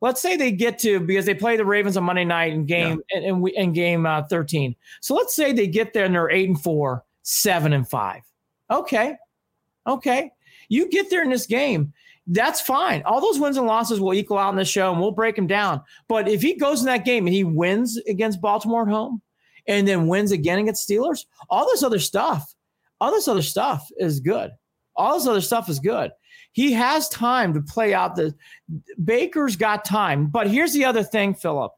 let's 0.00 0.22
say 0.22 0.36
they 0.36 0.52
get 0.52 0.78
to 0.80 1.00
because 1.00 1.26
they 1.26 1.34
play 1.34 1.56
the 1.56 1.64
Ravens 1.64 1.96
on 1.96 2.04
Monday 2.04 2.24
night 2.24 2.52
in 2.52 2.66
game 2.66 3.02
yeah. 3.12 3.18
in, 3.18 3.24
in, 3.24 3.48
in, 3.48 3.72
game 3.72 4.06
uh, 4.06 4.22
13. 4.22 4.76
So 5.00 5.16
let's 5.16 5.34
say 5.34 5.52
they 5.52 5.66
get 5.66 5.92
there 5.92 6.04
and 6.04 6.14
they're 6.14 6.30
eight 6.30 6.48
and 6.48 6.60
four, 6.60 7.04
seven 7.22 7.72
and 7.72 7.88
five. 7.88 8.22
Okay. 8.70 9.16
Okay. 9.86 10.30
You 10.68 10.88
get 10.88 11.10
there 11.10 11.22
in 11.22 11.30
this 11.30 11.46
game 11.46 11.92
that's 12.28 12.60
fine. 12.60 13.02
All 13.04 13.20
those 13.20 13.40
wins 13.40 13.56
and 13.56 13.66
losses 13.66 14.00
will 14.00 14.14
equal 14.14 14.38
out 14.38 14.50
in 14.50 14.56
the 14.56 14.64
show 14.64 14.92
and 14.92 15.00
we'll 15.00 15.10
break 15.10 15.34
them 15.34 15.46
down. 15.46 15.80
But 16.08 16.28
if 16.28 16.42
he 16.42 16.54
goes 16.54 16.80
in 16.80 16.86
that 16.86 17.04
game 17.04 17.26
and 17.26 17.34
he 17.34 17.42
wins 17.42 17.96
against 18.06 18.40
Baltimore 18.40 18.82
at 18.82 18.92
home 18.92 19.22
and 19.66 19.88
then 19.88 20.06
wins 20.06 20.30
again 20.30 20.58
against 20.58 20.88
Steelers, 20.88 21.24
all 21.48 21.64
this 21.66 21.82
other 21.82 21.98
stuff, 21.98 22.54
all 23.00 23.10
this 23.10 23.28
other 23.28 23.42
stuff 23.42 23.88
is 23.96 24.20
good. 24.20 24.50
All 24.94 25.18
this 25.18 25.26
other 25.26 25.40
stuff 25.40 25.68
is 25.68 25.78
good. 25.78 26.10
He 26.52 26.72
has 26.72 27.08
time 27.08 27.54
to 27.54 27.62
play 27.62 27.94
out 27.94 28.16
the 28.16 28.34
Baker's 29.02 29.56
got 29.56 29.84
time. 29.84 30.26
But 30.26 30.48
here's 30.48 30.72
the 30.72 30.84
other 30.84 31.02
thing, 31.02 31.34
Philip. 31.34 31.72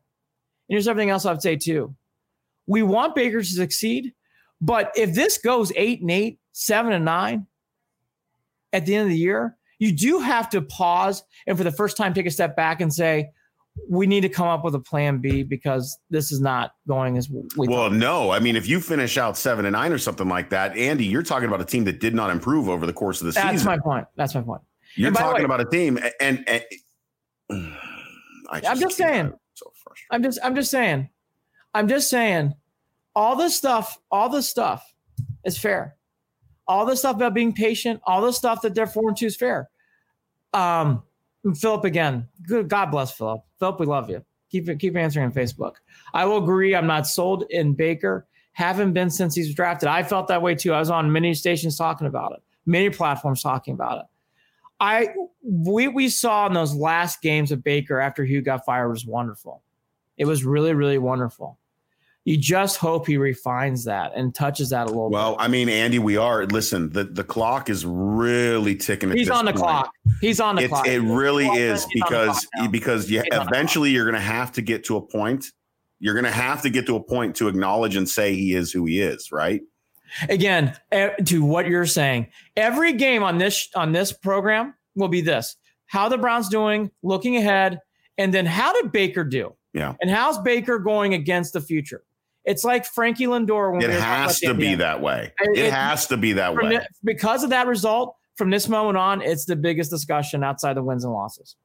And 0.68 0.74
here's 0.74 0.88
everything 0.88 1.10
else 1.10 1.26
I'd 1.26 1.42
say 1.42 1.56
too. 1.56 1.94
We 2.66 2.82
want 2.82 3.14
Baker 3.14 3.40
to 3.40 3.46
succeed, 3.46 4.14
but 4.60 4.90
if 4.96 5.14
this 5.14 5.38
goes 5.38 5.72
eight 5.76 6.00
and 6.00 6.10
eight, 6.10 6.38
seven 6.52 6.92
and 6.92 7.04
nine 7.04 7.46
at 8.72 8.86
the 8.86 8.94
end 8.94 9.04
of 9.04 9.10
the 9.10 9.18
year, 9.18 9.56
you 9.80 9.92
do 9.92 10.20
have 10.20 10.48
to 10.50 10.62
pause 10.62 11.24
and 11.46 11.58
for 11.58 11.64
the 11.64 11.72
first 11.72 11.96
time 11.96 12.14
take 12.14 12.26
a 12.26 12.30
step 12.30 12.54
back 12.54 12.80
and 12.80 12.92
say, 12.92 13.30
we 13.88 14.06
need 14.06 14.20
to 14.20 14.28
come 14.28 14.46
up 14.46 14.62
with 14.62 14.74
a 14.74 14.78
plan 14.80 15.18
B 15.18 15.42
because 15.42 15.98
this 16.10 16.30
is 16.30 16.40
not 16.40 16.72
going 16.86 17.16
as 17.16 17.30
we 17.30 17.42
well. 17.56 17.88
Thought. 17.88 17.94
No, 17.94 18.30
I 18.30 18.38
mean, 18.38 18.56
if 18.56 18.68
you 18.68 18.78
finish 18.78 19.16
out 19.16 19.38
seven 19.38 19.64
and 19.64 19.72
nine 19.72 19.90
or 19.92 19.98
something 19.98 20.28
like 20.28 20.50
that, 20.50 20.76
Andy, 20.76 21.06
you're 21.06 21.22
talking 21.22 21.48
about 21.48 21.62
a 21.62 21.64
team 21.64 21.84
that 21.84 21.98
did 21.98 22.14
not 22.14 22.30
improve 22.30 22.68
over 22.68 22.84
the 22.84 22.92
course 22.92 23.20
of 23.20 23.26
the 23.26 23.32
That's 23.32 23.52
season. 23.52 23.66
That's 23.66 23.78
my 23.78 23.78
point. 23.78 24.06
That's 24.16 24.34
my 24.34 24.42
point. 24.42 24.60
You're 24.96 25.12
talking 25.12 25.38
way, 25.38 25.44
about 25.44 25.60
a 25.60 25.64
team, 25.64 25.98
and, 25.98 26.44
and, 26.48 26.62
and 27.50 27.76
I 28.50 28.60
am 28.64 28.78
just 28.78 28.96
saying. 28.96 29.32
So 29.54 29.72
I'm 30.10 30.22
just, 30.22 30.38
I'm 30.42 30.54
just 30.54 30.70
saying, 30.70 31.08
I'm 31.72 31.88
just 31.88 32.10
saying, 32.10 32.54
all 33.14 33.34
this 33.36 33.56
stuff, 33.56 33.98
all 34.10 34.28
this 34.28 34.48
stuff 34.48 34.84
is 35.44 35.56
fair 35.56 35.96
all 36.70 36.86
the 36.86 36.94
stuff 36.94 37.16
about 37.16 37.34
being 37.34 37.52
patient, 37.52 38.00
all 38.06 38.22
the 38.22 38.32
stuff 38.32 38.62
that 38.62 38.76
they're 38.76 38.86
four 38.86 39.08
and 39.08 39.16
two 39.16 39.26
is 39.26 39.36
fair. 39.36 39.68
Um, 40.52 41.02
Philip 41.54 41.84
again. 41.84 42.28
Good 42.46 42.68
God 42.68 42.86
bless 42.86 43.12
Philip. 43.12 43.42
Philip, 43.58 43.80
we 43.80 43.86
love 43.86 44.10
you. 44.10 44.24
Keep 44.50 44.78
keep 44.78 44.96
answering 44.96 45.26
on 45.26 45.32
Facebook. 45.32 45.74
I 46.12 46.24
will 46.24 46.38
agree. 46.38 46.74
I'm 46.74 46.86
not 46.86 47.06
sold 47.06 47.44
in 47.50 47.74
Baker. 47.74 48.26
Haven't 48.52 48.92
been 48.92 49.10
since 49.10 49.34
he's 49.34 49.54
drafted. 49.54 49.88
I 49.88 50.02
felt 50.02 50.28
that 50.28 50.42
way 50.42 50.54
too. 50.54 50.72
I 50.72 50.80
was 50.80 50.90
on 50.90 51.12
many 51.12 51.34
stations 51.34 51.78
talking 51.78 52.06
about 52.06 52.32
it, 52.32 52.42
many 52.66 52.90
platforms 52.90 53.42
talking 53.42 53.74
about 53.74 54.00
it. 54.00 54.06
I 54.80 55.10
we 55.42 55.86
we 55.88 56.08
saw 56.08 56.46
in 56.46 56.52
those 56.52 56.74
last 56.74 57.22
games 57.22 57.52
of 57.52 57.62
Baker 57.62 58.00
after 58.00 58.24
Hugh 58.24 58.42
got 58.42 58.64
fired 58.64 58.88
was 58.88 59.06
wonderful. 59.06 59.62
It 60.16 60.24
was 60.24 60.44
really 60.44 60.74
really 60.74 60.98
wonderful. 60.98 61.59
You 62.26 62.36
just 62.36 62.76
hope 62.76 63.06
he 63.06 63.16
refines 63.16 63.84
that 63.84 64.12
and 64.14 64.34
touches 64.34 64.70
that 64.70 64.84
a 64.86 64.90
little 64.90 65.08
Well, 65.10 65.30
bit. 65.32 65.36
Well, 65.38 65.44
I 65.44 65.48
mean, 65.48 65.68
Andy, 65.70 65.98
we 65.98 66.16
are 66.18 66.44
listen. 66.46 66.90
The 66.90 67.04
the 67.04 67.24
clock 67.24 67.70
is 67.70 67.86
really 67.86 68.76
ticking. 68.76 69.10
He's 69.10 69.30
on 69.30 69.46
the 69.46 69.52
point. 69.52 69.62
clock. 69.62 69.90
He's 70.20 70.38
on 70.40 70.56
the 70.56 70.62
It's, 70.64 70.70
clock. 70.70 70.86
it 70.86 71.00
really 71.00 71.46
is 71.46 71.86
because 71.94 72.46
because 72.70 73.10
you, 73.10 73.22
He's 73.22 73.32
on 73.38 73.46
the 73.46 73.50
eventually 73.52 73.90
you're 73.90 74.04
going 74.04 74.14
to 74.14 74.20
have 74.20 74.52
to 74.52 74.62
get 74.62 74.84
to 74.84 74.96
a 74.96 75.02
point. 75.02 75.46
You're 75.98 76.14
going 76.14 76.24
to 76.24 76.30
have 76.30 76.62
to 76.62 76.70
get 76.70 76.86
to 76.86 76.96
a 76.96 77.02
point 77.02 77.36
to 77.36 77.48
acknowledge 77.48 77.96
and 77.96 78.08
say 78.08 78.34
he 78.34 78.54
is 78.54 78.70
who 78.70 78.84
he 78.84 79.00
is, 79.00 79.30
right? 79.32 79.62
again 80.28 80.76
to 81.24 81.44
what 81.44 81.68
you're 81.68 81.86
saying 81.86 82.26
every 82.56 82.92
game 82.92 83.22
on 83.22 83.38
this 83.38 83.68
on 83.76 83.92
this 83.92 84.12
program 84.12 84.74
will 84.96 85.06
be 85.06 85.20
this 85.20 85.54
how 85.86 86.08
the 86.08 86.18
browns 86.18 86.48
doing 86.48 86.90
looking 87.04 87.36
ahead 87.36 87.78
and 88.18 88.34
then 88.34 88.44
how 88.44 88.72
did 88.72 88.90
baker 88.90 89.22
do 89.22 89.54
Yeah. 89.72 89.94
and 90.00 90.10
how's 90.10 90.36
baker 90.40 90.80
going 90.80 91.14
against 91.14 91.52
the 91.52 91.60
future 91.60 92.02
it's 92.44 92.64
like 92.64 92.84
frankie 92.86 93.26
lindor 93.26 93.72
when 93.72 93.82
It 93.82 93.88
we 93.88 93.94
were 93.94 94.00
talking 94.00 94.12
about 94.14 94.26
has 94.28 94.40
to 94.40 94.54
be 94.54 94.74
that 94.76 95.00
way. 95.00 95.32
It- 95.40 95.58
It 95.58 95.72
has 95.72 96.06
to 96.08 96.16
be 96.16 96.32
that 96.34 96.54
way. 96.54 96.76
the- 96.76 96.86
because 97.04 97.44
of 97.44 97.50
that 97.50 97.66
result 97.66 98.16
from 98.36 98.50
this 98.50 98.68
moment 98.68 98.96
on 98.96 99.20
it's 99.22 99.44
the 99.44 99.56
biggest 99.56 99.90
discussion 99.90 100.42
outside 100.42 100.74
the 100.74 100.82
wins 100.82 101.04
and 101.04 101.12
losses 101.12 101.56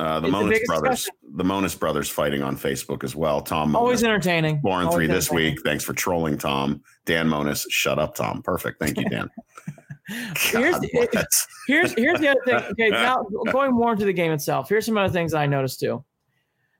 Uh, 0.00 0.18
the 0.18 0.26
it's 0.26 0.36
the 0.36 0.64
brothers, 0.66 0.90
discussion. 0.90 1.14
the 1.36 1.44
Monis 1.44 1.78
brothers, 1.78 2.10
fighting 2.10 2.42
on 2.42 2.56
Facebook 2.56 3.04
as 3.04 3.14
well. 3.14 3.40
Tom 3.40 3.76
always 3.76 4.02
entertaining 4.02 4.60
Lauren 4.64 4.86
Always 4.88 4.96
three 4.96 5.06
this 5.06 5.30
week. 5.30 5.60
Thanks 5.62 5.84
for 5.84 5.92
trolling, 5.92 6.36
Tom. 6.36 6.82
Dan 7.04 7.28
Monis, 7.28 7.64
shut 7.70 8.00
up, 8.00 8.16
Tom. 8.16 8.42
Perfect. 8.42 8.80
Thank 8.80 8.98
you, 8.98 9.08
Dan. 9.08 9.30
Here's 10.36 10.74
God. 10.78 11.26
Here's 11.68 11.92
here's 11.94 12.20
the 12.20 12.28
other 12.28 12.40
thing. 12.44 12.56
Okay, 12.72 12.88
now 12.90 13.24
going 13.52 13.72
more 13.72 13.92
into 13.92 14.04
the 14.04 14.12
game 14.12 14.32
itself. 14.32 14.68
Here's 14.68 14.84
some 14.84 14.98
other 14.98 15.12
things 15.12 15.32
I 15.32 15.46
noticed 15.46 15.80
too. 15.80 16.04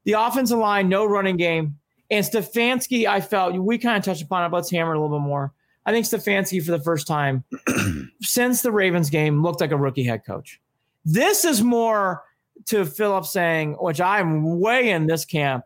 The 0.04 0.12
offensive 0.12 0.58
line, 0.58 0.88
no 0.90 1.06
running 1.06 1.36
game, 1.38 1.78
and 2.10 2.24
Stefanski. 2.24 3.06
I 3.06 3.20
felt 3.20 3.56
we 3.56 3.78
kind 3.78 3.96
of 3.96 4.04
touched 4.04 4.22
upon 4.22 4.44
it. 4.44 4.48
But 4.50 4.58
let's 4.58 4.70
hammer 4.70 4.94
it 4.94 4.98
a 4.98 5.00
little 5.00 5.18
bit 5.18 5.24
more. 5.24 5.52
I 5.86 5.92
think 5.92 6.06
Stefanski 6.06 6.64
for 6.64 6.70
the 6.70 6.80
first 6.80 7.06
time 7.06 7.44
since 8.22 8.62
the 8.62 8.72
Ravens 8.72 9.10
game 9.10 9.42
looked 9.42 9.60
like 9.60 9.70
a 9.70 9.76
rookie 9.76 10.04
head 10.04 10.24
coach. 10.24 10.60
This 11.04 11.44
is 11.44 11.62
more 11.62 12.22
to 12.66 12.84
Philip 12.86 13.26
saying, 13.26 13.74
which 13.74 14.00
I'm 14.00 14.58
way 14.60 14.90
in 14.90 15.06
this 15.06 15.24
camp. 15.24 15.64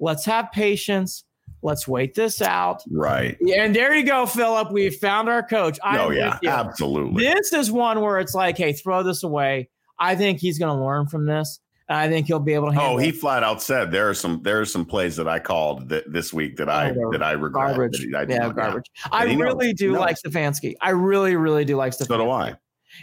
Let's 0.00 0.24
have 0.24 0.50
patience. 0.50 1.24
Let's 1.64 1.86
wait 1.86 2.14
this 2.16 2.42
out. 2.42 2.82
right. 2.90 3.38
And 3.40 3.74
there 3.74 3.94
you 3.94 4.04
go, 4.04 4.26
Philip. 4.26 4.72
We 4.72 4.90
found 4.90 5.28
our 5.28 5.44
coach. 5.44 5.78
I'm 5.84 6.00
Oh 6.00 6.10
yeah, 6.10 6.38
absolutely. 6.44 7.22
This 7.24 7.52
is 7.52 7.70
one 7.70 8.00
where 8.00 8.18
it's 8.18 8.34
like, 8.34 8.58
hey, 8.58 8.72
throw 8.72 9.04
this 9.04 9.22
away. 9.22 9.68
I 9.96 10.16
think 10.16 10.40
he's 10.40 10.58
going 10.58 10.76
to 10.76 10.84
learn 10.84 11.06
from 11.06 11.26
this. 11.26 11.60
I 11.88 12.08
think 12.08 12.26
he'll 12.26 12.38
be 12.38 12.54
able 12.54 12.72
to 12.72 12.80
Oh, 12.80 12.96
he 12.96 13.10
flat 13.12 13.42
out 13.42 13.60
said 13.62 13.90
there 13.90 14.08
are 14.08 14.14
some 14.14 14.40
there 14.42 14.60
are 14.60 14.64
some 14.64 14.84
plays 14.84 15.16
that 15.16 15.28
I 15.28 15.38
called 15.38 15.88
that 15.90 16.10
this 16.12 16.32
week 16.32 16.56
that 16.56 16.68
I 16.68 16.90
Oh, 16.96 17.10
that 17.12 17.22
I 17.22 17.32
regret. 17.32 17.76
garbage. 17.76 18.06
that 18.12 18.18
I 18.30 18.32
yeah, 18.32 18.38
not- 18.38 18.56
garbage. 18.56 18.86
I 19.10 19.26
he 19.26 19.36
knows. 19.36 19.42
really 19.54 19.72
do 19.74 19.92
like 19.98 20.16
Stefanski. 20.16 20.74
I 20.80 20.90
really, 20.90 21.36
really 21.36 21.64
do 21.64 21.76
like 21.76 21.92
Stefanski. 21.92 22.06
So 22.06 22.18
do 22.18 22.30
I. 22.30 22.54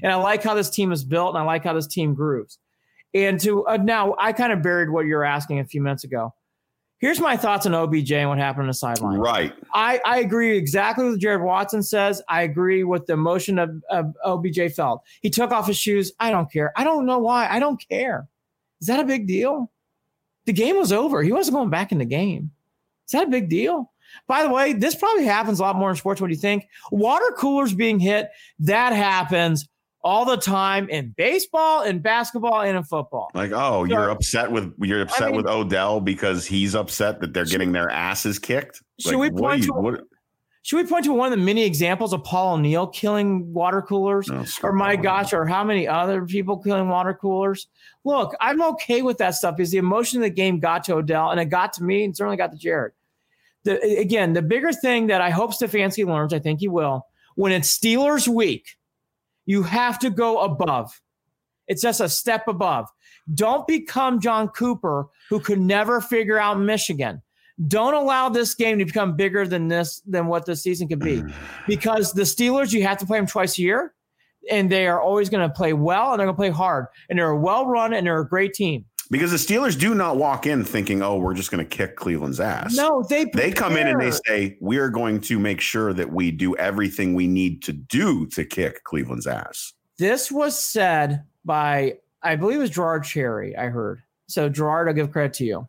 And 0.03 0.11
I 0.11 0.15
like 0.15 0.43
how 0.43 0.53
this 0.53 0.69
team 0.69 0.91
is 0.91 1.03
built 1.03 1.29
and 1.35 1.37
I 1.39 1.45
like 1.45 1.63
how 1.63 1.73
this 1.73 1.87
team 1.87 2.13
grooves. 2.13 2.57
And 3.13 3.39
to 3.41 3.65
uh, 3.67 3.77
now, 3.77 4.15
I 4.19 4.33
kind 4.33 4.53
of 4.53 4.61
buried 4.61 4.89
what 4.91 5.05
you 5.07 5.15
were 5.15 5.25
asking 5.25 5.59
a 5.59 5.65
few 5.65 5.81
minutes 5.81 6.03
ago. 6.03 6.33
Here's 6.99 7.19
my 7.21 7.37
thoughts 7.37 7.65
on 7.65 7.73
OBJ 7.73 8.11
and 8.11 8.27
what 8.29 8.37
happened 8.39 8.63
on 8.63 8.67
the 8.67 8.73
sideline. 8.73 9.19
Right. 9.19 9.53
I, 9.73 10.01
I 10.05 10.19
agree 10.19 10.57
exactly 10.57 11.05
with 11.05 11.19
Jared 11.21 11.41
Watson 11.41 11.81
says. 11.81 12.21
I 12.27 12.41
agree 12.41 12.83
with 12.83 13.05
the 13.07 13.13
emotion 13.13 13.57
of, 13.57 13.71
of 13.89 14.13
OBJ 14.25 14.73
felt. 14.75 15.01
He 15.21 15.29
took 15.29 15.51
off 15.51 15.65
his 15.65 15.77
shoes. 15.77 16.11
I 16.19 16.29
don't 16.29 16.51
care. 16.51 16.73
I 16.75 16.83
don't 16.83 17.05
know 17.05 17.19
why. 17.19 17.47
I 17.49 17.59
don't 17.59 17.81
care. 17.89 18.27
Is 18.81 18.87
that 18.87 18.99
a 18.99 19.03
big 19.03 19.27
deal? 19.27 19.71
The 20.45 20.53
game 20.53 20.77
was 20.77 20.91
over. 20.91 21.21
He 21.21 21.31
wasn't 21.31 21.55
going 21.55 21.69
back 21.69 21.91
in 21.91 21.97
the 21.97 22.05
game. 22.05 22.51
Is 23.07 23.11
that 23.11 23.27
a 23.27 23.29
big 23.29 23.49
deal? 23.49 23.91
By 24.27 24.43
the 24.43 24.49
way, 24.49 24.73
this 24.73 24.95
probably 24.95 25.25
happens 25.25 25.59
a 25.59 25.63
lot 25.63 25.75
more 25.75 25.89
in 25.91 25.95
sports. 25.95 26.19
What 26.21 26.27
do 26.27 26.33
you 26.33 26.39
think? 26.39 26.65
Water 26.91 27.31
coolers 27.37 27.73
being 27.73 27.99
hit, 27.99 28.29
that 28.59 28.93
happens 28.93 29.67
all 30.01 30.25
the 30.25 30.37
time 30.37 30.89
in 30.89 31.13
baseball, 31.17 31.83
in 31.83 31.99
basketball, 31.99 32.61
and 32.61 32.77
in 32.77 32.83
football. 32.83 33.29
Like, 33.33 33.51
oh, 33.53 33.85
So- 33.85 33.91
you're 33.91 34.09
upset 34.09 34.51
with 34.51 34.73
you're 34.79 35.01
upset 35.01 35.27
mean- 35.27 35.37
with 35.37 35.45
Odell 35.47 35.99
because 35.99 36.45
he's 36.45 36.73
upset 36.73 37.19
that 37.21 37.33
they're 37.33 37.45
getting 37.45 37.71
their 37.73 37.89
asses 37.91 38.39
kicked. 38.39 38.81
Should 38.99 39.15
Like, 39.15 39.31
we 39.33 39.39
point 39.39 39.61
you- 39.61 39.67
to- 39.67 39.73
what- 39.73 40.03
Should 40.69 40.77
we 40.77 40.83
point 40.83 41.05
to 41.05 41.13
one 41.13 41.33
of 41.33 41.39
the 41.39 41.43
many 41.43 41.63
examples 41.63 42.13
of 42.13 42.23
Paul 42.23 42.53
O'Neill 42.53 42.85
killing 42.85 43.51
water 43.51 43.81
coolers? 43.81 44.27
no, 44.27 44.45
or 44.61 44.71
my 44.71 44.95
gosh, 44.95 45.33
or 45.33 45.47
how 45.47 45.63
many 45.63 45.87
other 45.87 46.23
people 46.27 46.59
killing 46.59 46.89
water 46.89 47.15
coolers. 47.19 47.67
Look, 48.05 48.35
I'm 48.39 48.61
okay 48.61 49.01
with 49.01 49.17
that 49.17 49.33
stuff 49.33 49.57
because 49.57 49.71
the 49.71 49.79
emotion 49.79 50.19
of 50.19 50.25
the 50.25 50.29
game 50.29 50.59
got 50.59 50.83
to 50.83 50.93
Odell 50.93 51.31
and 51.31 51.39
it 51.39 51.45
got 51.45 51.73
to 51.73 51.83
me 51.83 52.03
and 52.03 52.15
certainly 52.15 52.37
got 52.37 52.51
to 52.51 52.57
Jared. 52.59 52.91
The, 53.63 53.81
again, 53.97 54.33
the 54.33 54.43
bigger 54.43 54.71
thing 54.71 55.07
that 55.07 55.21
I 55.21 55.31
hope 55.31 55.55
Stefanski 55.55 56.05
learns, 56.05 56.35
I 56.35 56.39
think 56.39 56.59
he 56.59 56.67
will, 56.67 57.07
when 57.33 57.51
it's 57.51 57.75
Steelers 57.75 58.27
week, 58.27 58.77
you 59.47 59.63
have 59.63 59.97
to 59.97 60.11
go 60.11 60.37
above. 60.41 61.01
It's 61.67 61.81
just 61.81 61.99
a 61.99 62.07
step 62.07 62.47
above. 62.47 62.87
Don't 63.33 63.65
become 63.65 64.19
John 64.19 64.49
Cooper, 64.49 65.07
who 65.31 65.39
could 65.39 65.59
never 65.59 65.99
figure 65.99 66.37
out 66.37 66.59
Michigan. 66.59 67.23
Don't 67.67 67.93
allow 67.93 68.29
this 68.29 68.55
game 68.55 68.79
to 68.79 68.85
become 68.85 69.15
bigger 69.15 69.45
than 69.45 69.67
this, 69.67 70.01
than 70.07 70.27
what 70.27 70.45
the 70.45 70.55
season 70.55 70.87
could 70.87 70.99
be 70.99 71.17
mm. 71.21 71.33
because 71.67 72.13
the 72.13 72.21
Steelers, 72.21 72.71
you 72.71 72.83
have 72.83 72.97
to 72.99 73.05
play 73.05 73.17
them 73.17 73.27
twice 73.27 73.57
a 73.57 73.61
year, 73.61 73.93
and 74.49 74.71
they 74.71 74.87
are 74.87 75.01
always 75.01 75.29
going 75.29 75.47
to 75.47 75.53
play 75.53 75.73
well 75.73 76.11
and 76.11 76.19
they're 76.19 76.27
going 76.27 76.35
to 76.35 76.39
play 76.39 76.49
hard, 76.49 76.85
and 77.09 77.19
they're 77.19 77.31
a 77.31 77.39
well 77.39 77.65
run 77.65 77.93
and 77.93 78.07
they're 78.07 78.19
a 78.21 78.27
great 78.27 78.53
team. 78.53 78.85
because 79.11 79.31
the 79.31 79.37
Steelers 79.37 79.77
do 79.77 79.95
not 79.95 80.17
walk 80.17 80.45
in 80.45 80.63
thinking, 80.63 81.01
"Oh, 81.01 81.17
we're 81.17 81.33
just 81.33 81.51
going 81.51 81.65
to 81.65 81.77
kick 81.77 81.95
Cleveland's 81.95 82.39
ass." 82.39 82.75
No, 82.75 83.03
they 83.09 83.25
They 83.25 83.51
come 83.51 83.75
in 83.75 83.87
and 83.87 83.99
they 83.99 84.11
say, 84.11 84.57
"We 84.61 84.77
are 84.77 84.89
going 84.89 85.19
to 85.21 85.39
make 85.39 85.59
sure 85.59 85.93
that 85.93 86.13
we 86.13 86.31
do 86.31 86.55
everything 86.55 87.13
we 87.13 87.27
need 87.27 87.63
to 87.63 87.73
do 87.73 88.27
to 88.27 88.45
kick 88.45 88.83
Cleveland's 88.83 89.27
ass." 89.27 89.73
This 89.97 90.31
was 90.31 90.57
said 90.57 91.23
by 91.43 91.97
I 92.21 92.35
believe 92.35 92.57
it 92.57 92.61
was 92.61 92.69
Gerard 92.69 93.03
Cherry. 93.03 93.57
I 93.57 93.65
heard 93.65 94.01
so 94.27 94.47
Gerard. 94.47 94.87
I'll 94.87 94.93
give 94.93 95.11
credit 95.11 95.33
to 95.33 95.45
you. 95.45 95.67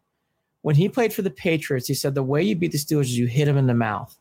When 0.62 0.76
he 0.76 0.88
played 0.88 1.12
for 1.12 1.22
the 1.22 1.30
Patriots, 1.30 1.88
he 1.88 1.94
said 1.94 2.14
the 2.14 2.22
way 2.22 2.42
you 2.42 2.54
beat 2.54 2.72
the 2.72 2.78
Steelers 2.78 3.02
is 3.02 3.18
you 3.18 3.26
hit 3.26 3.46
them 3.46 3.56
in 3.56 3.66
the 3.66 3.74
mouth. 3.74 4.16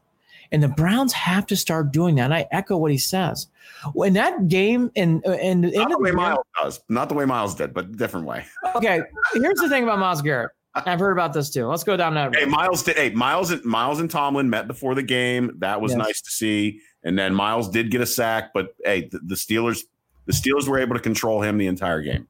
And 0.51 0.63
the 0.63 0.67
Browns 0.69 1.13
have 1.13 1.45
to 1.47 1.55
start 1.55 1.91
doing 1.91 2.15
that. 2.15 2.23
And 2.25 2.33
I 2.33 2.47
echo 2.51 2.75
what 2.77 2.91
he 2.91 2.97
says. 2.97 3.47
When 3.93 4.13
that 4.13 4.47
game 4.47 4.89
in 4.95 5.21
uh, 5.27 5.33
in, 5.33 5.63
in 5.63 5.73
Not 5.73 5.89
the 5.91 5.99
way 5.99 6.11
Myles 6.11 6.45
does, 6.59 6.81
not 6.89 7.07
the 7.07 7.15
way 7.15 7.25
Myles 7.25 7.53
did, 7.53 7.73
but 7.73 7.95
different 7.97 8.25
way. 8.25 8.45
okay, 8.75 9.01
here's 9.33 9.59
the 9.59 9.69
thing 9.69 9.83
about 9.83 9.99
Myles 9.99 10.21
Garrett. 10.23 10.51
I've 10.73 10.99
heard 10.99 11.11
about 11.11 11.33
this 11.33 11.49
too. 11.49 11.67
Let's 11.67 11.83
go 11.83 11.97
down 11.97 12.13
that 12.15 12.25
road. 12.25 12.35
Hey, 12.35 12.45
Myles 12.45 12.83
did. 12.83 12.97
Hey, 12.97 13.09
Myles 13.11 13.51
and 13.51 13.63
Myles 13.63 13.99
and 13.99 14.09
Tomlin 14.09 14.49
met 14.49 14.67
before 14.67 14.95
the 14.95 15.03
game. 15.03 15.55
That 15.59 15.81
was 15.81 15.91
Yes. 15.91 15.97
nice 15.97 16.21
to 16.21 16.31
see. 16.31 16.79
And 17.03 17.17
then 17.17 17.33
Myles 17.33 17.69
did 17.69 17.91
get 17.91 18.01
a 18.01 18.05
sack, 18.05 18.51
but 18.53 18.75
hey, 18.83 19.07
the, 19.07 19.19
the 19.19 19.35
Steelers, 19.35 19.81
the 20.25 20.33
Steelers 20.33 20.67
were 20.67 20.79
able 20.79 20.95
to 20.95 21.01
control 21.01 21.41
him 21.41 21.57
the 21.57 21.67
entire 21.67 22.01
game. 22.01 22.27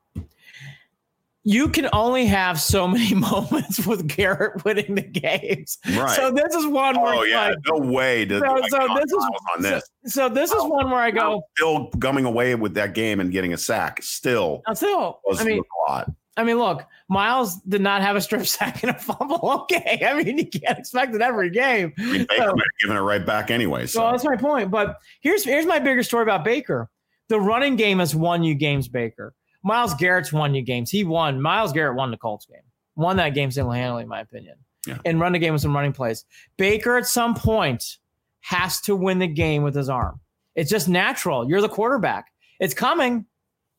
You 1.50 1.68
can 1.68 1.90
only 1.94 2.28
have 2.28 2.62
so 2.62 2.88
many 2.88 3.16
moments 3.16 3.84
with 3.88 4.08
Garrett 4.08 4.64
winning 4.64 4.94
the 4.94 5.02
games. 5.02 5.80
Right. 5.96 6.16
So 6.16 6.30
this 6.30 6.54
is 6.54 6.68
one 6.68 7.02
where 7.02 7.16
oh 7.16 7.24
yeah, 7.24 7.48
like, 7.48 7.58
no 7.68 7.92
way. 7.92 8.24
To, 8.26 8.38
so, 8.40 8.46
like, 8.46 8.70
so 8.70 8.78
this 8.94 9.12
is 9.12 9.30
on 9.56 9.62
this. 9.64 9.84
so 10.06 10.30
this 10.30 10.52
is 10.52 10.58
oh, 10.60 10.68
one 10.68 10.92
where 10.92 11.00
I 11.00 11.10
go. 11.10 11.42
Still 11.58 11.88
coming 12.00 12.26
away 12.26 12.54
with 12.54 12.76
that 12.76 12.94
game 12.94 13.20
and 13.20 13.32
getting 13.32 13.54
a 13.54 13.58
sack. 13.58 14.04
Still 14.04 14.62
still, 14.76 15.22
I 15.40 15.44
mean, 15.44 15.58
a 15.58 15.92
lot. 15.92 16.12
I 16.38 16.44
mean, 16.44 16.60
look, 16.60 16.86
Myles 17.10 17.56
did 17.62 17.82
not 17.82 18.04
have 18.04 18.16
a 18.16 18.22
strip 18.22 18.46
sack 18.46 18.84
and 18.84 18.92
a 18.92 19.00
fumble. 19.00 19.40
Okay, 19.64 20.06
I 20.08 20.22
mean, 20.22 20.38
you 20.38 20.46
can't 20.46 20.78
expect 20.78 21.16
it 21.16 21.22
every 21.22 21.50
game. 21.50 21.94
I 21.98 22.02
mean, 22.04 22.28
Baker 22.30 22.44
So- 22.44 22.46
might 22.46 22.64
have 22.64 22.80
given 22.80 22.96
it 22.98 23.02
right 23.02 23.26
back 23.26 23.50
anyway. 23.50 23.88
So 23.88 24.02
So 24.02 24.12
that's 24.12 24.24
my 24.24 24.36
point. 24.36 24.70
But 24.70 25.00
here's 25.22 25.44
here's 25.44 25.66
my 25.66 25.80
bigger 25.80 26.04
story 26.04 26.22
about 26.22 26.44
Baker. 26.46 26.92
The 27.30 27.40
running 27.40 27.76
game 27.76 27.98
has 27.98 28.16
won 28.16 28.44
you 28.44 28.54
games, 28.54 28.88
Baker. 28.88 29.34
Myles 29.64 29.94
Garrett's 29.96 30.32
won 30.32 30.56
you 30.56 30.62
games. 30.62 30.90
He 30.90 31.04
won. 31.04 31.42
Myles 31.42 31.74
Garrett 31.74 31.96
won 31.96 32.12
the 32.12 32.18
Colts 32.18 32.46
game. 32.46 32.62
Won 32.96 33.18
that 33.18 33.34
game 33.34 33.52
single 33.52 33.74
handedly, 33.74 34.04
in 34.04 34.10
my 34.10 34.22
opinion. 34.22 34.56
Yeah. 34.88 34.98
And 35.06 35.20
run 35.20 35.34
the 35.34 35.40
game 35.40 35.54
with 35.54 35.62
some 35.62 35.76
running 35.76 35.94
plays. 35.94 36.26
Baker 36.58 36.98
at 36.98 37.06
some 37.06 37.36
point 37.36 37.98
has 38.42 38.80
to 38.82 38.96
win 38.96 39.20
the 39.20 39.28
game 39.28 39.64
with 39.64 39.76
his 39.76 39.90
arm. 39.90 40.20
It's 40.56 40.70
just 40.70 40.88
natural. 40.90 41.48
You're 41.48 41.62
the 41.62 41.70
quarterback. 41.70 42.28
It's 42.60 42.74
coming. 42.74 43.26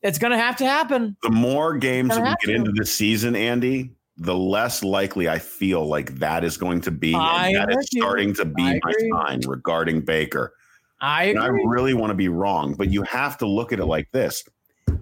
It's 0.02 0.18
going 0.18 0.32
to 0.32 0.38
have 0.38 0.56
to 0.56 0.66
happen. 0.66 1.16
the 1.22 1.30
more 1.30 1.76
games 1.76 2.10
that 2.10 2.22
we 2.22 2.28
get 2.28 2.40
to. 2.40 2.54
into 2.54 2.72
this 2.72 2.94
season, 2.94 3.36
Andy, 3.36 3.90
the 4.16 4.34
less 4.34 4.82
likely 4.82 5.28
I 5.28 5.38
feel 5.38 5.86
like 5.86 6.18
that 6.18 6.44
is 6.44 6.56
going 6.56 6.80
to 6.82 6.90
be. 6.90 7.14
I 7.14 7.48
And 7.48 7.70
that 7.70 7.88
you. 7.92 8.02
starting 8.02 8.34
to 8.34 8.44
be 8.44 8.80
my 8.82 8.92
sign 9.12 9.40
regarding 9.46 10.02
Baker. 10.02 10.54
I 11.00 11.34
I 11.34 11.46
really 11.46 11.94
want 11.94 12.10
to 12.10 12.14
be 12.14 12.28
wrong, 12.28 12.74
but 12.74 12.90
you 12.90 13.02
have 13.02 13.38
to 13.38 13.46
look 13.46 13.72
at 13.72 13.78
it 13.78 13.86
like 13.86 14.10
this. 14.12 14.44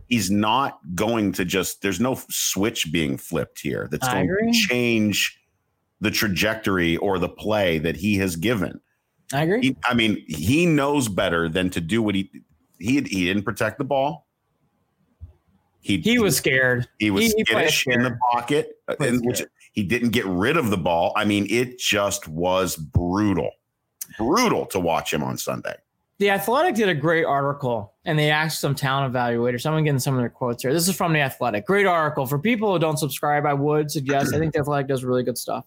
He's 0.09 0.31
not 0.31 0.79
going 0.95 1.33
to 1.33 1.45
just, 1.45 1.83
there's 1.83 2.01
no 2.01 2.19
switch 2.31 2.91
being 2.91 3.17
flipped 3.19 3.61
here 3.61 3.89
that's 3.91 4.09
I 4.09 4.15
going 4.15 4.25
agree. 4.31 4.53
to 4.53 4.59
change 4.59 5.39
the 6.01 6.11
trajectory 6.11 6.97
or 6.99 7.19
the 7.19 7.29
play 7.29 7.79
that 7.79 7.97
he 7.97 8.17
has 8.17 8.37
given. 8.37 8.81
I 9.33 9.43
agree. 9.43 9.61
He, 9.63 9.77
I 9.85 9.95
mean, 9.95 10.25
he 10.27 10.65
knows 10.65 11.09
better 11.09 11.49
than 11.49 11.69
to 11.71 11.81
do 11.81 12.03
what 12.03 12.15
he 12.15 12.31
he 12.79 13.01
he 13.03 13.25
didn't 13.27 13.43
protect 13.43 13.77
the 13.79 13.85
ball. 13.85 14.27
He 15.81 15.99
He 15.99 16.19
was 16.19 16.37
scared. 16.37 16.89
he 16.99 17.11
was 17.11 17.27
he- 17.27 17.35
he 17.37 17.45
skittish 17.45 17.87
in 17.87 18.03
the 18.03 18.17
pocket, 18.33 18.79
uh, 18.89 18.95
and 19.01 19.25
which. 19.27 19.43
He 19.73 19.85
didn't 19.85 20.11
get 20.11 20.25
rid 20.27 20.57
of 20.57 20.71
the 20.71 20.77
ball. 20.79 21.13
I 21.15 21.25
mean, 21.25 21.47
it 21.51 21.79
just 21.79 22.27
was 22.27 22.75
brutal, 22.75 23.51
brutal 24.17 24.67
to 24.67 24.81
watch 24.81 25.13
him 25.13 25.23
on 25.23 25.39
Sunday. 25.39 25.77
The 26.19 26.31
Athletic 26.31 26.75
did 26.75 26.89
a 26.89 26.95
great 26.95 27.25
article 27.25 27.95
and 28.05 28.19
they 28.19 28.31
asked 28.31 28.61
some 28.61 28.75
talent 28.75 29.15
evaluators. 29.15 29.61
Someone 29.61 29.85
getting 29.85 30.01
some 30.01 30.15
of 30.15 30.21
their 30.21 30.29
quotes 30.29 30.63
here. 30.63 30.73
This 30.73 30.89
is 30.89 30.97
from 30.97 31.13
The 31.13 31.21
Athletic. 31.21 31.65
Great 31.65 31.87
article. 31.87 32.27
For 32.27 32.41
people 32.41 32.73
who 32.73 32.79
don't 32.81 32.99
subscribe, 32.99 33.47
I 33.47 33.55
would 33.55 33.91
suggest. 33.91 34.35
I 34.35 34.39
think 34.39 34.53
The 34.53 34.61
Athletic 34.61 34.89
does 34.89 35.05
really 35.05 35.23
good 35.23 35.39
stuff. 35.39 35.65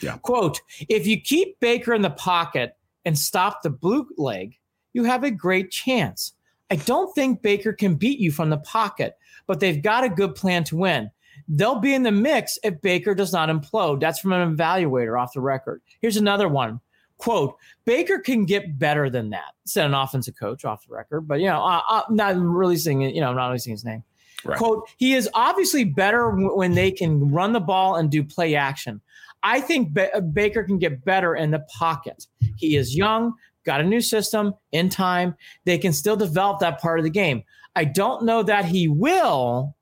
Yeah. 0.00 0.16
Quote 0.18 0.60
If 0.88 1.06
you 1.06 1.20
keep 1.20 1.60
Baker 1.60 1.92
in 1.92 2.00
the 2.00 2.10
pocket 2.10 2.76
and 3.04 3.18
stop 3.18 3.62
the 3.62 3.68
blue 3.68 4.08
leg, 4.16 4.58
you 4.94 5.04
have 5.04 5.22
a 5.22 5.30
great 5.30 5.70
chance. 5.70 6.32
I 6.70 6.76
don't 6.76 7.12
think 7.14 7.42
Baker 7.42 7.72
can 7.72 7.96
beat 7.96 8.20
you 8.20 8.32
from 8.32 8.48
the 8.48 8.58
pocket, 8.58 9.18
but 9.46 9.60
they've 9.60 9.82
got 9.82 10.04
a 10.04 10.08
good 10.08 10.34
plan 10.34 10.64
to 10.64 10.76
win. 10.76 11.10
They'll 11.48 11.80
be 11.80 11.94
in 11.94 12.04
the 12.04 12.12
mix 12.12 12.58
if 12.62 12.80
Baker 12.80 13.14
does 13.14 13.32
not 13.32 13.48
implode. 13.48 14.00
That's 14.00 14.20
from 14.20 14.32
an 14.32 14.56
evaluator 14.56 15.20
off 15.20 15.34
the 15.34 15.40
record. 15.40 15.82
Here's 16.00 16.16
another 16.16 16.48
one. 16.48 16.80
Quote, 17.20 17.56
Baker 17.84 18.18
can 18.18 18.44
get 18.46 18.78
better 18.78 19.10
than 19.10 19.30
that, 19.30 19.52
said 19.66 19.86
an 19.86 19.94
offensive 19.94 20.34
coach 20.38 20.64
off 20.64 20.86
the 20.86 20.92
record, 20.94 21.22
but 21.28 21.38
you 21.40 21.46
know, 21.46 21.62
uh, 21.62 21.82
uh, 21.88 22.02
not 22.10 22.34
releasing 22.36 23.02
it, 23.02 23.14
you 23.14 23.20
know, 23.20 23.32
not 23.32 23.48
releasing 23.48 23.72
his 23.72 23.84
name. 23.84 24.02
Right. 24.44 24.56
Quote, 24.56 24.88
he 24.96 25.12
is 25.14 25.28
obviously 25.34 25.84
better 25.84 26.30
w- 26.30 26.56
when 26.56 26.72
they 26.72 26.90
can 26.90 27.30
run 27.30 27.52
the 27.52 27.60
ball 27.60 27.96
and 27.96 28.10
do 28.10 28.24
play 28.24 28.54
action. 28.54 29.00
I 29.42 29.60
think 29.60 29.92
ba- 29.92 30.22
Baker 30.32 30.64
can 30.64 30.78
get 30.78 31.04
better 31.04 31.34
in 31.36 31.50
the 31.50 31.60
pocket. 31.78 32.26
He 32.56 32.76
is 32.76 32.96
young, 32.96 33.34
got 33.66 33.82
a 33.82 33.84
new 33.84 34.00
system 34.00 34.54
in 34.72 34.88
time. 34.88 35.36
They 35.66 35.76
can 35.76 35.92
still 35.92 36.16
develop 36.16 36.60
that 36.60 36.80
part 36.80 36.98
of 36.98 37.04
the 37.04 37.10
game. 37.10 37.44
I 37.76 37.84
don't 37.84 38.24
know 38.24 38.42
that 38.42 38.64
he 38.64 38.88
will. 38.88 39.76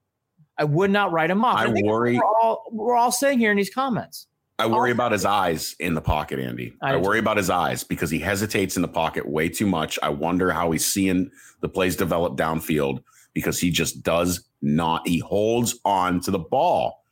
I 0.59 0.65
would 0.65 0.91
not 0.91 1.13
write 1.13 1.31
him 1.31 1.45
off. 1.45 1.59
I 1.59 1.73
think 1.73 1.87
worry- 1.87 2.17
We're 2.17 2.25
all, 2.25 2.65
we're 2.73 2.97
all 2.97 3.13
saying 3.13 3.39
here 3.39 3.53
in 3.53 3.57
these 3.57 3.71
comments. 3.73 4.27
I 4.59 4.67
worry 4.67 4.91
about 4.91 5.13
his 5.13 5.25
eyes 5.25 5.77
in 5.79 5.95
the 5.95 6.01
pocket, 6.01 6.41
Andy. 6.41 6.75
I 6.83 6.95
I, 6.95 6.97
worry 6.97 7.21
about 7.21 7.37
his 7.37 7.49
eyes 7.49 7.85
because 7.85 8.11
he 8.11 8.19
hesitates 8.19 8.75
in 8.75 8.83
the 8.83 8.89
pocket 8.89 9.29
way 9.29 9.49
too 9.49 9.67
much. 9.67 9.99
I 10.03 10.09
wonder 10.09 10.51
how 10.51 10.73
he's 10.73 10.85
seeing 10.85 11.31
the 11.61 11.69
plays 11.69 11.95
develop 11.95 12.37
downfield 12.37 13.05
because 13.35 13.61
he 13.61 13.71
just 13.71 14.03
does 14.03 14.49
not. 14.61 15.07
He 15.07 15.21
holds 15.21 15.79
on 15.85 16.21
to 16.23 16.33
the 16.33 16.41
ball 16.41 17.05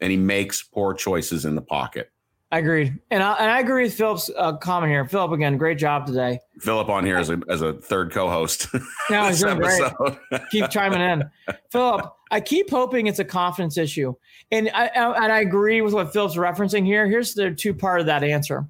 and 0.00 0.10
he 0.10 0.16
makes 0.16 0.62
poor 0.62 0.94
choices 0.94 1.44
in 1.44 1.54
the 1.54 1.62
pocket. 1.62 2.10
I 2.52 2.58
agreed, 2.60 2.96
and 3.10 3.22
I, 3.24 3.32
and 3.34 3.50
I 3.50 3.58
agree 3.58 3.82
with 3.82 3.94
Philip's 3.94 4.30
uh, 4.36 4.56
comment 4.58 4.92
here. 4.92 5.04
Philip, 5.04 5.32
again, 5.32 5.56
great 5.58 5.78
job 5.78 6.06
today. 6.06 6.38
Philip 6.60 6.88
on 6.88 7.04
here 7.04 7.16
as 7.16 7.28
a, 7.28 7.40
as 7.48 7.60
a 7.60 7.72
third 7.74 8.12
co-host. 8.12 8.68
No, 9.10 9.24
he's 9.28 9.40
doing 9.40 9.58
great. 9.58 9.82
keep 10.50 10.68
chiming 10.70 11.00
in. 11.00 11.24
Philip, 11.70 12.12
I 12.30 12.40
keep 12.40 12.70
hoping 12.70 13.06
it's 13.08 13.18
a 13.20 13.24
confidence 13.24 13.78
issue. 13.78 14.14
And 14.50 14.68
I, 14.74 14.86
I- 14.86 15.24
and 15.24 15.32
I 15.32 15.40
agree 15.40 15.80
with 15.80 15.92
what 15.94 16.12
Philip's 16.12 16.34
referencing 16.36 16.84
here. 16.84 17.06
Here's 17.08 17.34
the 17.34 17.50
two 17.52 17.72
part 17.74 18.00
of 18.00 18.06
that 18.06 18.22
answer. 18.24 18.66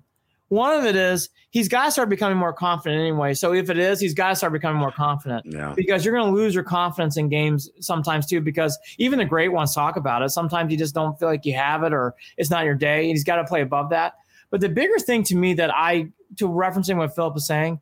One 0.48 0.78
of 0.78 0.84
it 0.84 0.94
is 0.94 1.28
he's 1.50 1.68
got 1.68 1.86
to 1.86 1.90
start 1.90 2.08
becoming 2.08 2.38
more 2.38 2.52
confident 2.52 3.00
anyway. 3.00 3.34
So 3.34 3.52
if 3.52 3.68
it 3.68 3.78
is, 3.78 3.98
he's 3.98 4.14
got 4.14 4.30
to 4.30 4.36
start 4.36 4.52
becoming 4.52 4.78
more 4.78 4.92
confident 4.92 5.44
yeah. 5.46 5.74
because 5.74 6.04
you're 6.04 6.14
going 6.14 6.32
to 6.32 6.36
lose 6.36 6.54
your 6.54 6.62
confidence 6.62 7.16
in 7.16 7.28
games 7.28 7.68
sometimes 7.80 8.26
too. 8.26 8.40
Because 8.40 8.78
even 8.98 9.18
the 9.18 9.24
great 9.24 9.48
ones 9.48 9.74
talk 9.74 9.96
about 9.96 10.22
it. 10.22 10.30
Sometimes 10.30 10.70
you 10.70 10.78
just 10.78 10.94
don't 10.94 11.18
feel 11.18 11.28
like 11.28 11.44
you 11.44 11.54
have 11.54 11.82
it 11.82 11.92
or 11.92 12.14
it's 12.36 12.50
not 12.50 12.64
your 12.64 12.74
day. 12.74 13.00
And 13.00 13.10
he's 13.10 13.24
got 13.24 13.36
to 13.36 13.44
play 13.44 13.62
above 13.62 13.90
that. 13.90 14.14
But 14.50 14.60
the 14.60 14.68
bigger 14.68 14.98
thing 14.98 15.24
to 15.24 15.36
me 15.36 15.54
that 15.54 15.74
I, 15.74 16.08
to 16.36 16.48
referencing 16.48 16.96
what 16.96 17.14
Philip 17.14 17.36
is 17.36 17.46
saying, 17.46 17.80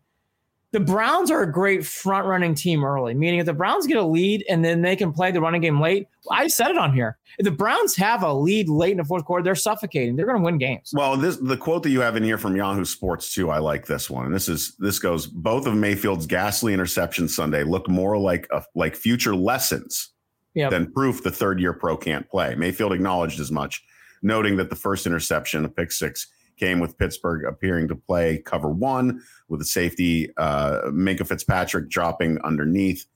the 0.74 0.80
Browns 0.80 1.30
are 1.30 1.42
a 1.42 1.50
great 1.52 1.86
front 1.86 2.26
running 2.26 2.52
team 2.52 2.84
early, 2.84 3.14
meaning 3.14 3.38
if 3.38 3.46
the 3.46 3.52
Browns 3.52 3.86
get 3.86 3.96
a 3.96 4.02
lead 4.02 4.44
and 4.50 4.64
then 4.64 4.82
they 4.82 4.96
can 4.96 5.12
play 5.12 5.30
the 5.30 5.40
running 5.40 5.60
game 5.60 5.80
late, 5.80 6.08
I 6.32 6.48
said 6.48 6.68
it 6.72 6.76
on 6.76 6.92
here. 6.92 7.16
If 7.38 7.44
the 7.44 7.52
Browns 7.52 7.94
have 7.94 8.24
a 8.24 8.34
lead 8.34 8.68
late 8.68 8.90
in 8.90 8.96
the 8.96 9.04
fourth 9.04 9.24
quarter, 9.24 9.44
they're 9.44 9.54
suffocating. 9.54 10.16
They're 10.16 10.26
going 10.26 10.38
to 10.38 10.44
win 10.44 10.58
games. 10.58 10.90
Well, 10.92 11.16
this 11.16 11.36
the 11.36 11.56
quote 11.56 11.84
that 11.84 11.90
you 11.90 12.00
have 12.00 12.16
in 12.16 12.24
here 12.24 12.38
from 12.38 12.56
Yahoo 12.56 12.84
Sports 12.84 13.32
too. 13.32 13.50
I 13.50 13.58
like 13.58 13.86
this 13.86 14.10
one. 14.10 14.26
And 14.26 14.34
this 14.34 14.48
is 14.48 14.74
this 14.80 14.98
goes. 14.98 15.28
Both 15.28 15.68
of 15.68 15.76
Mayfield's 15.76 16.26
ghastly 16.26 16.74
interceptions 16.74 17.30
Sunday 17.30 17.62
look 17.62 17.88
more 17.88 18.18
like 18.18 18.48
a, 18.50 18.64
like 18.74 18.96
future 18.96 19.36
lessons 19.36 20.10
Yep. 20.56 20.70
than 20.70 20.92
proof 20.92 21.22
the 21.22 21.30
third 21.30 21.60
year 21.60 21.72
pro 21.72 21.96
can't 21.96 22.28
play. 22.28 22.56
Mayfield 22.56 22.92
acknowledged 22.92 23.38
as 23.38 23.50
much, 23.52 23.80
noting 24.22 24.56
that 24.56 24.70
the 24.70 24.76
first 24.76 25.06
interception, 25.06 25.64
a 25.64 25.68
pick 25.68 25.92
six, 25.92 26.28
came 26.56 26.80
with 26.80 26.98
Pittsburgh 26.98 27.44
appearing 27.44 27.88
to 27.88 27.96
play 27.96 28.38
cover 28.38 28.68
one 28.68 29.22
with 29.48 29.60
the 29.60 29.66
safety 29.66 30.30
uh, 30.36 30.82
Minkah 30.86 31.26
Fitzpatrick 31.26 31.88
dropping 31.88 32.40
underneath 32.42 33.06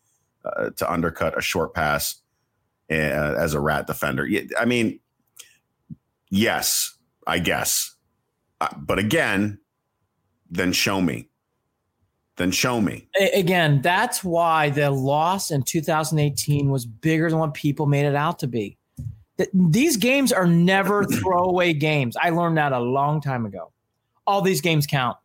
uh, 0.44 0.70
to 0.70 0.90
undercut 0.90 1.37
a 1.37 1.40
short 1.40 1.74
pass 1.74 2.22
uh, 2.90 2.94
as 2.94 3.55
a 3.55 3.61
rat 3.61 3.87
defender. 3.87 4.29
I 4.59 4.64
mean, 4.64 5.01
yes, 6.31 6.96
I 7.27 7.38
guess, 7.38 7.94
uh, 8.61 8.68
but 8.77 8.98
again, 8.98 9.59
then 10.51 10.72
show 10.72 11.01
me. 11.01 11.29
Then 12.37 12.53
show 12.53 12.81
me. 12.81 13.09
Again, 13.35 13.83
that's 13.83 14.22
why 14.22 14.70
the 14.70 14.92
loss 14.92 15.51
in 15.51 15.64
2018 15.64 16.70
was 16.70 16.87
bigger 16.87 17.29
than 17.29 17.40
what 17.40 17.53
people 17.53 17.87
made 17.87 18.07
it 18.07 18.14
out 18.14 18.38
to 18.38 18.46
be. 18.46 18.77
Th- 19.38 19.51
These 19.55 19.96
games 19.96 20.33
are 20.33 20.46
never 20.46 21.05
throwaway 21.05 21.72
games. 21.72 22.16
I 22.20 22.31
learned 22.31 22.59
that 22.59 22.72
a 22.72 22.81
long 22.81 23.20
time 23.20 23.46
ago. 23.46 23.72
All 24.27 24.42
these 24.42 24.61
games 24.61 24.87
count. 24.87 25.16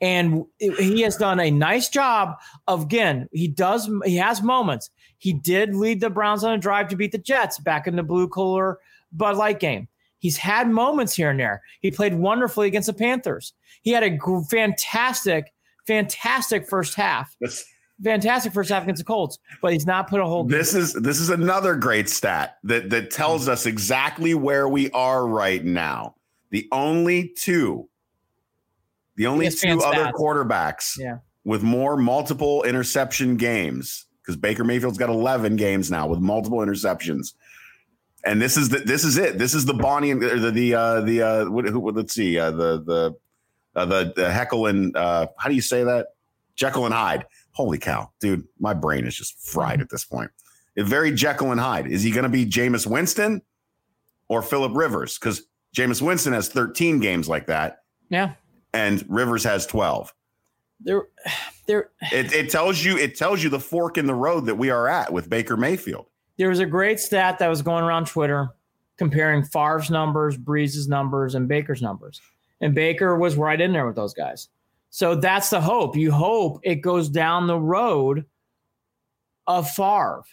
And 0.00 0.44
he 0.60 1.00
has 1.00 1.16
done 1.16 1.40
a 1.40 1.50
nice 1.50 1.88
job 1.88 2.36
of 2.68 2.84
again, 2.84 3.28
he 3.32 3.48
does 3.48 3.90
he 4.04 4.16
has 4.16 4.40
moments. 4.40 4.90
He 5.18 5.32
did 5.32 5.74
lead 5.74 6.00
the 6.00 6.08
Browns 6.08 6.44
on 6.44 6.52
a 6.52 6.58
drive 6.58 6.86
to 6.88 6.96
beat 6.96 7.10
the 7.10 7.18
Jets 7.18 7.58
back 7.58 7.88
in 7.88 7.96
the 7.96 8.04
blue 8.04 8.28
cooler 8.28 8.78
Bud 9.10 9.36
Light 9.36 9.58
game. 9.58 9.88
He's 10.20 10.36
had 10.36 10.70
moments 10.70 11.14
here 11.14 11.30
and 11.30 11.40
there. 11.40 11.62
He 11.80 11.90
played 11.90 12.14
wonderfully 12.14 12.68
against 12.68 12.86
the 12.86 12.92
Panthers. 12.92 13.52
He 13.82 13.90
had 13.90 14.04
a 14.04 14.18
fantastic, 14.48 15.52
fantastic 15.86 16.68
first 16.68 16.94
half. 16.94 17.34
This, 17.40 17.64
Fantastic 18.02 18.52
first 18.52 18.70
half 18.70 18.84
against 18.84 19.00
the 19.00 19.04
Colts, 19.04 19.38
but 19.60 19.72
he's 19.72 19.86
not 19.86 20.08
put 20.08 20.20
a 20.20 20.24
whole. 20.24 20.44
this 20.44 20.72
is 20.74 20.92
this 20.94 21.18
is 21.18 21.30
another 21.30 21.74
great 21.74 22.08
stat 22.08 22.58
that 22.64 22.90
that 22.90 23.10
tells 23.10 23.48
us 23.48 23.66
exactly 23.66 24.34
where 24.34 24.68
we 24.68 24.88
are 24.92 25.26
right 25.26 25.64
now. 25.64 26.14
The 26.50 26.68
only 26.70 27.28
two, 27.36 27.88
the 29.16 29.26
only 29.26 29.48
ESPN 29.48 29.74
two 29.74 29.82
other 29.82 30.12
quarterbacks 30.12 30.96
Yeah. 30.98 31.18
with 31.44 31.62
more 31.64 31.96
multiple 31.96 32.62
interception 32.62 33.36
games 33.36 34.06
because 34.22 34.36
Baker 34.36 34.62
Mayfield's 34.62 34.98
got 34.98 35.10
11 35.10 35.56
games 35.56 35.90
now 35.90 36.06
with 36.06 36.20
multiple 36.20 36.58
interceptions. 36.58 37.32
And 38.24 38.40
this 38.40 38.56
is 38.56 38.68
the 38.68 38.78
this 38.78 39.02
is 39.04 39.16
it. 39.18 39.38
This 39.38 39.54
is 39.54 39.64
the 39.64 39.74
Bonnie 39.74 40.12
and 40.12 40.22
the 40.22 40.50
the 40.52 40.74
uh 40.74 41.00
the 41.00 41.22
uh 41.22 41.44
what, 41.50 41.64
who, 41.66 41.90
let's 41.90 42.14
see 42.14 42.38
uh 42.38 42.50
the 42.52 42.80
the 42.82 43.16
uh, 43.74 43.84
the 43.86 44.12
the 44.14 44.30
Heckle 44.30 44.66
and 44.66 44.96
uh 44.96 45.26
how 45.36 45.48
do 45.48 45.54
you 45.56 45.62
say 45.62 45.82
that? 45.82 46.08
Jekyll 46.54 46.84
and 46.86 46.94
Hyde. 46.94 47.24
Holy 47.58 47.78
cow, 47.78 48.10
dude, 48.20 48.44
my 48.60 48.72
brain 48.72 49.04
is 49.04 49.16
just 49.16 49.36
fried 49.40 49.74
mm-hmm. 49.74 49.82
at 49.82 49.90
this 49.90 50.04
point. 50.04 50.30
It's 50.76 50.88
very 50.88 51.10
Jekyll 51.10 51.50
and 51.50 51.60
Hyde. 51.60 51.88
Is 51.88 52.04
he 52.04 52.12
going 52.12 52.22
to 52.22 52.28
be 52.28 52.46
Jameis 52.46 52.86
Winston 52.86 53.42
or 54.28 54.42
Philip 54.42 54.76
Rivers? 54.76 55.18
Because 55.18 55.42
Jameis 55.76 56.00
Winston 56.00 56.32
has 56.34 56.48
13 56.48 57.00
games 57.00 57.28
like 57.28 57.46
that, 57.46 57.82
Yeah, 58.10 58.34
and 58.72 59.04
Rivers 59.08 59.42
has 59.42 59.66
12 59.66 60.14
they're 60.80 61.08
they're 61.66 61.90
it, 62.12 62.32
it 62.32 62.50
tells 62.50 62.84
you 62.84 62.96
it 62.96 63.16
tells 63.16 63.42
you 63.42 63.50
the 63.50 63.58
fork 63.60 63.98
in 63.98 64.06
the 64.06 64.14
road 64.14 64.46
that 64.46 64.54
we 64.54 64.70
are 64.70 64.88
at 64.88 65.12
with 65.12 65.28
Baker 65.28 65.56
Mayfield. 65.56 66.06
there 66.36 66.48
was 66.48 66.60
a 66.60 66.66
great 66.66 67.00
stat 67.00 67.38
that 67.40 67.48
was 67.48 67.62
going 67.62 67.82
around 67.82 68.06
Twitter 68.06 68.50
comparing 68.96 69.44
Favre's 69.44 69.90
numbers, 69.90 70.36
Brees's 70.36 70.88
numbers, 70.88 71.34
and 71.34 71.48
Baker's 71.48 71.82
numbers. 71.82 72.20
And 72.60 72.74
Baker 72.74 73.16
was 73.16 73.36
right 73.36 73.60
in 73.60 73.72
there 73.72 73.86
with 73.86 73.94
those 73.96 74.12
guys. 74.12 74.48
So 74.90 75.14
that's 75.14 75.50
the 75.50 75.60
hope. 75.60 75.96
You 75.96 76.10
hope 76.10 76.60
it 76.62 76.76
goes 76.76 77.08
down 77.08 77.46
the 77.46 77.58
road 77.58 78.24
of 79.46 79.70
Favre. 79.70 80.24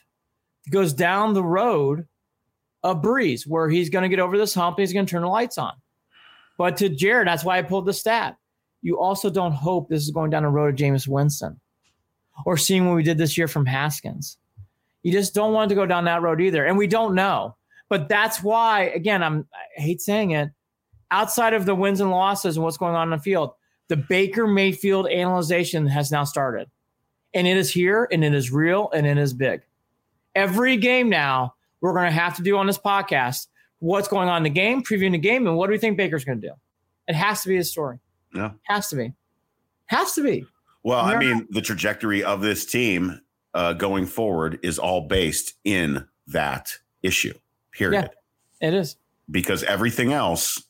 It 0.65 0.72
goes 0.72 0.94
down 0.94 1.34
the 1.34 1.44
road 1.44 2.08
of 2.84 3.02
Brees, 3.02 3.46
where 3.46 3.70
he's 3.70 3.89
going 3.89 4.04
to 4.04 4.10
get 4.10 4.20
over 4.20 4.38
this 4.38 4.54
hump. 4.54 4.78
And 4.78 4.84
he's 4.84 4.94
going 4.94 5.06
to 5.06 5.10
turn 5.10 5.22
the 5.24 5.28
lights 5.28 5.58
on. 5.58 5.74
But 6.58 6.78
to 6.78 6.89
Jared, 6.89 7.28
that's 7.28 7.44
why 7.44 7.58
I 7.58 7.62
pulled 7.62 7.86
the 7.86 7.94
stat. 7.94 8.38
You 8.82 9.00
also 9.00 9.30
don't 9.30 9.52
hope 9.52 9.89
this 9.89 10.04
is 10.04 10.12
going 10.12 10.30
down 10.30 10.44
the 10.44 10.50
road 10.50 10.74
of 10.74 10.76
Jameis 10.76 11.08
Winston 11.08 11.60
or 12.46 12.56
seeing 12.58 12.86
what 12.86 12.96
we 12.96 13.04
did 13.04 13.18
this 13.18 13.38
year 13.38 13.48
from 13.48 13.65
Haskins. 13.65 14.38
You 15.04 15.12
just 15.12 15.34
don't 15.34 15.54
want 15.54 15.70
to 15.70 15.76
go 15.76 15.86
down 15.86 16.06
that 16.06 16.22
road 16.22 16.41
either. 16.41 16.65
And 16.65 16.78
we 16.78 16.88
don't 16.88 17.15
know. 17.15 17.56
But 17.89 18.10
that's 18.10 18.41
why, 18.41 18.86
again, 18.96 19.22
I'm 19.22 19.48
I 19.78 19.82
hate 19.82 20.02
saying 20.02 20.32
it, 20.32 20.50
outside 21.12 21.54
of 21.54 21.65
the 21.65 21.76
wins 21.76 22.02
and 22.02 22.10
losses 22.10 22.58
and 22.58 22.63
what's 22.63 22.78
going 22.78 22.96
on 22.96 23.12
in 23.12 23.18
the 23.18 23.24
field, 23.24 23.52
the 23.88 23.98
Baker 23.98 24.48
Mayfield 24.48 25.08
analyzation 25.08 25.88
has 25.88 26.12
now 26.12 26.24
started. 26.24 26.69
And 27.34 27.45
it 27.48 27.58
is 27.58 27.71
here 27.71 28.08
and 28.12 28.24
it 28.24 28.34
is 28.34 28.52
real 28.52 28.89
and 28.91 29.06
it 29.06 29.17
is 29.17 29.34
big. 29.34 29.62
Every 30.34 30.78
game 30.78 31.10
now, 31.10 31.56
we're 31.82 31.93
going 31.93 32.06
to 32.06 32.12
have 32.12 32.36
to 32.38 32.41
do 32.41 32.58
on 32.58 32.67
this 32.67 32.78
podcast 32.78 33.48
what's 33.80 34.08
going 34.08 34.30
on 34.30 34.38
in 34.38 34.43
the 34.43 34.50
game, 34.50 34.82
previewing 34.84 35.12
the 35.12 35.17
game, 35.17 35.45
and 35.48 35.56
what 35.56 35.67
do 35.67 35.71
we 35.71 35.78
think 35.78 35.98
Baker's 35.98 36.24
going 36.26 36.41
to 36.41 36.48
do? 36.48 36.54
It 37.08 37.15
has 37.15 37.43
to 37.43 37.50
be 37.50 37.56
his 37.58 37.69
story. 37.69 38.00
Yeah. 38.34 38.52
Has 38.63 38.89
to 38.89 38.95
be. 38.95 39.13
Has 39.88 40.13
to 40.15 40.24
be. 40.24 40.45
Well, 40.84 41.00
I 41.00 41.17
mean, 41.17 41.48
the 41.52 41.62
trajectory 41.62 42.24
of 42.24 42.41
this 42.41 42.65
team 42.65 43.21
uh, 43.54 43.74
going 43.74 44.06
forward 44.06 44.60
is 44.63 44.80
all 44.80 45.02
based 45.08 45.54
in 45.63 46.08
that 46.28 46.71
issue. 47.04 47.34
Period. 47.71 48.10
It 48.62 48.74
is. 48.74 48.95
because 49.30 49.63
everything 49.63 50.13
else, 50.13 50.63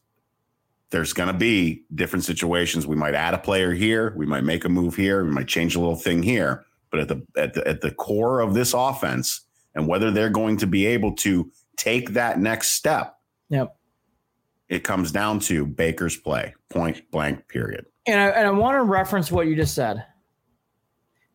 there's 0.91 1.13
going 1.13 1.28
to 1.28 1.34
be 1.38 1.84
different 1.93 2.24
situations. 2.26 2.86
We 2.88 2.95
might 2.95 3.15
add 3.15 3.34
a 3.34 3.38
player 3.39 3.74
here, 3.74 4.13
we 4.15 4.26
might 4.26 4.43
make 4.43 4.65
a 4.65 4.69
move 4.69 4.95
here, 4.95 5.24
we 5.24 5.32
might 5.32 5.48
change 5.48 5.76
a 5.76 5.80
little 5.80 5.95
thing 5.95 6.24
here. 6.24 6.65
But 6.91 7.00
at 7.02 7.08
the 7.10 7.26
at 7.38 7.54
the 7.54 7.67
at 7.67 7.82
the 7.82 7.91
core 7.91 8.39
of 8.39 8.54
this 8.54 8.74
offense, 8.74 9.41
and 9.74 9.88
whether 9.88 10.12
they're 10.12 10.30
going 10.30 10.58
to 10.58 10.67
be 10.67 10.86
able 10.86 11.13
to 11.17 11.52
take 11.78 12.12
that 12.12 12.39
next 12.39 12.71
step, 12.71 13.17
Yep. 13.50 13.76
it 14.69 14.84
comes 14.84 15.12
down 15.12 15.39
to 15.41 15.65
Baker's 15.65 16.15
play, 16.15 16.54
point 16.69 17.02
blank, 17.12 17.48
period. 17.50 17.86
And 18.08 18.19
I, 18.19 18.28
and 18.28 18.48
I 18.48 18.52
want 18.52 18.76
to 18.78 18.84
reference 18.84 19.32
what 19.32 19.48
you 19.48 19.56
just 19.56 19.74
said. 19.76 20.06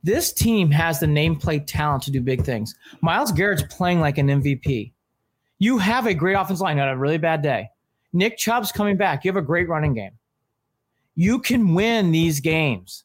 This 0.02 0.32
team 0.32 0.70
has 0.70 0.98
the 1.00 1.06
nameplate 1.06 1.66
talent 1.66 2.04
to 2.04 2.10
do 2.10 2.20
big 2.22 2.42
things. 2.44 2.74
Myles 3.02 3.32
Garrett's 3.32 3.64
playing 3.68 4.00
like 4.00 4.16
an 4.18 4.28
MVP. 4.28 4.92
You 5.58 5.76
have 5.76 6.06
a 6.06 6.14
great 6.14 6.34
offensive 6.34 6.62
line 6.62 6.78
on 6.78 6.88
a 6.88 6.96
really 6.96 7.18
bad 7.18 7.42
day. 7.42 7.68
Nick 8.12 8.36
Chubb's 8.38 8.72
coming 8.72 8.96
back. 8.96 9.24
You 9.24 9.28
have 9.30 9.36
a 9.36 9.46
great 9.46 9.68
running 9.68 9.94
game. 9.94 10.12
You 11.14 11.38
can 11.38 11.74
win 11.74 12.12
these 12.12 12.40
games. 12.40 13.04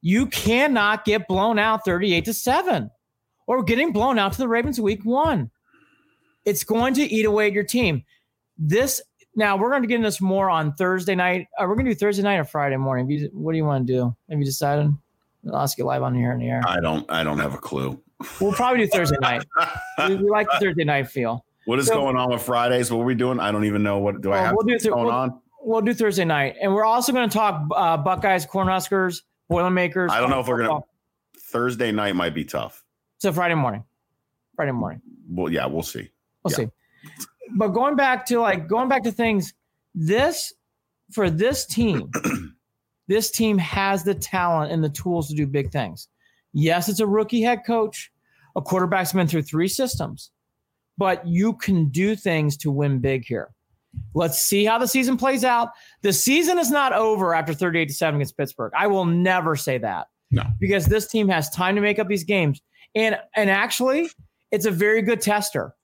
You 0.00 0.26
cannot 0.26 1.04
get 1.04 1.26
blown 1.28 1.58
out 1.58 1.84
38 1.84 2.24
to 2.26 2.34
7 2.34 2.90
or 3.46 3.62
getting 3.62 3.92
blown 3.92 4.18
out 4.18 4.32
to 4.32 4.38
the 4.38 4.48
Ravens 4.48 4.80
week 4.80 5.04
one. 5.04 5.50
It's 6.44 6.64
going 6.64 6.94
to 6.94 7.02
eat 7.02 7.24
away 7.24 7.46
at 7.46 7.52
your 7.52 7.64
team. 7.64 8.04
This 8.58 9.00
now 9.36 9.56
we're 9.56 9.70
going 9.70 9.82
to 9.82 9.88
get 9.88 9.96
into 9.96 10.06
this 10.06 10.20
more 10.20 10.48
on 10.50 10.74
Thursday 10.74 11.14
night. 11.14 11.46
Uh, 11.58 11.64
we're 11.66 11.74
going 11.74 11.86
to 11.86 11.92
do 11.92 11.98
Thursday 11.98 12.22
night 12.22 12.36
or 12.36 12.44
Friday 12.44 12.76
morning. 12.76 13.08
You- 13.10 13.30
What 13.32 13.52
do 13.52 13.58
you 13.58 13.64
want 13.64 13.86
to 13.86 13.92
do? 13.92 14.16
Have 14.30 14.38
you 14.38 14.44
decided? 14.44 14.94
I'll 15.48 15.56
ask 15.56 15.76
you 15.78 15.84
live 15.84 16.02
on 16.02 16.14
here 16.14 16.32
in 16.32 16.38
the 16.38 16.48
air. 16.48 16.62
I 16.66 16.80
don't 16.80 17.10
I 17.10 17.22
don't 17.24 17.38
have 17.38 17.54
a 17.54 17.58
clue. 17.58 18.00
We'll 18.40 18.52
probably 18.52 18.84
do 18.84 18.88
Thursday 18.88 19.16
night. 19.20 19.44
We, 20.08 20.16
we 20.16 20.28
like 20.30 20.48
the 20.50 20.58
Thursday 20.58 20.84
night 20.84 21.08
feel. 21.08 21.44
What 21.66 21.78
is 21.78 21.86
So- 21.86 21.94
going 21.94 22.16
on 22.16 22.30
with 22.30 22.42
Fridays? 22.42 22.90
What 22.92 23.00
are 23.02 23.04
we 23.04 23.14
doing? 23.14 23.40
I 23.40 23.50
don't 23.52 23.64
even 23.64 23.82
know 23.82 23.98
what 23.98 24.20
do 24.20 24.32
I 24.32 24.38
have 24.38 24.54
we'll 24.54 24.66
do 24.66 24.78
th- 24.78 24.92
going 24.92 25.04
we'll- 25.06 25.14
on. 25.14 25.40
We'll 25.66 25.80
do 25.80 25.94
Thursday 25.94 26.26
night, 26.26 26.56
and 26.60 26.74
we're 26.74 26.84
also 26.84 27.10
going 27.10 27.26
to 27.26 27.32
talk 27.32 27.66
uh, 27.74 27.96
Buckeyes, 27.96 28.44
Cornhuskers, 28.44 29.22
Boilermakers. 29.48 30.10
I 30.12 30.20
don't 30.20 30.28
know 30.28 30.40
if 30.40 30.46
we're 30.46 30.62
gonna. 30.66 30.80
Thursday 31.38 31.90
night 31.90 32.14
might 32.14 32.34
be 32.34 32.44
tough. 32.44 32.84
So 33.16 33.32
Friday 33.32 33.54
morning. 33.54 33.82
Friday 34.56 34.72
morning. 34.72 35.00
Well, 35.26 35.50
yeah, 35.50 35.64
we'll 35.64 35.82
see. 35.82 36.10
We'll 36.42 36.50
Yeah. 36.52 36.56
see. 36.66 36.68
But 37.56 37.68
going 37.68 37.96
back 37.96 38.26
to 38.26 38.40
like 38.40 38.68
going 38.68 38.90
back 38.90 39.04
to 39.04 39.12
things, 39.12 39.54
this 39.94 40.52
for 41.12 41.30
this 41.30 41.64
team, 41.64 42.10
this 43.08 43.30
team 43.30 43.56
has 43.56 44.04
the 44.04 44.14
talent 44.14 44.70
and 44.70 44.84
the 44.84 44.90
tools 44.90 45.28
to 45.28 45.34
do 45.34 45.46
big 45.46 45.70
things. 45.70 46.08
Yes, 46.52 46.90
it's 46.90 47.00
a 47.00 47.06
rookie 47.06 47.40
head 47.40 47.60
coach. 47.66 48.12
A 48.54 48.60
quarterback's 48.60 49.14
been 49.14 49.26
through 49.26 49.42
three 49.42 49.68
systems, 49.68 50.30
but 50.98 51.26
you 51.26 51.54
can 51.54 51.88
do 51.88 52.14
things 52.16 52.56
to 52.58 52.70
win 52.70 52.98
big 52.98 53.24
here. 53.24 53.50
Let's 54.14 54.40
see 54.40 54.64
how 54.64 54.78
the 54.78 54.88
season 54.88 55.16
plays 55.16 55.44
out. 55.44 55.70
The 56.02 56.12
season 56.12 56.58
is 56.58 56.70
not 56.70 56.92
over 56.92 57.34
after 57.34 57.54
38 57.54 57.88
to 57.88 57.94
7 57.94 58.16
against 58.16 58.36
Pittsburgh. 58.36 58.72
I 58.76 58.86
will 58.86 59.04
never 59.04 59.56
say 59.56 59.78
that. 59.78 60.08
No. 60.30 60.42
Because 60.58 60.86
this 60.86 61.06
team 61.06 61.28
has 61.28 61.48
time 61.50 61.74
to 61.76 61.80
make 61.80 61.98
up 61.98 62.08
these 62.08 62.24
games. 62.24 62.60
And 62.94 63.18
and 63.36 63.50
actually, 63.50 64.10
it's 64.50 64.66
a 64.66 64.70
very 64.70 65.02
good 65.02 65.20
tester. 65.20 65.74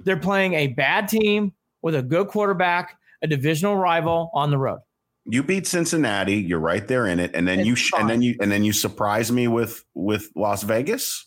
They're 0.00 0.18
playing 0.18 0.54
a 0.54 0.68
bad 0.68 1.08
team 1.08 1.52
with 1.82 1.94
a 1.94 2.02
good 2.02 2.28
quarterback, 2.28 2.98
a 3.22 3.26
divisional 3.26 3.76
rival 3.76 4.30
on 4.34 4.50
the 4.50 4.58
road. 4.58 4.80
You 5.26 5.42
beat 5.42 5.66
Cincinnati. 5.66 6.34
You're 6.34 6.58
right 6.58 6.86
there 6.86 7.06
in 7.06 7.18
it, 7.18 7.30
and 7.34 7.48
then 7.48 7.60
It's 7.60 7.68
you 7.68 7.76
sh- 7.76 7.92
and 7.98 8.10
then 8.10 8.20
you 8.20 8.36
and 8.40 8.52
then 8.52 8.64
you 8.64 8.72
surprise 8.72 9.32
me 9.32 9.48
with 9.48 9.84
with 9.94 10.30
Las 10.34 10.62
Vegas, 10.62 11.26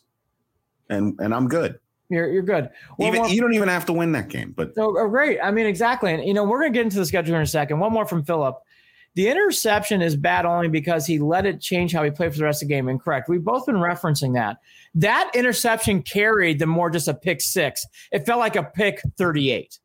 and 0.89 1.15
and 1.19 1.33
I'm 1.33 1.47
good. 1.47 1.79
You're 2.09 2.31
you're 2.31 2.43
good. 2.43 2.69
One 2.95 3.09
even 3.09 3.21
more- 3.21 3.29
you 3.29 3.41
don't 3.41 3.53
even 3.53 3.67
have 3.69 3.85
to 3.87 3.93
win 3.93 4.11
that 4.13 4.29
game, 4.29 4.53
but 4.55 4.71
Oh, 4.77 4.95
oh, 4.97 5.07
great. 5.09 5.39
I 5.43 5.51
mean, 5.51 5.65
exactly. 5.65 6.13
And, 6.13 6.23
you 6.23 6.33
know, 6.33 6.43
we're 6.45 6.59
going 6.61 6.71
to 6.71 6.77
get 6.79 6.83
into 6.85 6.97
the 6.99 7.05
schedule 7.05 7.35
in 7.35 7.41
a 7.41 7.45
second. 7.45 7.79
One 7.79 7.91
more 7.91 8.05
from 8.05 8.23
Philip. 8.23 8.57
The 9.15 9.27
interception 9.29 10.01
is 10.01 10.15
bad 10.15 10.45
only 10.45 10.67
because 10.69 11.05
he 11.07 11.17
let 11.17 11.45
it 11.47 11.59
change 11.59 11.91
how 11.91 12.03
he 12.03 12.11
played 12.11 12.31
for 12.33 12.37
the 12.37 12.43
rest 12.45 12.61
of 12.61 12.67
the 12.69 12.73
game. 12.75 12.87
Incorrect. 12.87 13.27
We've 13.27 13.43
both 13.43 13.65
been 13.65 13.75
referencing 13.75 14.35
that. 14.35 14.57
That 14.93 15.31
interception 15.33 16.03
carried 16.03 16.59
the 16.59 16.67
more 16.67 16.89
just 16.91 17.07
a 17.07 17.13
pick 17.15 17.41
six. 17.41 17.85
It 18.11 18.25
felt 18.27 18.39
like 18.39 18.55
a 18.55 18.63
pick 18.63 19.01
38. 19.17 19.79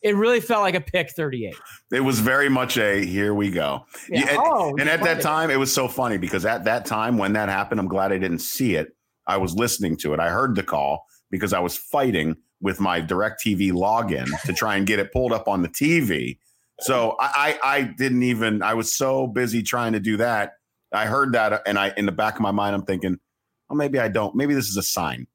It 0.00 0.14
really 0.16 0.40
felt 0.40 0.62
like 0.62 0.74
a 0.76 0.80
pick 0.80 1.10
38. 1.10 1.54
it 1.92 2.00
was 2.00 2.20
very 2.20 2.48
much 2.48 2.78
a 2.78 3.04
here 3.04 3.34
we 3.34 3.50
go. 3.50 3.84
Yeah. 4.08 4.20
Yeah, 4.20 4.28
and, 4.30 4.38
Oh, 4.40 4.76
and 4.78 4.88
at 4.88 5.02
that 5.02 5.20
time, 5.20 5.50
it 5.50 5.58
was 5.58 5.72
so 5.74 5.86
funny 5.88 6.16
because 6.18 6.44
at 6.46 6.64
that 6.64 6.86
time 6.86 7.18
when 7.18 7.32
that 7.34 7.48
happened, 7.48 7.80
I'm 7.80 7.88
glad 7.88 8.12
I 8.12 8.18
didn't 8.18 8.38
see 8.38 8.76
it. 8.76 8.96
I 9.26 9.36
was 9.36 9.54
listening 9.54 9.96
to 9.98 10.14
it. 10.14 10.20
I 10.20 10.30
heard 10.30 10.54
the 10.54 10.62
call 10.62 11.04
because 11.30 11.52
I 11.52 11.60
was 11.60 11.76
fighting 11.76 12.36
with 12.60 12.80
my 12.80 13.00
DirecTV 13.00 13.72
login 13.72 14.28
to 14.42 14.52
try 14.52 14.76
and 14.76 14.86
get 14.86 14.98
it 14.98 15.12
pulled 15.12 15.32
up 15.32 15.48
on 15.48 15.62
the 15.62 15.68
TV. 15.68 16.38
So 16.80 17.16
I, 17.20 17.58
I, 17.62 17.76
I 17.76 17.82
didn't 17.82 18.22
even. 18.22 18.62
I 18.62 18.74
was 18.74 18.94
so 18.94 19.26
busy 19.26 19.62
trying 19.62 19.92
to 19.92 20.00
do 20.00 20.16
that. 20.18 20.52
I 20.92 21.06
heard 21.06 21.32
that, 21.32 21.62
and 21.66 21.78
I 21.78 21.92
in 21.96 22.06
the 22.06 22.12
back 22.12 22.36
of 22.36 22.40
my 22.40 22.50
mind, 22.50 22.74
I'm 22.74 22.84
thinking, 22.84 23.18
well, 23.68 23.76
maybe 23.76 23.98
I 23.98 24.08
don't. 24.08 24.34
Maybe 24.34 24.54
this 24.54 24.68
is 24.68 24.76
a 24.76 24.82
sign. 24.82 25.26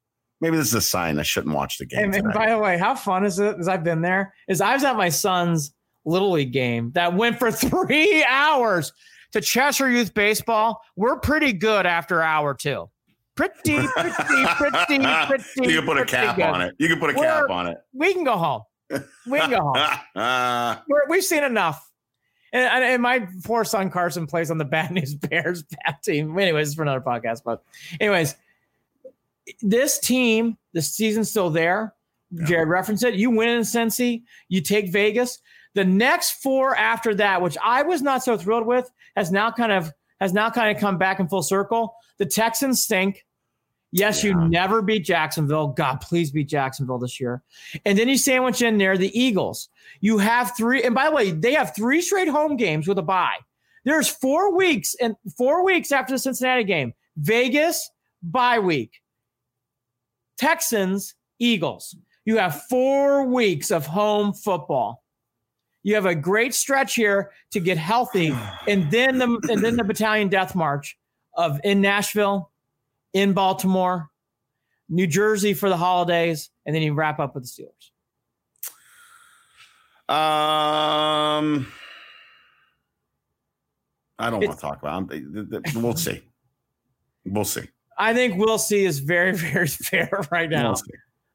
Maybe 0.42 0.58
this 0.58 0.68
is 0.68 0.74
a 0.74 0.82
sign 0.82 1.20
I 1.20 1.24
shouldn't 1.24 1.56
watch 1.56 1.78
the 1.78 1.86
game. 1.86 2.04
And, 2.04 2.16
and 2.16 2.34
by 2.34 2.50
the 2.50 2.58
way, 2.58 2.78
how 2.78 2.96
fun 2.96 3.26
is 3.26 3.40
it? 3.40 3.58
As 3.60 3.68
I've 3.68 3.84
been 3.84 4.02
there, 4.02 4.34
is 4.48 4.62
I 4.62 4.74
was 4.74 4.84
at 4.84 4.98
my 4.98 5.10
son's 5.10 5.74
little 6.06 6.32
league 6.32 6.52
game 6.52 6.92
that 6.96 7.14
went 7.14 7.40
for 7.40 7.52
three 7.52 8.24
hours 8.26 8.92
to 9.34 9.42
Cheshire 9.42 9.90
Youth 9.90 10.14
Baseball. 10.14 10.82
We're 10.96 11.20
pretty 11.20 11.54
good 11.54 11.86
after 11.86 12.22
hour 12.22 12.54
two. 12.54 12.90
Pretty, 13.36 13.54
pretty, 13.64 13.88
pretty, 13.96 14.46
pretty. 14.78 15.70
you 15.70 15.80
can 15.80 15.86
put 15.86 15.98
a 15.98 16.06
cap 16.06 16.36
good. 16.36 16.46
on 16.46 16.62
it. 16.62 16.76
You 16.78 16.88
can 16.88 17.00
put 17.00 17.10
a 17.10 17.14
We're- 17.14 17.28
cap 17.28 17.50
on 17.50 17.68
it. 17.68 17.78
We 17.94 18.14
can 18.14 18.24
go 18.24 18.38
home. 18.38 18.62
We 19.28 19.40
can 19.40 19.50
go 19.50 19.74
home. 19.74 20.78
We're, 20.88 21.08
we've 21.10 21.24
seen 21.24 21.44
enough. 21.44 21.90
And, 22.52 22.84
and, 22.84 23.02
my 23.02 23.28
poor 23.44 23.64
son 23.66 23.90
Carson 23.90 24.28
plays 24.28 24.52
on 24.52 24.60
the 24.60 24.66
Bad 24.76 24.92
News 24.92 25.16
Bears 25.16 25.64
bad 25.64 25.96
team. 26.04 26.38
Anyways, 26.38 26.68
it's 26.68 26.76
for 26.76 26.84
another 26.84 27.02
podcast. 27.02 27.42
But 27.44 27.64
anyways, 28.00 28.36
this 29.64 29.98
team, 30.00 30.58
the 30.74 30.82
season's 30.84 31.32
still 31.32 31.50
there. 31.50 31.96
Yeah. 32.30 32.46
Jared 32.46 32.70
referenced 32.70 33.04
it. 33.04 33.16
You 33.16 33.32
win 33.32 33.50
in 33.50 33.62
Cincy, 33.62 34.24
you 34.50 34.62
take 34.62 34.92
Vegas. 34.92 35.40
The 35.74 35.84
next 35.84 36.44
four 36.44 36.76
after 36.76 37.16
that, 37.16 37.42
which 37.42 37.58
I 37.64 37.82
was 37.82 38.04
not 38.04 38.24
so 38.24 38.38
thrilled 38.38 38.68
with, 38.68 38.90
has 39.16 39.32
now 39.32 39.50
kind 39.50 39.72
of 39.72 39.92
has 40.22 40.32
now 40.34 40.52
kind 40.52 40.76
of 40.76 40.80
come 40.80 41.00
back 41.00 41.20
in 41.20 41.28
full 41.28 41.42
circle. 41.42 41.96
The 42.18 42.26
Texans 42.26 42.82
stink. 42.82 43.26
Yes, 43.96 44.24
you 44.24 44.34
never 44.34 44.82
beat 44.82 45.06
Jacksonville. 45.06 45.68
God, 45.68 46.02
please 46.02 46.32
beat 46.32 46.50
Jacksonville 46.50 46.98
this 46.98 47.20
year. 47.20 47.44
And 47.86 47.96
then 47.96 48.10
you 48.10 48.18
sandwich 48.18 48.64
in 48.64 48.80
there 48.80 48.98
the 48.98 49.18
Eagles. 49.18 49.70
You 50.02 50.18
have 50.18 50.58
three, 50.58 50.82
and 50.82 50.96
by 50.96 51.10
the 51.10 51.16
way, 51.16 51.30
they 51.30 51.54
have 51.54 51.76
three 51.76 52.02
straight 52.02 52.28
home 52.28 52.58
games 52.58 52.88
with 52.88 52.98
a 52.98 53.04
bye. 53.04 53.38
There's 53.86 54.08
four 54.08 54.56
weeks 54.56 54.96
and 55.00 55.16
four 55.38 55.64
weeks 55.64 55.92
after 55.92 56.14
the 56.14 56.20
Cincinnati 56.20 56.64
game. 56.64 56.94
Vegas, 57.18 57.92
bye 58.24 58.58
week. 58.58 59.02
Texans, 60.38 61.14
Eagles. 61.38 61.96
You 62.26 62.38
have 62.38 62.64
four 62.64 63.26
weeks 63.26 63.70
of 63.70 63.86
home 63.86 64.34
football. 64.34 65.04
You 65.84 65.94
have 65.94 66.08
a 66.08 66.16
great 66.16 66.56
stretch 66.56 66.96
here 66.96 67.32
to 67.52 67.60
get 67.60 67.78
healthy, 67.78 68.36
and 68.68 68.90
then 68.90 69.20
the 69.20 69.40
and 69.52 69.64
then 69.64 69.76
the 69.76 69.84
battalion 69.84 70.30
death 70.30 70.56
march 70.56 70.98
of 71.36 71.60
in 71.64 71.82
Nashville, 71.82 72.52
in 73.14 73.34
Baltimore, 73.34 74.10
New 74.90 75.08
Jersey 75.08 75.54
for 75.54 75.70
the 75.70 75.78
holidays, 75.78 76.50
and 76.66 76.76
then 76.76 76.82
you 76.82 76.94
wrap 76.94 77.20
up 77.20 77.36
with 77.36 77.44
the 77.44 77.50
Steelers. 77.50 77.92
Um, 80.10 81.68
I 84.20 84.30
don't 84.30 84.44
want 84.44 84.58
to 84.58 84.62
talk 84.62 84.80
about. 84.82 85.12
it. 85.12 85.76
We'll 85.76 85.96
see. 85.96 86.22
We'll 87.26 87.46
see. 87.46 87.70
I 87.98 88.14
think 88.14 88.38
we'll 88.38 88.58
see 88.58 88.86
is 88.86 89.00
very 89.00 89.32
very 89.36 89.68
fair 89.68 90.10
right 90.32 90.50
now. 90.50 90.76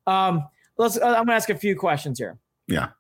We'll. 0.06 0.14
Um, 0.14 0.48
let's. 0.76 0.96
I'm 0.96 1.14
going 1.14 1.26
to 1.28 1.32
ask 1.32 1.50
a 1.50 1.56
few 1.56 1.76
questions 1.76 2.18
here. 2.18 2.38
Yeah. 2.66 2.90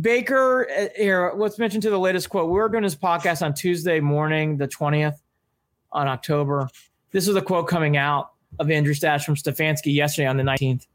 Baker, 0.00 0.68
uh, 0.70 0.86
here, 0.96 1.32
let's 1.36 1.58
mention 1.58 1.80
to 1.82 1.90
the 1.90 1.98
latest 1.98 2.30
quote. 2.30 2.46
We 2.46 2.54
were 2.54 2.68
doing 2.68 2.84
this 2.84 2.94
podcast 2.94 3.44
on 3.44 3.54
Tuesday 3.54 4.00
morning, 4.00 4.56
the 4.56 4.68
20th 4.68 5.18
on 5.92 6.08
October. 6.08 6.68
This 7.10 7.26
is 7.28 7.36
a 7.36 7.42
quote 7.42 7.68
coming 7.68 7.96
out 7.96 8.30
of 8.58 8.70
Andrew 8.70 8.94
Stash 8.94 9.24
from 9.24 9.34
Stefanski 9.34 9.92
yesterday 9.92 10.26
on 10.26 10.36
the 10.36 10.42
19th. 10.42 10.86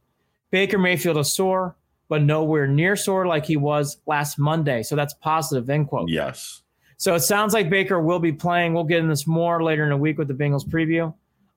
Baker 0.51 0.77
Mayfield 0.77 1.17
is 1.17 1.33
sore, 1.33 1.75
but 2.07 2.21
nowhere 2.21 2.67
near 2.67 2.95
sore 2.95 3.27
like 3.27 3.45
he 3.45 3.57
was 3.57 3.97
last 4.05 4.39
Monday. 4.39 4.83
So 4.83 4.95
that's 4.95 5.13
positive, 5.15 5.69
end 5.69 5.87
quote. 5.87 6.09
Yes. 6.09 6.61
So 6.97 7.13
it 7.13 7.19
sounds 7.21 7.53
like 7.53 7.69
Baker 7.69 7.99
will 7.99 8.19
be 8.19 8.31
playing. 8.31 8.73
We'll 8.73 8.85
get 8.85 8.99
in 8.99 9.09
this 9.09 9.27
more 9.27 9.61
later 9.61 9.83
in 9.83 9.89
the 9.89 9.97
week 9.97 10.17
with 10.17 10.29
the 10.29 10.33
Bengals 10.33 10.65
preview. 10.65 11.13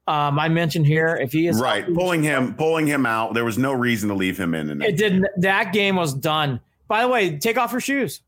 Um, 0.09 0.39
I 0.39 0.49
mentioned 0.49 0.87
here 0.87 1.19
if 1.21 1.33
he 1.33 1.47
is 1.47 1.61
Right. 1.61 1.87
Pulling 1.95 2.23
him, 2.23 2.55
pulling 2.55 2.87
him 2.87 3.07
out. 3.07 3.35
There 3.35 3.45
was 3.45 3.59
no 3.59 3.73
reason 3.73 4.09
to 4.09 4.15
leave 4.15 4.39
him 4.41 4.55
in. 4.55 4.71
in 4.71 4.83
It 4.83 4.97
didn't. 4.97 5.27
That 5.37 5.73
game 5.73 5.97
was 5.97 6.15
done. 6.15 6.61
By 6.89 7.03
the 7.03 7.09
way, 7.09 7.39
take 7.39 7.59
off 7.59 7.71
your 7.73 7.81
shoes. 7.81 8.23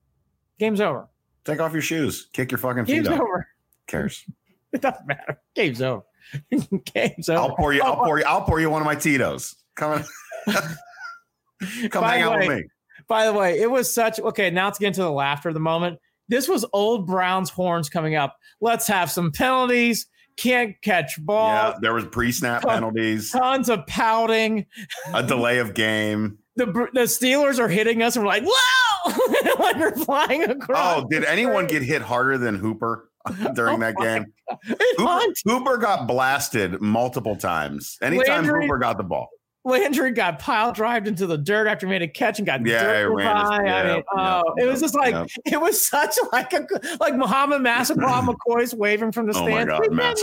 Game's 0.58 0.80
over. 0.80 1.08
Take 1.44 1.60
off 1.60 1.72
your 1.72 1.82
shoes. 1.82 2.28
Kick 2.32 2.50
your 2.52 2.58
fucking 2.58 2.84
feet 2.84 2.94
Game's 2.96 3.08
up. 3.08 3.20
over. 3.20 3.46
Cares. 3.86 4.24
It 4.72 4.82
doesn't 4.82 5.04
matter. 5.04 5.40
Game's 5.56 5.82
over. 5.82 6.04
Game's 6.94 7.28
over. 7.28 7.40
I'll 7.40 7.56
pour 7.56 7.72
you. 7.72 7.82
I'll 7.82 7.96
pour 7.96 8.20
you. 8.20 8.24
I'll 8.24 8.42
pour 8.42 8.60
you 8.60 8.70
one 8.70 8.80
of 8.80 8.86
my 8.86 8.94
Tito's. 8.94 9.56
Come 9.74 10.04
on. 10.46 10.54
Come 11.90 12.02
By 12.02 12.12
hang 12.18 12.22
out 12.22 12.38
way- 12.38 12.48
with 12.48 12.58
me. 12.58 12.64
By 13.08 13.26
the 13.26 13.32
way, 13.32 13.58
it 13.58 13.68
was 13.68 13.92
such 13.92 14.20
okay. 14.20 14.48
Now 14.50 14.66
let's 14.66 14.78
get 14.78 14.86
into 14.88 15.02
the 15.02 15.10
laughter 15.10 15.48
of 15.48 15.54
the 15.54 15.60
moment. 15.60 15.98
This 16.28 16.48
was 16.48 16.64
old 16.72 17.08
Browns 17.08 17.50
horns 17.50 17.88
coming 17.88 18.14
up. 18.14 18.36
Let's 18.60 18.86
have 18.86 19.10
some 19.10 19.32
penalties. 19.32 20.06
Can't 20.36 20.76
catch 20.82 21.20
ball. 21.24 21.48
Yeah, 21.72 21.78
there 21.80 21.92
was 21.92 22.06
pre-snap 22.06 22.62
penalties, 22.62 23.32
Tons 23.32 23.68
of 23.68 23.84
pouting. 23.88 24.66
a 25.12 25.24
delay 25.24 25.58
of 25.58 25.74
game. 25.74 26.38
The 26.56 26.66
the 26.66 27.02
Steelers 27.02 27.58
are 27.58 27.68
hitting 27.68 28.02
us, 28.02 28.16
and 28.16 28.24
we're 28.24 28.30
like, 28.30 28.44
"Whoa!" 28.44 29.12
like 29.60 29.76
we're 29.76 29.96
flying 29.96 30.42
across. 30.42 31.02
Oh, 31.02 31.06
did 31.08 31.24
anyone 31.24 31.66
get 31.66 31.82
hit 31.82 32.02
harder 32.02 32.38
than 32.38 32.56
Hooper 32.56 33.08
during 33.54 33.76
Oh 33.76 33.78
that 33.80 33.96
game? 33.96 34.26
Hooper. 34.98 35.32
Hooper 35.44 35.76
got 35.78 36.06
blasted 36.06 36.80
multiple 36.80 37.36
times. 37.36 37.96
Anytime 38.02 38.44
Landry- 38.44 38.64
Hooper 38.66 38.78
got 38.78 38.96
the 38.96 39.04
ball. 39.04 39.28
Landry 39.64 40.10
got 40.12 40.38
pile 40.38 40.72
drived 40.72 41.06
into 41.06 41.26
the 41.26 41.36
dirt 41.36 41.66
after 41.66 41.86
he 41.86 41.90
made 41.90 42.00
a 42.00 42.08
catch 42.08 42.38
and 42.38 42.46
got 42.46 42.64
Yeah, 42.64 42.82
dirt 42.82 43.10
he 43.10 43.14
ran 43.14 43.36
his- 43.36 43.48
by. 43.50 43.56
I 43.56 43.64
yeah, 43.64 43.82
mean, 43.94 44.02
yeah, 44.16 44.42
oh, 44.46 44.54
it 44.56 44.64
was 44.66 44.80
just 44.80 44.94
like 44.94 45.12
yeah. 45.12 45.24
it 45.52 45.60
was 45.60 45.86
such 45.86 46.14
like 46.32 46.52
a 46.54 46.66
like 46.98 47.14
Mohamed 47.14 47.60
Massaquoi 47.60 48.34
McCoy's 48.48 48.74
waving 48.74 49.12
from 49.12 49.26
the 49.26 49.36
Oh 49.36 49.42
my 49.46 49.62
stands. 49.64 49.70
God, 49.70 49.80
"We've 49.80 49.90
been 49.90 50.14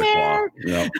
Yep. 0.66 0.92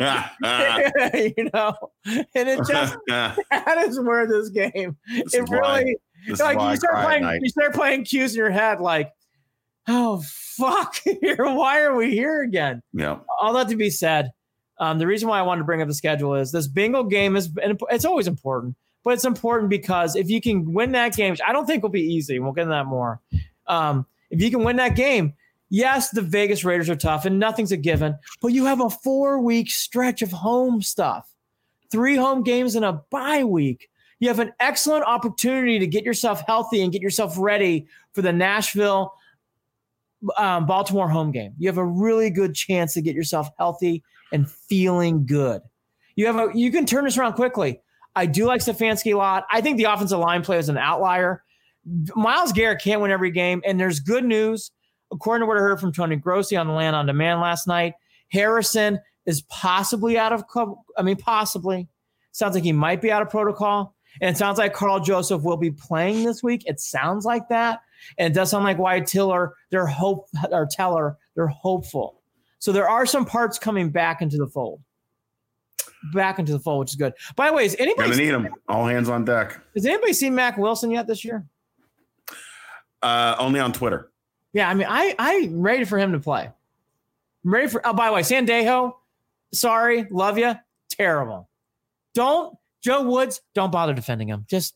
you 1.36 1.50
know, 1.52 1.74
and 2.06 2.48
it 2.48 2.60
just 2.68 2.96
that 3.08 3.84
is 3.86 3.98
where 4.00 4.26
this 4.26 4.48
game. 4.50 4.96
This 5.12 5.34
it 5.34 5.48
really 5.48 5.96
like 6.38 6.60
you 6.60 6.76
start 6.76 7.04
playing. 7.04 7.40
You 7.42 7.48
start 7.50 7.74
playing 7.74 8.04
cues 8.04 8.34
in 8.34 8.38
your 8.38 8.50
head 8.50 8.80
like, 8.80 9.12
oh 9.88 10.22
fuck, 10.56 10.96
here. 11.20 11.36
Why 11.38 11.80
are 11.82 11.94
we 11.94 12.10
here 12.10 12.42
again? 12.42 12.82
Yeah. 12.92 13.18
all 13.40 13.52
that 13.54 13.68
to 13.68 13.76
be 13.76 13.90
said, 13.90 14.30
um, 14.78 14.98
the 14.98 15.06
reason 15.06 15.28
why 15.28 15.38
I 15.38 15.42
wanted 15.42 15.60
to 15.60 15.64
bring 15.64 15.82
up 15.82 15.88
the 15.88 15.94
schedule 15.94 16.34
is 16.34 16.52
this 16.52 16.66
bingo 16.66 17.04
game 17.04 17.36
is, 17.36 17.50
and 17.62 17.78
it's 17.90 18.04
always 18.04 18.26
important, 18.26 18.74
but 19.04 19.14
it's 19.14 19.24
important 19.24 19.70
because 19.70 20.16
if 20.16 20.28
you 20.28 20.40
can 20.40 20.72
win 20.72 20.92
that 20.92 21.14
game, 21.14 21.30
which 21.30 21.40
I 21.46 21.52
don't 21.52 21.66
think 21.66 21.82
will 21.82 21.90
be 21.90 22.02
easy, 22.02 22.38
we'll 22.38 22.52
get 22.52 22.62
into 22.62 22.72
that 22.72 22.86
more. 22.86 23.20
Um, 23.66 24.06
if 24.30 24.42
you 24.42 24.50
can 24.50 24.64
win 24.64 24.76
that 24.76 24.96
game, 24.96 25.34
yes, 25.70 26.10
the 26.10 26.22
Vegas 26.22 26.64
Raiders 26.64 26.90
are 26.90 26.96
tough 26.96 27.24
and 27.24 27.38
nothing's 27.38 27.72
a 27.72 27.76
given, 27.76 28.16
but 28.40 28.48
you 28.48 28.64
have 28.64 28.80
a 28.80 28.90
four 28.90 29.40
week 29.40 29.70
stretch 29.70 30.22
of 30.22 30.32
home 30.32 30.82
stuff, 30.82 31.32
three 31.90 32.16
home 32.16 32.42
games 32.42 32.74
and 32.74 32.84
a 32.84 33.00
bye 33.10 33.44
week. 33.44 33.88
You 34.18 34.28
have 34.28 34.40
an 34.40 34.52
excellent 34.58 35.04
opportunity 35.04 35.78
to 35.78 35.86
get 35.86 36.04
yourself 36.04 36.42
healthy 36.46 36.82
and 36.82 36.92
get 36.92 37.02
yourself 37.02 37.36
ready 37.38 37.86
for 38.12 38.22
the 38.22 38.32
Nashville 38.32 39.12
um, 40.36 40.66
Baltimore 40.66 41.08
home 41.08 41.30
game. 41.30 41.52
You 41.58 41.68
have 41.68 41.78
a 41.78 41.84
really 41.84 42.30
good 42.30 42.54
chance 42.54 42.94
to 42.94 43.02
get 43.02 43.14
yourself 43.14 43.50
healthy 43.58 44.02
and 44.34 44.50
feeling 44.50 45.24
good. 45.24 45.62
You 46.16 46.26
have 46.26 46.36
a 46.36 46.50
you 46.54 46.70
can 46.70 46.84
turn 46.84 47.04
this 47.04 47.16
around 47.16 47.34
quickly. 47.34 47.80
I 48.16 48.26
do 48.26 48.44
like 48.44 48.60
Stefanski 48.60 49.14
a 49.14 49.16
lot. 49.16 49.46
I 49.50 49.60
think 49.60 49.78
the 49.78 49.84
offensive 49.84 50.18
line 50.18 50.42
play 50.42 50.58
is 50.58 50.68
an 50.68 50.76
outlier. 50.76 51.42
Myles 52.14 52.52
Garrett 52.52 52.82
can't 52.82 53.00
win 53.00 53.10
every 53.10 53.30
game, 53.30 53.62
and 53.64 53.80
there's 53.80 54.00
good 54.00 54.24
news. 54.24 54.70
According 55.12 55.42
to 55.42 55.46
what 55.46 55.56
I 55.56 55.60
heard 55.60 55.80
from 55.80 55.92
Tony 55.92 56.16
Grossi 56.16 56.56
on 56.56 56.66
the 56.66 56.72
Land 56.72 56.96
on 56.96 57.06
Demand 57.06 57.40
last 57.40 57.66
night, 57.66 57.94
Harrison 58.30 58.98
is 59.26 59.42
possibly 59.42 60.18
out 60.18 60.32
of. 60.32 60.44
I 60.98 61.02
mean, 61.02 61.16
possibly. 61.16 61.88
Sounds 62.32 62.56
like 62.56 62.64
he 62.64 62.72
might 62.72 63.00
be 63.00 63.12
out 63.12 63.22
of 63.22 63.30
protocol, 63.30 63.94
and 64.20 64.34
it 64.34 64.38
sounds 64.38 64.58
like 64.58 64.74
Karl 64.74 64.98
Joseph 64.98 65.42
will 65.42 65.56
be 65.56 65.70
playing 65.70 66.24
this 66.24 66.42
week. 66.42 66.64
It 66.66 66.80
sounds 66.80 67.24
like 67.24 67.48
that, 67.50 67.80
and 68.18 68.32
it 68.32 68.34
does 68.34 68.50
sound 68.50 68.64
like 68.64 68.78
Wyatt 68.78 69.06
Tiller. 69.06 69.54
They're 69.70 69.86
hope 69.86 70.26
or 70.50 70.66
Teller. 70.68 71.18
They're 71.36 71.46
hopeful. 71.46 72.20
So 72.64 72.72
there 72.72 72.88
are 72.88 73.04
some 73.04 73.26
parts 73.26 73.58
coming 73.58 73.90
back 73.90 74.22
into 74.22 74.38
the 74.38 74.46
fold. 74.46 74.80
Back 76.14 76.38
into 76.38 76.52
the 76.52 76.58
fold, 76.58 76.80
which 76.80 76.92
is 76.92 76.96
good. 76.96 77.12
By 77.36 77.50
the 77.50 77.52
way, 77.56 77.66
is 77.66 77.76
anybody 77.78 78.08
Gonna 78.08 78.22
need 78.22 78.30
them. 78.30 78.54
All 78.70 78.86
hands 78.86 79.10
on 79.10 79.26
deck. 79.26 79.60
has 79.74 79.84
anybody 79.84 80.14
seen 80.14 80.34
Mack 80.34 80.56
Wilson 80.56 80.90
yet 80.90 81.06
this 81.06 81.26
year? 81.26 81.44
Uh, 83.02 83.36
only 83.38 83.60
on 83.60 83.74
Twitter. 83.74 84.10
Yeah, 84.54 84.70
I 84.70 84.72
mean, 84.72 84.86
I 84.88 85.14
I'm 85.18 85.60
ready 85.60 85.84
for 85.84 85.98
him 85.98 86.12
to 86.12 86.18
play. 86.18 86.50
I'm 87.44 87.52
ready 87.52 87.68
for. 87.68 87.86
Oh, 87.86 87.92
by 87.92 88.06
the 88.06 88.14
way, 88.14 88.22
Sendejo, 88.22 88.94
sorry, 89.52 90.06
love 90.10 90.38
you, 90.38 90.54
terrible. 90.88 91.50
Don't 92.14 92.56
Joe 92.82 93.02
Woods. 93.02 93.42
Don't 93.54 93.72
bother 93.72 93.92
defending 93.92 94.28
him. 94.28 94.46
Just, 94.48 94.74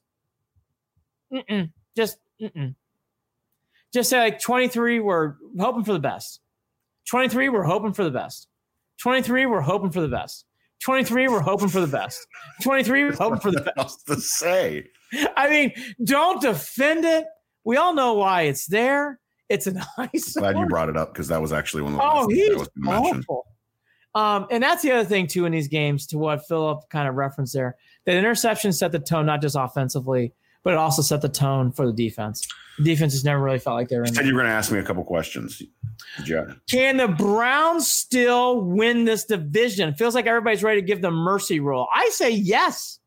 mm-mm, 1.32 1.72
just, 1.96 2.18
mm-mm. 2.38 2.74
just 3.94 4.10
say 4.10 4.18
like 4.18 4.42
23. 4.42 5.00
We're 5.00 5.36
hoping 5.58 5.84
for 5.84 5.94
the 5.94 5.98
best. 5.98 6.42
23. 7.08 7.48
We're 7.48 7.62
hoping 7.62 7.92
for 7.92 8.04
the 8.04 8.10
best. 8.10 8.48
23. 9.00 9.46
We're 9.46 9.60
hoping 9.60 9.90
for 9.90 10.00
the 10.00 10.08
best. 10.08 10.44
23. 10.82 11.28
We're 11.28 11.40
hoping 11.40 11.68
for 11.68 11.80
the 11.80 11.86
best. 11.86 12.26
23. 12.62 13.04
We're 13.04 13.12
hoping 13.12 13.40
for 13.40 13.50
the 13.50 13.60
best. 13.60 13.72
Else 13.78 14.02
to 14.04 14.20
say? 14.20 14.86
I 15.36 15.48
mean, 15.48 15.72
don't 16.04 16.40
defend 16.40 17.04
it. 17.04 17.26
We 17.64 17.76
all 17.76 17.94
know 17.94 18.14
why 18.14 18.42
it's 18.42 18.66
there. 18.66 19.20
It's 19.48 19.66
an 19.66 19.80
eyesore. 19.98 20.42
Glad 20.42 20.58
you 20.58 20.66
brought 20.66 20.88
it 20.88 20.96
up 20.96 21.12
because 21.12 21.28
that 21.28 21.40
was 21.40 21.52
actually 21.52 21.82
one 21.82 21.94
of 21.94 21.98
the 21.98 22.04
Oh, 22.04 22.28
he's 22.28 22.48
that 22.48 22.68
was 22.76 23.24
awful. 23.26 23.46
Um, 24.14 24.46
and 24.50 24.62
that's 24.62 24.82
the 24.82 24.92
other 24.92 25.04
thing 25.08 25.26
too 25.26 25.44
in 25.46 25.52
these 25.52 25.68
games, 25.68 26.06
to 26.08 26.18
what 26.18 26.46
Philip 26.48 26.88
kind 26.90 27.08
of 27.08 27.14
referenced 27.14 27.54
there. 27.54 27.76
That 28.04 28.16
interception 28.16 28.72
set 28.72 28.92
the 28.92 28.98
tone 28.98 29.26
not 29.26 29.40
just 29.42 29.56
offensively, 29.58 30.32
but 30.68 30.74
it 30.74 30.76
also 30.76 31.00
set 31.00 31.22
the 31.22 31.30
tone 31.30 31.72
for 31.72 31.86
the 31.86 31.94
defense. 31.94 32.46
The 32.76 32.84
defense 32.84 33.14
has 33.14 33.24
never 33.24 33.42
really 33.42 33.58
felt 33.58 33.76
like 33.76 33.88
they're 33.88 34.02
in. 34.02 34.08
said 34.08 34.16
there. 34.16 34.26
you 34.26 34.34
were 34.34 34.42
going 34.42 34.50
to 34.50 34.54
ask 34.54 34.70
me 34.70 34.78
a 34.78 34.82
couple 34.82 35.02
questions. 35.02 35.62
You? 36.26 36.44
Can 36.70 36.98
the 36.98 37.08
Browns 37.08 37.90
still 37.90 38.60
win 38.60 39.06
this 39.06 39.24
division? 39.24 39.94
Feels 39.94 40.14
like 40.14 40.26
everybody's 40.26 40.62
ready 40.62 40.82
to 40.82 40.86
give 40.86 41.00
the 41.00 41.10
mercy 41.10 41.58
rule. 41.58 41.86
I 41.94 42.10
say 42.10 42.28
yes. 42.28 42.98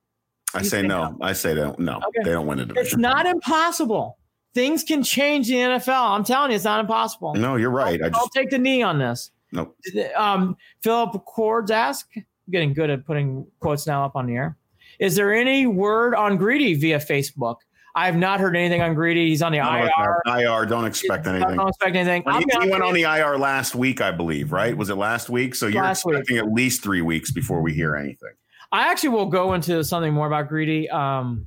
I 0.55 0.63
say 0.63 0.69
say 0.69 0.81
no. 0.87 1.15
I 1.21 1.33
say 1.33 1.53
they 1.53 1.61
don't. 1.61 1.77
No, 1.77 1.97
Okay. 1.97 2.23
they 2.23 2.31
don't 2.31 2.47
win 2.47 2.57
a 2.61 2.65
division. 2.65 2.83
It's 2.87 2.97
not 2.97 3.27
impossible. 3.27 4.17
Things 4.55 4.83
can 4.83 5.03
change 5.03 5.51
in 5.51 5.57
the 5.71 5.77
NFL. 5.77 6.15
I'm 6.15 6.23
telling 6.23 6.49
you, 6.49 6.55
it's 6.55 6.65
not 6.65 6.79
impossible. 6.79 7.35
No, 7.35 7.57
you're 7.57 7.69
right. 7.69 8.01
I 8.03 8.09
I'll 8.15 8.27
take 8.29 8.49
the 8.49 8.57
knee 8.57 8.81
on 8.81 8.97
this. 8.97 9.29
no. 9.51 9.75
um, 10.17 10.57
Philip 10.81 11.23
Cords 11.25 11.69
ask, 11.69 12.07
I'm 12.15 12.25
getting 12.49 12.73
good 12.73 12.89
at 12.89 13.05
putting 13.05 13.45
quotes 13.59 13.85
now 13.85 14.03
up 14.03 14.15
on 14.15 14.25
the 14.25 14.33
air. 14.33 14.57
Is 15.01 15.15
there 15.15 15.33
any 15.33 15.65
word 15.67 16.13
on 16.15 16.37
Greedy 16.37 16.75
via 16.75 16.99
Facebook? 16.99 17.57
I 17.95 18.05
have 18.05 18.15
not 18.15 18.39
heard 18.39 18.55
anything 18.55 18.81
on 18.81 18.93
Greedy. 18.93 19.27
He's 19.29 19.41
on 19.41 19.51
the 19.51 19.57
No, 19.57 19.69
IR. 19.69 20.21
IR. 20.39 20.65
Don't 20.65 20.85
expect 20.85 21.27
I 21.27 21.35
anything. 21.35 21.57
don't 21.57 21.67
expect 21.67 21.95
anything. 21.95 22.23
Well, 22.25 22.37
he, 22.39 22.45
he 22.63 22.69
went 22.69 22.83
on 22.83 22.93
the 22.93 23.01
IR 23.01 23.37
last 23.37 23.75
week, 23.75 23.99
I 23.99 24.11
believe. 24.11 24.51
Right? 24.53 24.77
Was 24.77 24.89
it 24.89 24.95
last 24.95 25.29
week? 25.29 25.55
So 25.55 25.67
you're 25.67 25.83
Last 25.83 26.05
week. 26.05 26.19
expecting 26.19 26.37
at 26.37 26.53
least 26.53 26.83
three 26.83 27.01
weeks 27.01 27.31
before 27.31 27.61
we 27.61 27.73
hear 27.73 27.95
anything. 27.97 28.29
I 28.71 28.89
actually 28.89 29.09
will 29.09 29.25
go 29.25 29.53
into 29.53 29.83
something 29.83 30.13
more 30.13 30.27
about 30.27 30.47
Greedy. 30.47 30.89
Um, 30.89 31.45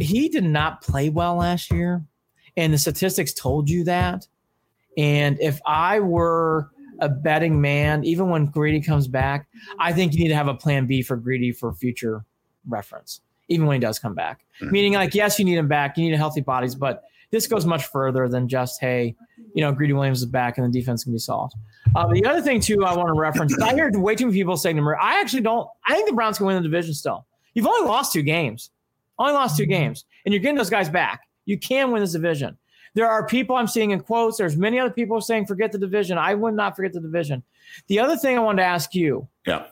he 0.00 0.28
did 0.30 0.44
not 0.44 0.80
play 0.80 1.10
well 1.10 1.34
last 1.36 1.70
year, 1.70 2.02
and 2.56 2.72
the 2.72 2.78
statistics 2.78 3.34
told 3.34 3.68
you 3.68 3.84
that. 3.84 4.26
And 4.96 5.38
if 5.40 5.60
I 5.66 6.00
were 6.00 6.70
a 7.00 7.08
betting 7.08 7.60
man, 7.60 8.04
even 8.04 8.30
when 8.30 8.46
Greedy 8.46 8.80
comes 8.80 9.08
back, 9.08 9.46
I 9.78 9.92
think 9.92 10.14
you 10.14 10.20
need 10.20 10.28
to 10.30 10.36
have 10.36 10.48
a 10.48 10.54
plan 10.54 10.86
B 10.86 11.02
for 11.02 11.16
Greedy 11.16 11.52
for 11.52 11.74
future 11.74 12.24
reference, 12.68 13.20
even 13.48 13.66
when 13.66 13.74
he 13.74 13.80
does 13.80 13.98
come 13.98 14.14
back. 14.14 14.44
Mhm. 14.60 14.70
Meaning, 14.72 14.92
like, 14.94 15.14
yes, 15.14 15.38
you 15.38 15.44
need 15.44 15.56
him 15.58 15.68
back, 15.68 15.96
you 15.96 16.04
need 16.04 16.14
a 16.14 16.18
healthy 16.18 16.40
bodies, 16.40 16.74
but 16.74 17.02
this 17.30 17.46
goes 17.46 17.66
much 17.66 17.86
further 17.86 18.28
than 18.28 18.48
just, 18.48 18.80
hey, 18.80 19.14
you 19.54 19.60
know, 19.62 19.72
Greedy 19.72 19.92
Williams 19.92 20.20
is 20.20 20.26
back 20.26 20.56
and 20.58 20.66
the 20.72 20.78
defense 20.78 21.02
can 21.04 21.12
be 21.12 21.18
solved. 21.18 21.54
Uh, 21.96 22.06
the 22.12 22.24
other 22.26 22.40
thing 22.40 22.60
too, 22.60 22.84
I 22.84 22.94
want 22.96 23.08
to 23.08 23.14
reference. 23.20 23.58
I 23.60 23.76
heard 23.76 23.96
way 23.96 24.14
too 24.14 24.26
many 24.26 24.38
people 24.38 24.56
saying 24.56 24.76
to 24.76 24.82
me, 24.82 24.92
I 25.00 25.20
actually 25.20 25.42
don't. 25.42 25.68
I 25.86 25.94
think 25.94 26.08
the 26.08 26.14
Browns 26.14 26.38
can 26.38 26.46
win 26.46 26.56
the 26.56 26.62
division 26.62 26.94
still. 26.94 27.26
You've 27.54 27.66
only 27.66 27.88
lost 27.88 28.12
two 28.12 28.22
games, 28.22 28.70
only 29.18 29.32
lost 29.32 29.56
two 29.56 29.66
games, 29.66 30.04
and 30.24 30.32
you're 30.32 30.40
getting 30.40 30.56
those 30.56 30.70
guys 30.70 30.88
back. 30.88 31.22
You 31.44 31.58
can 31.58 31.90
win 31.92 32.02
this 32.02 32.12
division. 32.12 32.56
There 32.94 33.08
are 33.08 33.26
people 33.26 33.56
I'm 33.56 33.66
seeing 33.66 33.90
in 33.90 34.00
quotes. 34.00 34.36
There's 34.38 34.56
many 34.56 34.78
other 34.78 34.90
people 34.90 35.20
saying, 35.20 35.46
forget 35.46 35.72
the 35.72 35.78
division. 35.78 36.16
I 36.16 36.34
would 36.34 36.54
not 36.54 36.76
forget 36.76 36.92
the 36.92 37.00
division. 37.00 37.42
The 37.88 37.98
other 37.98 38.16
thing 38.16 38.36
I 38.36 38.40
wanted 38.40 38.62
to 38.62 38.66
ask 38.66 38.94
you 38.94 39.26
Yeah. 39.46 39.64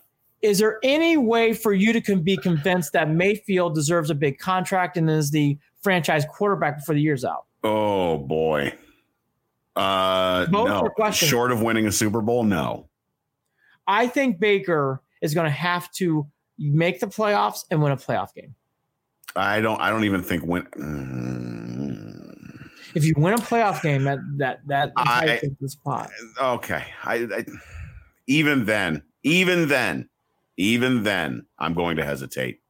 Is 0.42 0.58
there 0.58 0.78
any 0.82 1.16
way 1.16 1.52
for 1.52 1.72
you 1.72 1.92
to 2.00 2.16
be 2.16 2.36
convinced 2.36 2.92
that 2.92 3.08
Mayfield 3.08 3.74
deserves 3.74 4.10
a 4.10 4.14
big 4.14 4.38
contract 4.38 4.96
and 4.96 5.08
is 5.08 5.30
the 5.30 5.56
franchise 5.82 6.24
quarterback 6.30 6.78
before 6.78 6.94
the 6.94 7.00
year's 7.00 7.24
out? 7.24 7.46
Oh 7.64 8.18
boy. 8.18 8.72
Uh, 9.76 10.46
Both 10.46 10.68
no. 10.98 11.10
Short 11.12 11.50
of 11.52 11.62
winning 11.62 11.86
a 11.86 11.92
Super 11.92 12.20
Bowl, 12.20 12.44
no. 12.44 12.88
I 13.86 14.06
think 14.06 14.38
Baker 14.38 15.00
is 15.22 15.32
going 15.34 15.46
to 15.46 15.50
have 15.50 15.90
to 15.92 16.26
make 16.58 17.00
the 17.00 17.06
playoffs 17.06 17.64
and 17.70 17.82
win 17.82 17.92
a 17.92 17.96
playoff 17.96 18.34
game. 18.34 18.54
I 19.34 19.60
don't. 19.62 19.80
I 19.80 19.88
don't 19.88 20.04
even 20.04 20.22
think 20.22 20.44
win. 20.44 20.64
Mm, 20.76 22.68
If 22.94 23.04
you 23.04 23.14
win 23.16 23.32
a 23.34 23.38
playoff 23.38 23.82
game, 23.82 24.04
that 24.04 24.18
that 24.36 24.60
that 24.66 24.92
I- 24.96 25.40
the 25.60 25.68
spot. 25.68 26.10
okay. 26.40 26.84
I, 27.04 27.14
I 27.14 27.44
even 28.26 28.66
then, 28.66 29.02
even 29.22 29.68
then, 29.68 30.08
even 30.56 31.02
then, 31.02 31.46
I'm 31.58 31.74
going 31.74 31.96
to 31.96 32.04
hesitate. 32.04 32.60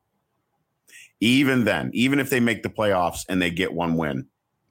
Even 1.20 1.64
then, 1.64 1.90
even 1.94 2.18
if 2.18 2.30
they 2.30 2.40
make 2.40 2.62
the 2.62 2.68
playoffs 2.68 3.24
and 3.28 3.40
they 3.40 3.50
get 3.50 3.72
one 3.72 3.96
win 3.96 4.26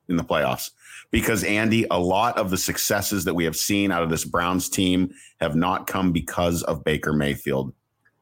in 0.09 0.17
the 0.17 0.23
playoffs, 0.23 0.71
because 1.11 1.43
Andy, 1.43 1.85
a 1.91 1.99
lot 1.99 2.37
of 2.37 2.49
the 2.49 2.57
successes 2.57 3.25
that 3.25 3.33
we 3.33 3.45
have 3.45 3.55
seen 3.55 3.91
out 3.91 4.03
of 4.03 4.09
this 4.09 4.25
Browns 4.25 4.69
team 4.69 5.11
have 5.39 5.55
not 5.55 5.87
come 5.87 6.11
because 6.11 6.63
of 6.63 6.83
Baker 6.83 7.13
Mayfield 7.13 7.73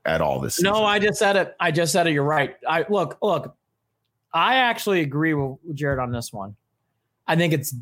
at 0.05 0.21
all 0.21 0.39
this 0.39 0.55
season. 0.55 0.73
No, 0.73 0.83
I 0.83 0.99
just 0.99 1.19
said 1.19 1.35
it. 1.35 1.55
I 1.59 1.71
just 1.71 1.91
said 1.91 2.07
it. 2.07 2.13
You're 2.13 2.23
right. 2.23 2.55
I 2.67 2.85
look, 2.89 3.17
look. 3.21 3.55
I 4.33 4.55
actually 4.55 5.01
agree 5.01 5.33
with 5.33 5.57
Jared 5.73 5.99
on 5.99 6.11
this 6.11 6.33
one. 6.33 6.55
I 7.27 7.35
think 7.35 7.53
it's. 7.53 7.73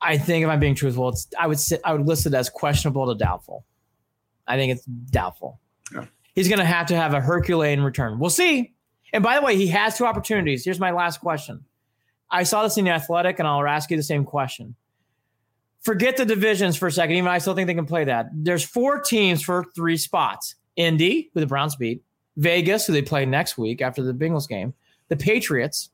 I 0.00 0.18
think 0.18 0.42
if 0.44 0.50
I'm 0.50 0.58
being 0.60 0.74
truthful, 0.74 1.08
it's. 1.10 1.28
I 1.38 1.46
would 1.46 1.60
sit. 1.60 1.80
I 1.84 1.92
would 1.92 2.06
list 2.06 2.26
it 2.26 2.34
as 2.34 2.48
questionable 2.48 3.06
to 3.06 3.14
doubtful. 3.14 3.64
I 4.46 4.56
think 4.56 4.72
it's 4.72 4.84
doubtful. 4.84 5.60
He's 6.34 6.48
going 6.48 6.58
to 6.58 6.64
have 6.64 6.86
to 6.86 6.96
have 6.96 7.14
a 7.14 7.20
Herculean 7.20 7.82
return. 7.82 8.18
We'll 8.18 8.30
see. 8.30 8.74
And 9.12 9.22
by 9.22 9.38
the 9.38 9.44
way, 9.44 9.56
he 9.56 9.66
has 9.68 9.98
two 9.98 10.06
opportunities. 10.06 10.64
Here's 10.64 10.80
my 10.80 10.90
last 10.90 11.20
question. 11.20 11.64
I 12.30 12.44
saw 12.44 12.62
this 12.62 12.78
in 12.78 12.86
the 12.86 12.90
Athletic, 12.90 13.38
and 13.38 13.46
I'll 13.46 13.66
ask 13.66 13.90
you 13.90 13.96
the 13.96 14.02
same 14.02 14.24
question. 14.24 14.74
Forget 15.82 16.16
the 16.16 16.24
divisions 16.24 16.76
for 16.76 16.86
a 16.86 16.92
second. 16.92 17.16
Even 17.16 17.28
I 17.28 17.38
still 17.38 17.54
think 17.54 17.66
they 17.66 17.74
can 17.74 17.86
play 17.86 18.04
that. 18.04 18.30
There's 18.32 18.64
four 18.64 19.00
teams 19.00 19.42
for 19.42 19.64
three 19.74 19.96
spots: 19.98 20.54
Indy, 20.76 21.30
who 21.34 21.40
the 21.40 21.46
Browns 21.46 21.76
beat, 21.76 22.02
Vegas, 22.36 22.86
who 22.86 22.92
they 22.94 23.02
play 23.02 23.26
next 23.26 23.58
week 23.58 23.82
after 23.82 24.02
the 24.02 24.14
Bengals 24.14 24.48
game, 24.48 24.72
the 25.08 25.16
Patriots, 25.16 25.90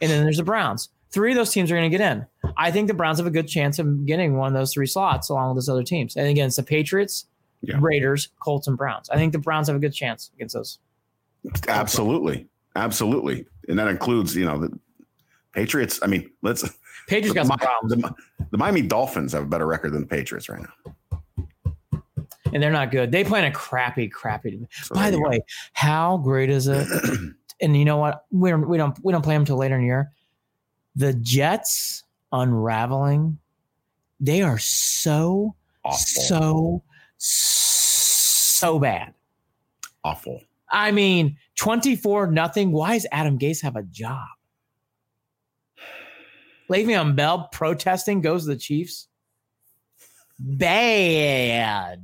and 0.00 0.10
then 0.10 0.22
there's 0.22 0.36
the 0.36 0.44
Browns. 0.44 0.90
Three 1.10 1.32
of 1.32 1.36
those 1.36 1.50
teams 1.50 1.70
are 1.70 1.76
going 1.76 1.90
to 1.90 1.96
get 1.96 2.12
in. 2.12 2.26
I 2.56 2.70
think 2.70 2.88
the 2.88 2.94
Browns 2.94 3.18
have 3.18 3.26
a 3.26 3.30
good 3.30 3.48
chance 3.48 3.78
of 3.78 4.04
getting 4.04 4.36
one 4.36 4.48
of 4.48 4.54
those 4.54 4.72
three 4.74 4.86
slots 4.86 5.28
along 5.28 5.48
with 5.48 5.56
those 5.56 5.68
other 5.68 5.84
teams. 5.84 6.16
And 6.16 6.26
again, 6.26 6.48
it's 6.48 6.56
the 6.56 6.62
Patriots, 6.62 7.26
Yeah. 7.66 7.78
Raiders, 7.80 8.28
Colts, 8.40 8.66
and 8.66 8.76
Browns. 8.76 9.10
I 9.10 9.16
think 9.16 9.32
the 9.32 9.38
Browns 9.38 9.68
have 9.68 9.76
a 9.76 9.80
good 9.80 9.94
chance 9.94 10.30
against 10.34 10.54
those. 10.54 10.78
Absolutely, 11.68 12.46
absolutely, 12.76 13.46
and 13.68 13.78
that 13.78 13.88
includes 13.88 14.34
you 14.36 14.44
know 14.44 14.58
the 14.58 14.78
Patriots. 15.52 16.00
I 16.02 16.06
mean, 16.06 16.30
let's 16.42 16.62
Patriots 17.06 17.34
got 17.34 17.42
the, 17.42 17.48
some 17.48 17.58
problems, 17.58 18.02
the, 18.02 18.46
the 18.50 18.58
Miami 18.58 18.82
Dolphins 18.82 19.32
have 19.32 19.42
a 19.42 19.46
better 19.46 19.66
record 19.66 19.92
than 19.92 20.02
the 20.02 20.06
Patriots 20.06 20.48
right 20.48 20.62
now. 20.62 20.94
and 22.52 22.62
they're 22.62 22.70
not 22.72 22.90
good. 22.90 23.12
They 23.12 23.24
play 23.24 23.40
in 23.40 23.44
a 23.46 23.50
crappy, 23.50 24.08
crappy. 24.08 24.66
So 24.70 24.94
By 24.94 25.10
the 25.10 25.18
go. 25.18 25.28
way, 25.28 25.40
how 25.72 26.18
great 26.18 26.50
is 26.50 26.68
it? 26.68 26.86
and 27.60 27.76
you 27.76 27.84
know 27.84 27.98
what? 27.98 28.24
We 28.30 28.50
don't 28.50 28.68
we 28.68 28.78
don't 28.78 28.98
we 29.04 29.12
don't 29.12 29.22
play 29.22 29.34
them 29.34 29.42
until 29.42 29.56
later 29.56 29.74
in 29.74 29.82
the 29.82 29.86
year. 29.86 30.12
The 30.96 31.12
Jets 31.14 32.04
unraveling. 32.32 33.38
They 34.20 34.42
are 34.42 34.58
so 34.58 35.54
awful, 35.84 35.98
so 35.98 36.82
so 37.24 38.78
bad. 38.78 39.14
awful. 40.04 40.40
I 40.70 40.90
mean, 40.90 41.36
24 41.56 42.28
nothing. 42.28 42.72
Why 42.72 42.94
does 42.94 43.06
Adam 43.12 43.38
Gase 43.38 43.62
have 43.62 43.76
a 43.76 43.82
job? 43.82 44.26
Le'Veon 46.70 47.14
Bell 47.14 47.48
protesting 47.52 48.20
goes 48.20 48.44
to 48.44 48.50
the 48.50 48.56
Chiefs. 48.56 49.08
Bad. 50.38 52.02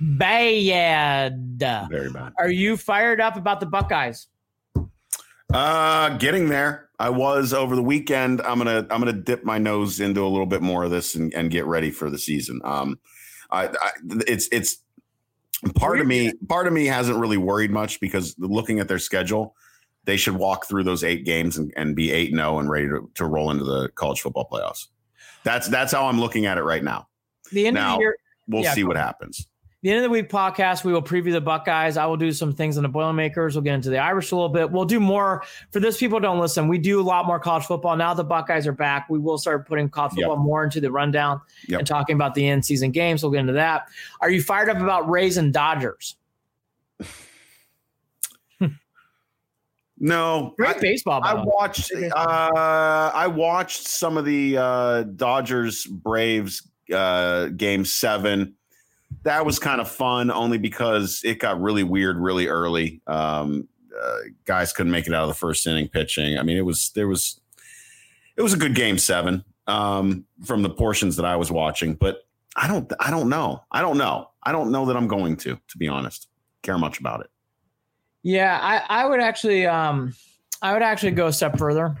Bad. 0.00 1.58
Very 1.58 2.10
bad. 2.10 2.32
Are 2.38 2.50
you 2.50 2.76
fired 2.76 3.20
up 3.20 3.36
about 3.36 3.60
the 3.60 3.66
Buckeyes? 3.66 4.26
Uh, 5.52 6.16
getting 6.18 6.48
there. 6.48 6.88
I 6.98 7.10
was 7.10 7.52
over 7.52 7.76
the 7.76 7.82
weekend. 7.82 8.40
I'm 8.42 8.58
gonna 8.58 8.86
I'm 8.90 9.00
gonna 9.00 9.12
dip 9.12 9.44
my 9.44 9.58
nose 9.58 10.00
into 10.00 10.24
a 10.24 10.28
little 10.28 10.46
bit 10.46 10.62
more 10.62 10.84
of 10.84 10.90
this 10.90 11.14
and, 11.14 11.32
and 11.34 11.50
get 11.50 11.66
ready 11.66 11.90
for 11.90 12.10
the 12.10 12.18
season. 12.18 12.60
Um, 12.64 12.98
I, 13.50 13.68
I 13.68 13.90
it's 14.26 14.48
it's 14.52 14.78
part 15.74 16.00
of 16.00 16.06
me 16.06 16.32
part 16.48 16.66
of 16.66 16.72
me 16.72 16.86
hasn't 16.86 17.18
really 17.18 17.36
worried 17.36 17.70
much 17.70 18.00
because 18.00 18.34
looking 18.38 18.80
at 18.80 18.88
their 18.88 18.98
schedule, 18.98 19.54
they 20.04 20.16
should 20.16 20.36
walk 20.36 20.66
through 20.66 20.84
those 20.84 21.04
eight 21.04 21.24
games 21.24 21.58
and, 21.58 21.72
and 21.76 21.96
be 21.96 22.12
eight 22.12 22.30
and 22.30 22.38
zero 22.38 22.58
and 22.58 22.70
ready 22.70 22.88
to, 22.88 23.10
to 23.14 23.24
roll 23.26 23.50
into 23.50 23.64
the 23.64 23.88
college 23.90 24.20
football 24.20 24.48
playoffs. 24.50 24.86
That's 25.44 25.68
that's 25.68 25.92
how 25.92 26.06
I'm 26.06 26.20
looking 26.20 26.46
at 26.46 26.58
it 26.58 26.62
right 26.62 26.82
now. 26.82 27.08
The 27.52 27.66
end 27.66 27.78
of 27.78 27.96
the 27.96 28.00
year, 28.00 28.16
We'll 28.48 28.62
Yeah, 28.62 28.74
see 28.74 28.84
what 28.84 28.96
happens. 28.96 29.46
The 29.82 29.90
end 29.90 29.98
of 29.98 30.02
the 30.04 30.10
week 30.10 30.28
podcast, 30.28 30.84
we 30.84 30.92
will 30.92 31.02
preview 31.02 31.32
the 31.32 31.40
Buckeyes. 31.40 31.96
I 31.96 32.06
will 32.06 32.16
do 32.16 32.32
some 32.32 32.52
things 32.52 32.76
on 32.76 32.82
the 32.82 32.88
Boilermakers. 32.88 33.54
We'll 33.54 33.62
get 33.62 33.74
into 33.74 33.90
the 33.90 33.98
Irish 33.98 34.32
a 34.32 34.34
little 34.34 34.48
bit. 34.48 34.70
We'll 34.70 34.84
do 34.86 34.98
more 34.98 35.44
for 35.70 35.78
this. 35.80 35.98
People 35.98 36.18
don't 36.18 36.40
listen. 36.40 36.66
We 36.66 36.78
do 36.78 37.00
a 37.00 37.02
lot 37.02 37.26
more 37.26 37.38
college 37.38 37.64
football 37.66 37.94
now. 37.96 38.12
The 38.14 38.24
Buckeyes 38.24 38.66
are 38.66 38.72
back. 38.72 39.08
We 39.08 39.18
will 39.18 39.38
start 39.38 39.68
putting 39.68 39.88
college 39.88 40.14
Yep. 40.16 40.24
football 40.28 40.42
more 40.42 40.64
into 40.64 40.80
the 40.80 40.90
rundown 40.90 41.40
Yep. 41.68 41.78
and 41.80 41.86
talking 41.86 42.14
about 42.16 42.34
the 42.34 42.48
end 42.48 42.64
season 42.64 42.90
games. 42.90 43.22
We'll 43.22 43.30
get 43.32 43.40
into 43.40 43.52
that. 43.52 43.86
Are 44.20 44.30
you 44.30 44.42
fired 44.42 44.68
up 44.70 44.78
about 44.78 45.08
Rays 45.08 45.36
and 45.36 45.52
Dodgers? 45.52 46.16
No, 49.98 50.52
Great 50.58 50.76
I- 50.76 50.80
baseball. 50.80 51.22
I 51.24 51.32
watched. 51.42 51.90
Uh, 51.90 53.10
I 53.14 53.26
watched 53.28 53.86
some 53.88 54.18
of 54.18 54.26
the 54.26 54.58
uh, 54.58 55.02
Dodgers 55.04 55.86
Braves 55.86 56.68
uh, 56.92 57.46
game 57.46 57.84
seven. 57.86 58.55
That 59.26 59.44
was 59.44 59.58
kind 59.58 59.80
of 59.80 59.90
fun, 59.90 60.30
only 60.30 60.56
because 60.56 61.20
it 61.24 61.40
got 61.40 61.60
really 61.60 61.82
weird 61.82 62.16
really 62.16 62.46
early. 62.46 63.02
Um, 63.08 63.66
uh, 64.00 64.18
guys 64.44 64.72
couldn't 64.72 64.92
make 64.92 65.08
it 65.08 65.14
out 65.14 65.24
of 65.24 65.28
the 65.28 65.34
first 65.34 65.66
inning 65.66 65.88
pitching. 65.88 66.38
I 66.38 66.44
mean, 66.44 66.56
it 66.56 66.64
was 66.64 66.90
there 66.94 67.08
was 67.08 67.40
it 68.36 68.42
was 68.42 68.52
a 68.52 68.56
good 68.56 68.76
game 68.76 68.98
seven 68.98 69.44
um, 69.66 70.24
from 70.44 70.62
the 70.62 70.70
portions 70.70 71.16
that 71.16 71.24
I 71.24 71.34
was 71.34 71.50
watching, 71.50 71.94
but 71.94 72.26
I 72.54 72.68
don't 72.68 72.92
I 73.00 73.10
don't 73.10 73.28
know. 73.28 73.64
I 73.72 73.80
don't 73.80 73.98
know. 73.98 74.30
I 74.44 74.52
don't 74.52 74.70
know 74.70 74.86
that 74.86 74.96
I'm 74.96 75.08
going 75.08 75.36
to, 75.38 75.58
to 75.68 75.78
be 75.78 75.88
honest, 75.88 76.28
care 76.62 76.78
much 76.78 77.00
about 77.00 77.20
it. 77.20 77.30
Yeah, 78.22 78.58
I, 78.62 79.02
I 79.02 79.06
would 79.06 79.20
actually 79.20 79.66
um 79.66 80.14
I 80.62 80.72
would 80.72 80.82
actually 80.82 81.12
go 81.12 81.26
a 81.26 81.32
step 81.32 81.58
further. 81.58 81.96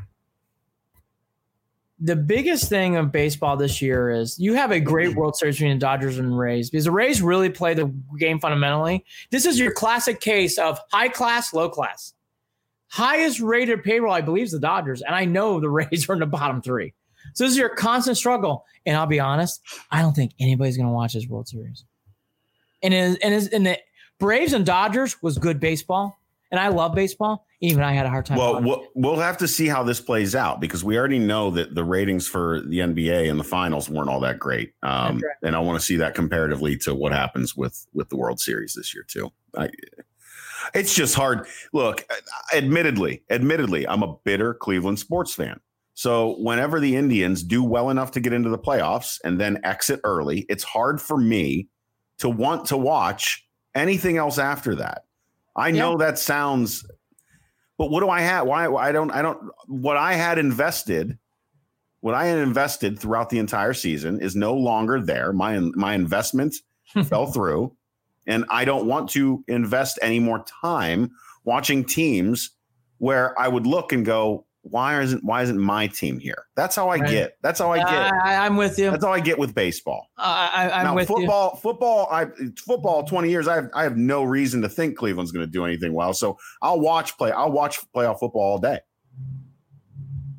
The 1.98 2.16
biggest 2.16 2.68
thing 2.68 2.96
of 2.96 3.10
baseball 3.10 3.56
this 3.56 3.80
year 3.80 4.10
is 4.10 4.38
you 4.38 4.52
have 4.54 4.70
a 4.70 4.80
great 4.80 5.10
mm-hmm. 5.10 5.18
World 5.18 5.36
Series 5.36 5.56
between 5.56 5.78
the 5.78 5.80
Dodgers 5.80 6.18
and 6.18 6.38
Rays 6.38 6.68
because 6.68 6.84
the 6.84 6.90
Rays 6.90 7.22
really 7.22 7.48
play 7.48 7.72
the 7.72 7.86
game 8.18 8.38
fundamentally. 8.38 9.04
This 9.30 9.46
is 9.46 9.58
your 9.58 9.72
classic 9.72 10.20
case 10.20 10.58
of 10.58 10.78
high 10.92 11.08
class, 11.08 11.54
low 11.54 11.70
class. 11.70 12.12
Highest 12.88 13.40
rated 13.40 13.82
payroll, 13.82 14.12
I 14.12 14.20
believe, 14.20 14.44
is 14.44 14.52
the 14.52 14.60
Dodgers, 14.60 15.02
and 15.02 15.14
I 15.14 15.24
know 15.24 15.58
the 15.58 15.70
Rays 15.70 16.08
are 16.08 16.12
in 16.12 16.20
the 16.20 16.26
bottom 16.26 16.60
three. 16.60 16.92
So 17.34 17.44
this 17.44 17.52
is 17.52 17.58
your 17.58 17.70
constant 17.70 18.16
struggle. 18.16 18.64
And 18.84 18.96
I'll 18.96 19.06
be 19.06 19.20
honest, 19.20 19.60
I 19.90 20.02
don't 20.02 20.14
think 20.14 20.32
anybody's 20.38 20.76
going 20.76 20.88
to 20.88 20.92
watch 20.92 21.14
this 21.14 21.26
World 21.26 21.48
Series. 21.48 21.84
And 22.82 22.94
it, 22.94 23.18
and, 23.22 23.48
and 23.52 23.66
the 23.66 23.78
Braves 24.18 24.52
and 24.52 24.64
Dodgers 24.64 25.22
was 25.22 25.38
good 25.38 25.60
baseball, 25.60 26.18
and 26.50 26.60
I 26.60 26.68
love 26.68 26.94
baseball. 26.94 27.46
Even 27.60 27.82
I 27.82 27.92
had 27.92 28.06
a 28.06 28.10
hard 28.10 28.26
time. 28.26 28.38
Well, 28.38 28.62
we'll 28.62 28.86
we'll 28.94 29.16
have 29.16 29.38
to 29.38 29.48
see 29.48 29.66
how 29.66 29.82
this 29.82 30.00
plays 30.00 30.34
out 30.34 30.60
because 30.60 30.84
we 30.84 30.98
already 30.98 31.18
know 31.18 31.50
that 31.52 31.74
the 31.74 31.84
ratings 31.84 32.28
for 32.28 32.60
the 32.60 32.80
NBA 32.80 33.30
and 33.30 33.40
the 33.40 33.44
finals 33.44 33.88
weren't 33.88 34.10
all 34.10 34.20
that 34.20 34.38
great, 34.38 34.72
um, 34.82 35.20
right. 35.20 35.36
and 35.42 35.56
I 35.56 35.60
want 35.60 35.78
to 35.80 35.84
see 35.84 35.96
that 35.96 36.14
comparatively 36.14 36.76
to 36.78 36.94
what 36.94 37.12
happens 37.12 37.56
with 37.56 37.86
with 37.94 38.08
the 38.10 38.16
World 38.16 38.40
Series 38.40 38.74
this 38.74 38.94
year 38.94 39.04
too. 39.08 39.32
I, 39.56 39.70
it's 40.74 40.94
just 40.94 41.14
hard. 41.14 41.46
Look, 41.72 42.06
admittedly, 42.54 43.22
admittedly, 43.30 43.88
I'm 43.88 44.02
a 44.02 44.16
bitter 44.24 44.54
Cleveland 44.54 44.98
sports 44.98 45.34
fan. 45.34 45.60
So 45.94 46.36
whenever 46.40 46.78
the 46.78 46.94
Indians 46.94 47.42
do 47.42 47.64
well 47.64 47.88
enough 47.88 48.10
to 48.12 48.20
get 48.20 48.34
into 48.34 48.50
the 48.50 48.58
playoffs 48.58 49.18
and 49.24 49.40
then 49.40 49.60
exit 49.64 50.00
early, 50.04 50.40
it's 50.50 50.62
hard 50.62 51.00
for 51.00 51.16
me 51.16 51.68
to 52.18 52.28
want 52.28 52.66
to 52.66 52.76
watch 52.76 53.46
anything 53.74 54.18
else 54.18 54.38
after 54.38 54.74
that. 54.74 55.05
I 55.56 55.70
know 55.70 55.96
that 55.96 56.18
sounds 56.18 56.84
but 57.78 57.90
what 57.90 58.00
do 58.00 58.08
I 58.08 58.20
have? 58.20 58.46
Why 58.46 58.66
I 58.66 58.92
don't 58.92 59.10
I 59.10 59.22
don't 59.22 59.38
what 59.66 59.96
I 59.96 60.14
had 60.14 60.38
invested, 60.38 61.18
what 62.00 62.14
I 62.14 62.26
had 62.26 62.38
invested 62.38 62.98
throughout 62.98 63.28
the 63.30 63.38
entire 63.38 63.74
season 63.74 64.20
is 64.20 64.34
no 64.34 64.54
longer 64.54 65.00
there. 65.00 65.32
My 65.32 65.58
my 65.58 65.94
investment 65.94 66.56
fell 67.04 67.26
through, 67.26 67.76
and 68.26 68.44
I 68.48 68.64
don't 68.64 68.86
want 68.86 69.10
to 69.10 69.44
invest 69.46 69.98
any 70.00 70.20
more 70.20 70.44
time 70.62 71.10
watching 71.44 71.84
teams 71.84 72.50
where 72.98 73.38
I 73.38 73.48
would 73.48 73.66
look 73.66 73.92
and 73.92 74.06
go, 74.06 74.45
why 74.70 75.00
isn't 75.00 75.22
why 75.24 75.42
isn't 75.42 75.58
my 75.58 75.86
team 75.86 76.18
here? 76.18 76.46
That's 76.54 76.74
how 76.76 76.88
I 76.88 76.96
Right. 76.96 77.10
get. 77.10 77.38
That's 77.42 77.58
how 77.58 77.72
I 77.72 77.78
get. 77.78 77.88
I, 78.14 78.46
I'm 78.46 78.56
with 78.56 78.78
you. 78.78 78.90
That's 78.90 79.04
how 79.04 79.12
I 79.12 79.20
get 79.20 79.38
with 79.38 79.54
baseball. 79.54 80.08
I, 80.16 80.50
I, 80.54 80.78
I'm 80.78 80.84
now 80.84 80.94
with 80.94 81.08
you. 81.08 81.16
football, 81.16 81.56
football, 81.56 82.08
I 82.10 82.26
football. 82.58 83.04
Twenty 83.04 83.30
years, 83.30 83.48
I 83.48 83.54
have 83.56 83.70
I 83.74 83.82
have 83.84 83.96
no 83.96 84.24
reason 84.24 84.62
to 84.62 84.68
think 84.68 84.96
Cleveland's 84.96 85.32
going 85.32 85.46
to 85.46 85.50
do 85.50 85.64
anything 85.64 85.92
well. 85.92 86.12
So 86.12 86.38
I'll 86.62 86.80
watch 86.80 87.16
play. 87.18 87.30
I'll 87.32 87.52
watch 87.52 87.80
playoff 87.94 88.18
football 88.20 88.42
all 88.42 88.58
day. 88.58 88.80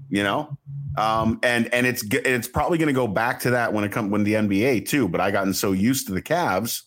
You 0.10 0.24
know, 0.24 0.58
um, 0.98 1.40
and 1.44 1.74
and 1.74 1.86
it's 1.86 2.04
it's 2.12 2.48
probably 2.48 2.78
going 2.78 2.88
to 2.88 2.94
go 2.94 3.08
back 3.08 3.42
to 3.42 3.50
that 3.52 3.74
when 3.74 3.84
it 3.84 3.92
comes 3.92 4.10
when 4.12 4.24
the 4.24 4.34
NBA 4.34 4.88
too. 4.88 5.08
But 5.10 5.20
I 5.22 5.32
gotten 5.32 5.54
so 5.54 5.74
used 5.74 6.08
to 6.08 6.14
the 6.14 6.22
Cavs 6.22 6.84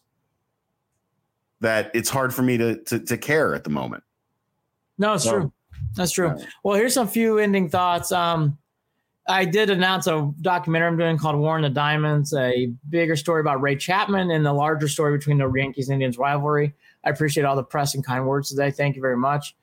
that 1.61 1.91
it's 1.95 2.09
hard 2.09 2.35
for 2.35 2.43
me 2.43 2.57
to 2.57 2.83
to, 2.85 2.99
to 3.01 3.19
care 3.19 3.55
at 3.55 3.65
the 3.65 3.71
moment. 3.71 4.03
No, 4.99 5.15
it's 5.15 5.25
So- 5.25 5.31
true. 5.33 5.53
That's 5.95 6.13
true. 6.13 6.35
Yeah. 6.37 6.45
Well, 6.63 6.77
here's 6.77 6.95
some 6.95 7.09
few 7.09 7.39
ending 7.39 7.69
thoughts. 7.69 8.13
Um, 8.13 8.59
I 9.29 9.45
did 9.45 9.71
announce 9.71 10.07
a 10.07 10.33
documentary 10.41 10.89
I'm 10.89 10.97
doing 10.97 11.19
called 11.19 11.37
War 11.37 11.57
in 11.57 11.63
the 11.63 11.71
Diamonds, 11.71 12.35
a 12.35 12.67
bigger 12.89 13.17
story 13.17 13.41
about 13.41 13.61
Ray 13.61 13.77
Chapman 13.77 14.31
and 14.31 14.45
the 14.45 14.53
larger 14.53 14.89
story 14.89 15.17
between 15.17 15.39
the 15.39 15.51
Yankees 15.51 15.89
and 15.89 15.95
Indians 15.95 16.19
rivalry. 16.19 16.75
I 17.05 17.11
appreciate 17.11 17.45
all 17.45 17.57
the 17.57 17.63
press 17.63 17.95
and 17.95 18.05
kind 18.05 18.27
words 18.27 18.49
today. 18.51 18.71
Thank 18.71 18.97
you 18.97 19.03
very 19.03 19.17
much. 19.17 19.55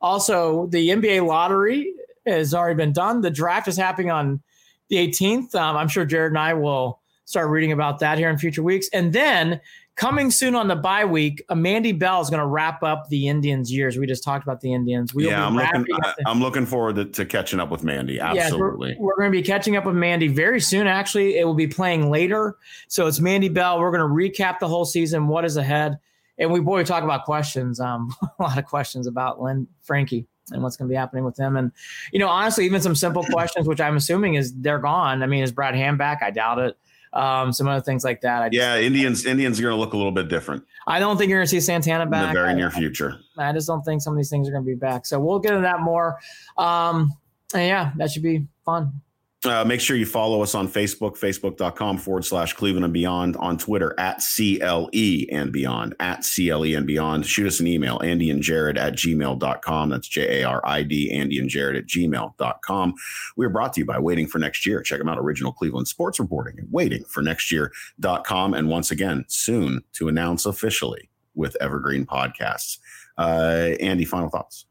Also, 0.00 0.66
the 0.68 0.88
NBA 0.88 1.26
lottery 1.26 1.92
has 2.26 2.54
already 2.54 2.76
been 2.76 2.92
done. 2.92 3.20
The 3.20 3.30
draft 3.30 3.68
is 3.68 3.76
happening 3.76 4.10
on 4.10 4.40
the 4.88 4.96
18th. 4.96 5.54
Um, 5.54 5.76
I'm 5.76 5.88
sure 5.88 6.04
Jared 6.04 6.32
and 6.32 6.38
I 6.38 6.54
will 6.54 7.00
start 7.26 7.50
reading 7.50 7.72
about 7.72 7.98
that 8.00 8.18
here 8.18 8.30
in 8.30 8.38
future 8.38 8.62
weeks. 8.62 8.88
And 8.92 9.12
then 9.12 9.60
coming 10.00 10.30
soon 10.30 10.54
on 10.54 10.66
the 10.66 10.74
bye 10.74 11.04
week, 11.04 11.44
Mandy 11.54 11.92
Bell 11.92 12.22
is 12.22 12.30
going 12.30 12.40
to 12.40 12.46
wrap 12.46 12.82
up 12.82 13.08
the 13.10 13.28
Indians' 13.28 13.70
years. 13.70 13.98
We 13.98 14.06
just 14.06 14.24
talked 14.24 14.42
about 14.42 14.62
the 14.62 14.72
Indians. 14.72 15.14
We 15.14 15.28
yeah, 15.28 15.46
I'm 15.46 15.54
looking. 15.54 15.84
I, 16.26 16.30
am 16.30 16.40
looking 16.40 16.64
forward 16.64 16.96
to, 16.96 17.04
to, 17.04 17.26
catching 17.26 17.60
up 17.60 17.70
with 17.70 17.84
Mandy. 17.84 18.18
Absolutely. 18.18 18.92
Yeah, 18.92 18.94
we're, 18.98 19.08
we're 19.08 19.16
going 19.16 19.30
to 19.30 19.38
be 19.38 19.42
catching 19.42 19.76
up 19.76 19.84
with 19.84 19.94
Mandy 19.94 20.26
very 20.26 20.58
soon. 20.58 20.86
Actually, 20.86 21.36
it 21.36 21.44
will 21.44 21.54
be 21.54 21.66
playing 21.66 22.10
later. 22.10 22.56
So 22.88 23.06
it's 23.06 23.20
Mandy 23.20 23.50
Bell. 23.50 23.78
We're 23.78 23.92
going 23.92 24.00
to 24.00 24.42
recap 24.42 24.58
the 24.58 24.68
whole 24.68 24.86
season. 24.86 25.28
What 25.28 25.44
is 25.44 25.58
ahead? 25.58 25.98
And 26.38 26.50
we 26.50 26.60
boy 26.60 26.78
we 26.78 26.84
talk 26.84 27.04
about 27.04 27.26
questions. 27.26 27.78
Um, 27.78 28.14
a 28.22 28.42
lot 28.42 28.56
of 28.56 28.64
questions 28.64 29.06
about 29.06 29.42
Lynn 29.42 29.68
Frankie 29.82 30.26
and 30.50 30.62
what's 30.62 30.78
going 30.78 30.88
to 30.88 30.92
be 30.92 30.96
happening 30.96 31.24
with 31.24 31.38
him. 31.38 31.58
And 31.58 31.72
you 32.10 32.18
know, 32.18 32.28
honestly, 32.28 32.64
even 32.64 32.80
some 32.80 32.94
simple 32.94 33.22
questions, 33.24 33.68
which 33.68 33.82
I'm 33.82 33.96
assuming 33.96 34.34
is 34.34 34.54
they're 34.54 34.78
gone. 34.78 35.22
I 35.22 35.26
mean, 35.26 35.42
is 35.42 35.52
Brad 35.52 35.74
Hand 35.74 35.98
back? 35.98 36.22
I 36.22 36.30
doubt 36.30 36.58
it 36.58 36.78
um, 37.12 37.52
some 37.52 37.68
other 37.68 37.82
things 37.82 38.04
like 38.04 38.20
that. 38.20 38.52
Just, 38.52 38.60
yeah, 38.60 38.78
Indians 38.78 39.26
Indians 39.26 39.58
are 39.58 39.62
going 39.62 39.74
to 39.74 39.80
look 39.80 39.92
a 39.92 39.96
little 39.96 40.12
bit 40.12 40.28
different. 40.28 40.64
I 40.86 41.00
don't 41.00 41.16
think 41.16 41.28
you're 41.28 41.38
going 41.38 41.46
to 41.46 41.50
see 41.50 41.60
Santana 41.60 42.06
back 42.06 42.28
in 42.28 42.34
the 42.34 42.40
very 42.40 42.54
near 42.54 42.70
future. 42.70 43.18
I, 43.36 43.50
I 43.50 43.52
just 43.52 43.66
don't 43.66 43.82
think 43.82 44.02
some 44.02 44.12
of 44.12 44.16
these 44.16 44.30
things 44.30 44.48
are 44.48 44.52
going 44.52 44.64
to 44.64 44.70
be 44.70 44.76
back. 44.76 45.06
So 45.06 45.18
we'll 45.20 45.38
get 45.38 45.52
into 45.52 45.62
that 45.62 45.80
more. 45.80 46.18
Um, 46.56 47.12
and 47.54 47.66
yeah, 47.66 47.92
that 47.96 48.10
should 48.10 48.22
be 48.22 48.46
fun. 48.64 49.00
Uh, 49.42 49.64
make 49.64 49.80
sure 49.80 49.96
you 49.96 50.04
follow 50.04 50.42
us 50.42 50.54
on 50.54 50.68
Facebook, 50.68 51.18
facebook.com 51.18 51.96
forward 51.96 52.26
slash 52.26 52.52
Cleveland 52.52 52.84
and 52.84 52.92
Beyond, 52.92 53.36
on 53.38 53.56
Twitter 53.56 53.94
at 53.98 54.22
CLE 54.22 54.90
and 55.32 55.50
Beyond, 55.50 55.94
at 55.98 56.26
CLE 56.26 56.76
and 56.76 56.86
Beyond. 56.86 57.24
Shoot 57.24 57.46
us 57.46 57.58
an 57.58 57.66
email, 57.66 57.98
Andy 58.04 58.28
and 58.30 58.42
Jared 58.42 58.76
at 58.76 58.92
gmail.com. 58.92 59.88
That's 59.88 60.08
J 60.08 60.42
A 60.42 60.44
R 60.46 60.60
I 60.64 60.82
D, 60.82 61.10
Andy 61.10 61.38
and 61.38 61.48
Jared 61.48 61.76
at 61.76 61.86
gmail.com. 61.86 62.94
We 63.36 63.46
are 63.46 63.50
brought 63.50 63.72
to 63.74 63.80
you 63.80 63.86
by 63.86 63.98
Waiting 63.98 64.26
for 64.26 64.38
Next 64.38 64.66
Year. 64.66 64.82
Check 64.82 64.98
them 64.98 65.08
out, 65.08 65.18
original 65.18 65.52
Cleveland 65.52 65.88
sports 65.88 66.20
reporting 66.20 66.58
at 66.58 66.66
waitingfornextyear.com. 66.66 68.52
And 68.52 68.68
once 68.68 68.90
again, 68.90 69.24
soon 69.28 69.82
to 69.94 70.08
announce 70.08 70.44
officially 70.44 71.08
with 71.34 71.56
Evergreen 71.62 72.04
Podcasts. 72.04 72.76
Uh, 73.16 73.70
Andy, 73.80 74.04
final 74.04 74.28
thoughts? 74.28 74.66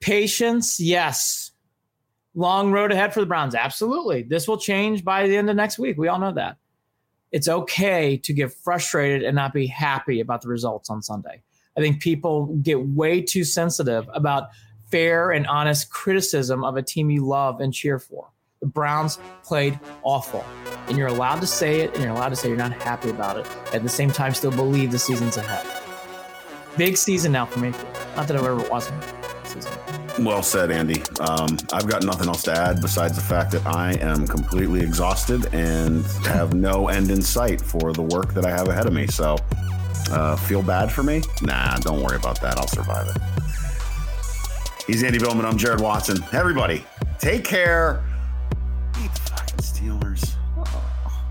Patience, 0.00 0.78
yes 0.78 1.51
long 2.34 2.72
road 2.72 2.92
ahead 2.92 3.12
for 3.12 3.20
the 3.20 3.26
Browns. 3.26 3.54
Absolutely. 3.54 4.22
This 4.22 4.48
will 4.48 4.58
change 4.58 5.04
by 5.04 5.26
the 5.26 5.36
end 5.36 5.50
of 5.50 5.56
next 5.56 5.78
week. 5.78 5.98
We 5.98 6.08
all 6.08 6.18
know 6.18 6.32
that. 6.32 6.56
It's 7.30 7.48
okay 7.48 8.18
to 8.18 8.32
get 8.32 8.52
frustrated 8.52 9.22
and 9.22 9.34
not 9.34 9.54
be 9.54 9.66
happy 9.66 10.20
about 10.20 10.42
the 10.42 10.48
results 10.48 10.90
on 10.90 11.02
Sunday. 11.02 11.42
I 11.76 11.80
think 11.80 12.02
people 12.02 12.46
get 12.62 12.86
way 12.86 13.22
too 13.22 13.44
sensitive 13.44 14.08
about 14.12 14.48
fair 14.90 15.30
and 15.30 15.46
honest 15.46 15.90
criticism 15.90 16.64
of 16.64 16.76
a 16.76 16.82
team 16.82 17.10
you 17.10 17.26
love 17.26 17.60
and 17.60 17.72
cheer 17.72 17.98
for. 17.98 18.28
The 18.60 18.66
Browns 18.66 19.18
played 19.42 19.80
awful. 20.02 20.44
And 20.86 20.98
you're 20.98 21.08
allowed 21.08 21.40
to 21.40 21.46
say 21.46 21.80
it 21.80 21.94
and 21.94 22.02
you're 22.02 22.12
allowed 22.12 22.28
to 22.28 22.36
say 22.36 22.48
you're 22.48 22.58
not 22.58 22.72
happy 22.72 23.08
about 23.08 23.38
it. 23.38 23.46
At 23.72 23.82
the 23.82 23.88
same 23.88 24.10
time, 24.10 24.34
still 24.34 24.52
believe 24.52 24.92
the 24.92 24.98
season's 24.98 25.36
ahead. 25.36 25.66
Big 26.76 26.96
season 26.96 27.32
now 27.32 27.46
for 27.46 27.58
me. 27.58 27.70
Not 28.14 28.28
that 28.28 28.36
I've 28.36 28.44
ever 28.44 28.68
wasn't. 28.68 29.02
Season. 29.44 29.91
Well 30.18 30.42
said, 30.42 30.70
Andy. 30.70 31.02
Um, 31.20 31.56
I've 31.72 31.88
got 31.88 32.04
nothing 32.04 32.28
else 32.28 32.42
to 32.44 32.52
add 32.52 32.80
besides 32.80 33.16
the 33.16 33.22
fact 33.22 33.50
that 33.52 33.66
I 33.66 33.94
am 33.94 34.26
completely 34.26 34.80
exhausted 34.80 35.52
and 35.54 36.04
have 36.26 36.54
no 36.54 36.88
end 36.88 37.10
in 37.10 37.22
sight 37.22 37.60
for 37.60 37.92
the 37.92 38.02
work 38.02 38.34
that 38.34 38.44
I 38.44 38.50
have 38.50 38.68
ahead 38.68 38.86
of 38.86 38.92
me. 38.92 39.06
So, 39.06 39.36
uh, 40.10 40.36
feel 40.36 40.62
bad 40.62 40.92
for 40.92 41.02
me? 41.02 41.22
Nah, 41.40 41.76
don't 41.78 42.02
worry 42.02 42.16
about 42.16 42.40
that. 42.42 42.58
I'll 42.58 42.68
survive 42.68 43.08
it. 43.08 43.22
He's 44.86 45.02
Andy 45.02 45.18
Billman. 45.18 45.46
I'm 45.46 45.56
Jared 45.56 45.80
Watson. 45.80 46.18
Everybody, 46.32 46.84
take 47.18 47.44
care. 47.44 48.04
Beat 48.94 49.12
the 49.14 49.20
fucking 49.20 49.58
Steelers. 49.58 50.34
Oh, 50.58 51.24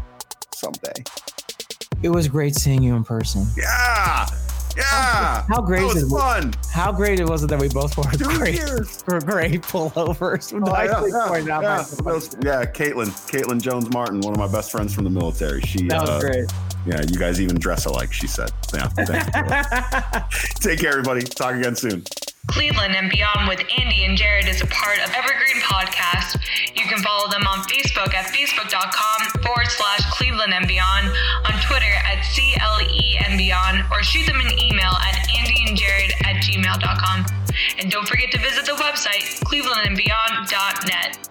someday. 0.55 1.03
It 2.01 2.09
was 2.09 2.27
great 2.27 2.55
seeing 2.55 2.81
you 2.81 2.95
in 2.95 3.03
person. 3.03 3.45
Yeah. 3.55 4.25
Yeah. 4.75 5.45
How 5.47 5.61
great 5.61 5.83
was 5.83 6.03
it 6.03 6.09
fun. 6.09 6.53
How 6.71 6.91
great 6.91 7.19
it 7.19 7.27
was 7.27 7.43
it 7.43 7.47
that 7.47 7.59
we 7.59 7.69
both 7.69 7.97
wore 7.97 8.11
Two 8.11 8.25
great, 8.37 8.59
for 8.87 9.19
great 9.19 9.61
pullovers. 9.61 10.53
Oh, 10.53 10.73
yeah, 10.83 11.35
yeah, 11.35 11.61
yeah. 11.61 11.77
Yeah, 12.43 12.65
Caitlin, 12.65 13.09
Caitlin 13.29 13.61
Jones 13.61 13.89
Martin, 13.91 14.21
one 14.21 14.33
of 14.33 14.39
my 14.39 14.47
best 14.51 14.71
friends 14.71 14.93
from 14.93 15.03
the 15.03 15.09
military. 15.09 15.61
She 15.61 15.87
that 15.87 16.01
was 16.01 16.09
uh, 16.09 16.19
great. 16.19 16.51
Yeah, 16.85 17.01
you 17.01 17.17
guys 17.17 17.39
even 17.39 17.57
dress 17.57 17.85
alike. 17.85 18.11
She 18.11 18.27
said. 18.27 18.51
Yeah. 18.73 18.87
Take 20.55 20.79
care, 20.79 20.91
everybody. 20.91 21.21
Talk 21.21 21.55
again 21.55 21.75
soon. 21.75 22.03
Cleveland 22.47 22.95
and 22.95 23.09
Beyond 23.09 23.47
with 23.47 23.61
Andy 23.77 24.03
and 24.03 24.17
Jared 24.17 24.47
is 24.47 24.61
a 24.61 24.67
part 24.67 24.97
of 24.99 25.13
Evergreen 25.13 25.61
Podcast. 25.61 26.41
You 26.75 26.83
can 26.83 26.99
follow 27.03 27.29
them 27.29 27.45
on 27.47 27.59
Facebook 27.63 28.13
at 28.13 28.25
facebook.com 28.33 29.41
forward 29.43 29.67
slash 29.67 30.01
Cleveland 30.11 30.53
and 30.53 30.67
Beyond, 30.67 31.07
on 31.45 31.53
Twitter 31.61 31.93
at 32.03 32.25
CLE 32.33 33.23
and 33.25 33.37
Beyond, 33.37 33.83
or 33.91 34.01
shoot 34.03 34.25
them 34.25 34.39
an 34.41 34.51
email 34.59 34.91
at 34.91 35.15
andyandjared 35.29 36.11
at 36.25 36.43
gmail.com. 36.43 37.25
And 37.79 37.91
don't 37.91 38.07
forget 38.07 38.31
to 38.31 38.39
visit 38.39 38.65
the 38.65 38.73
website, 38.73 39.39
clevelandandbeyond.net. 39.45 41.30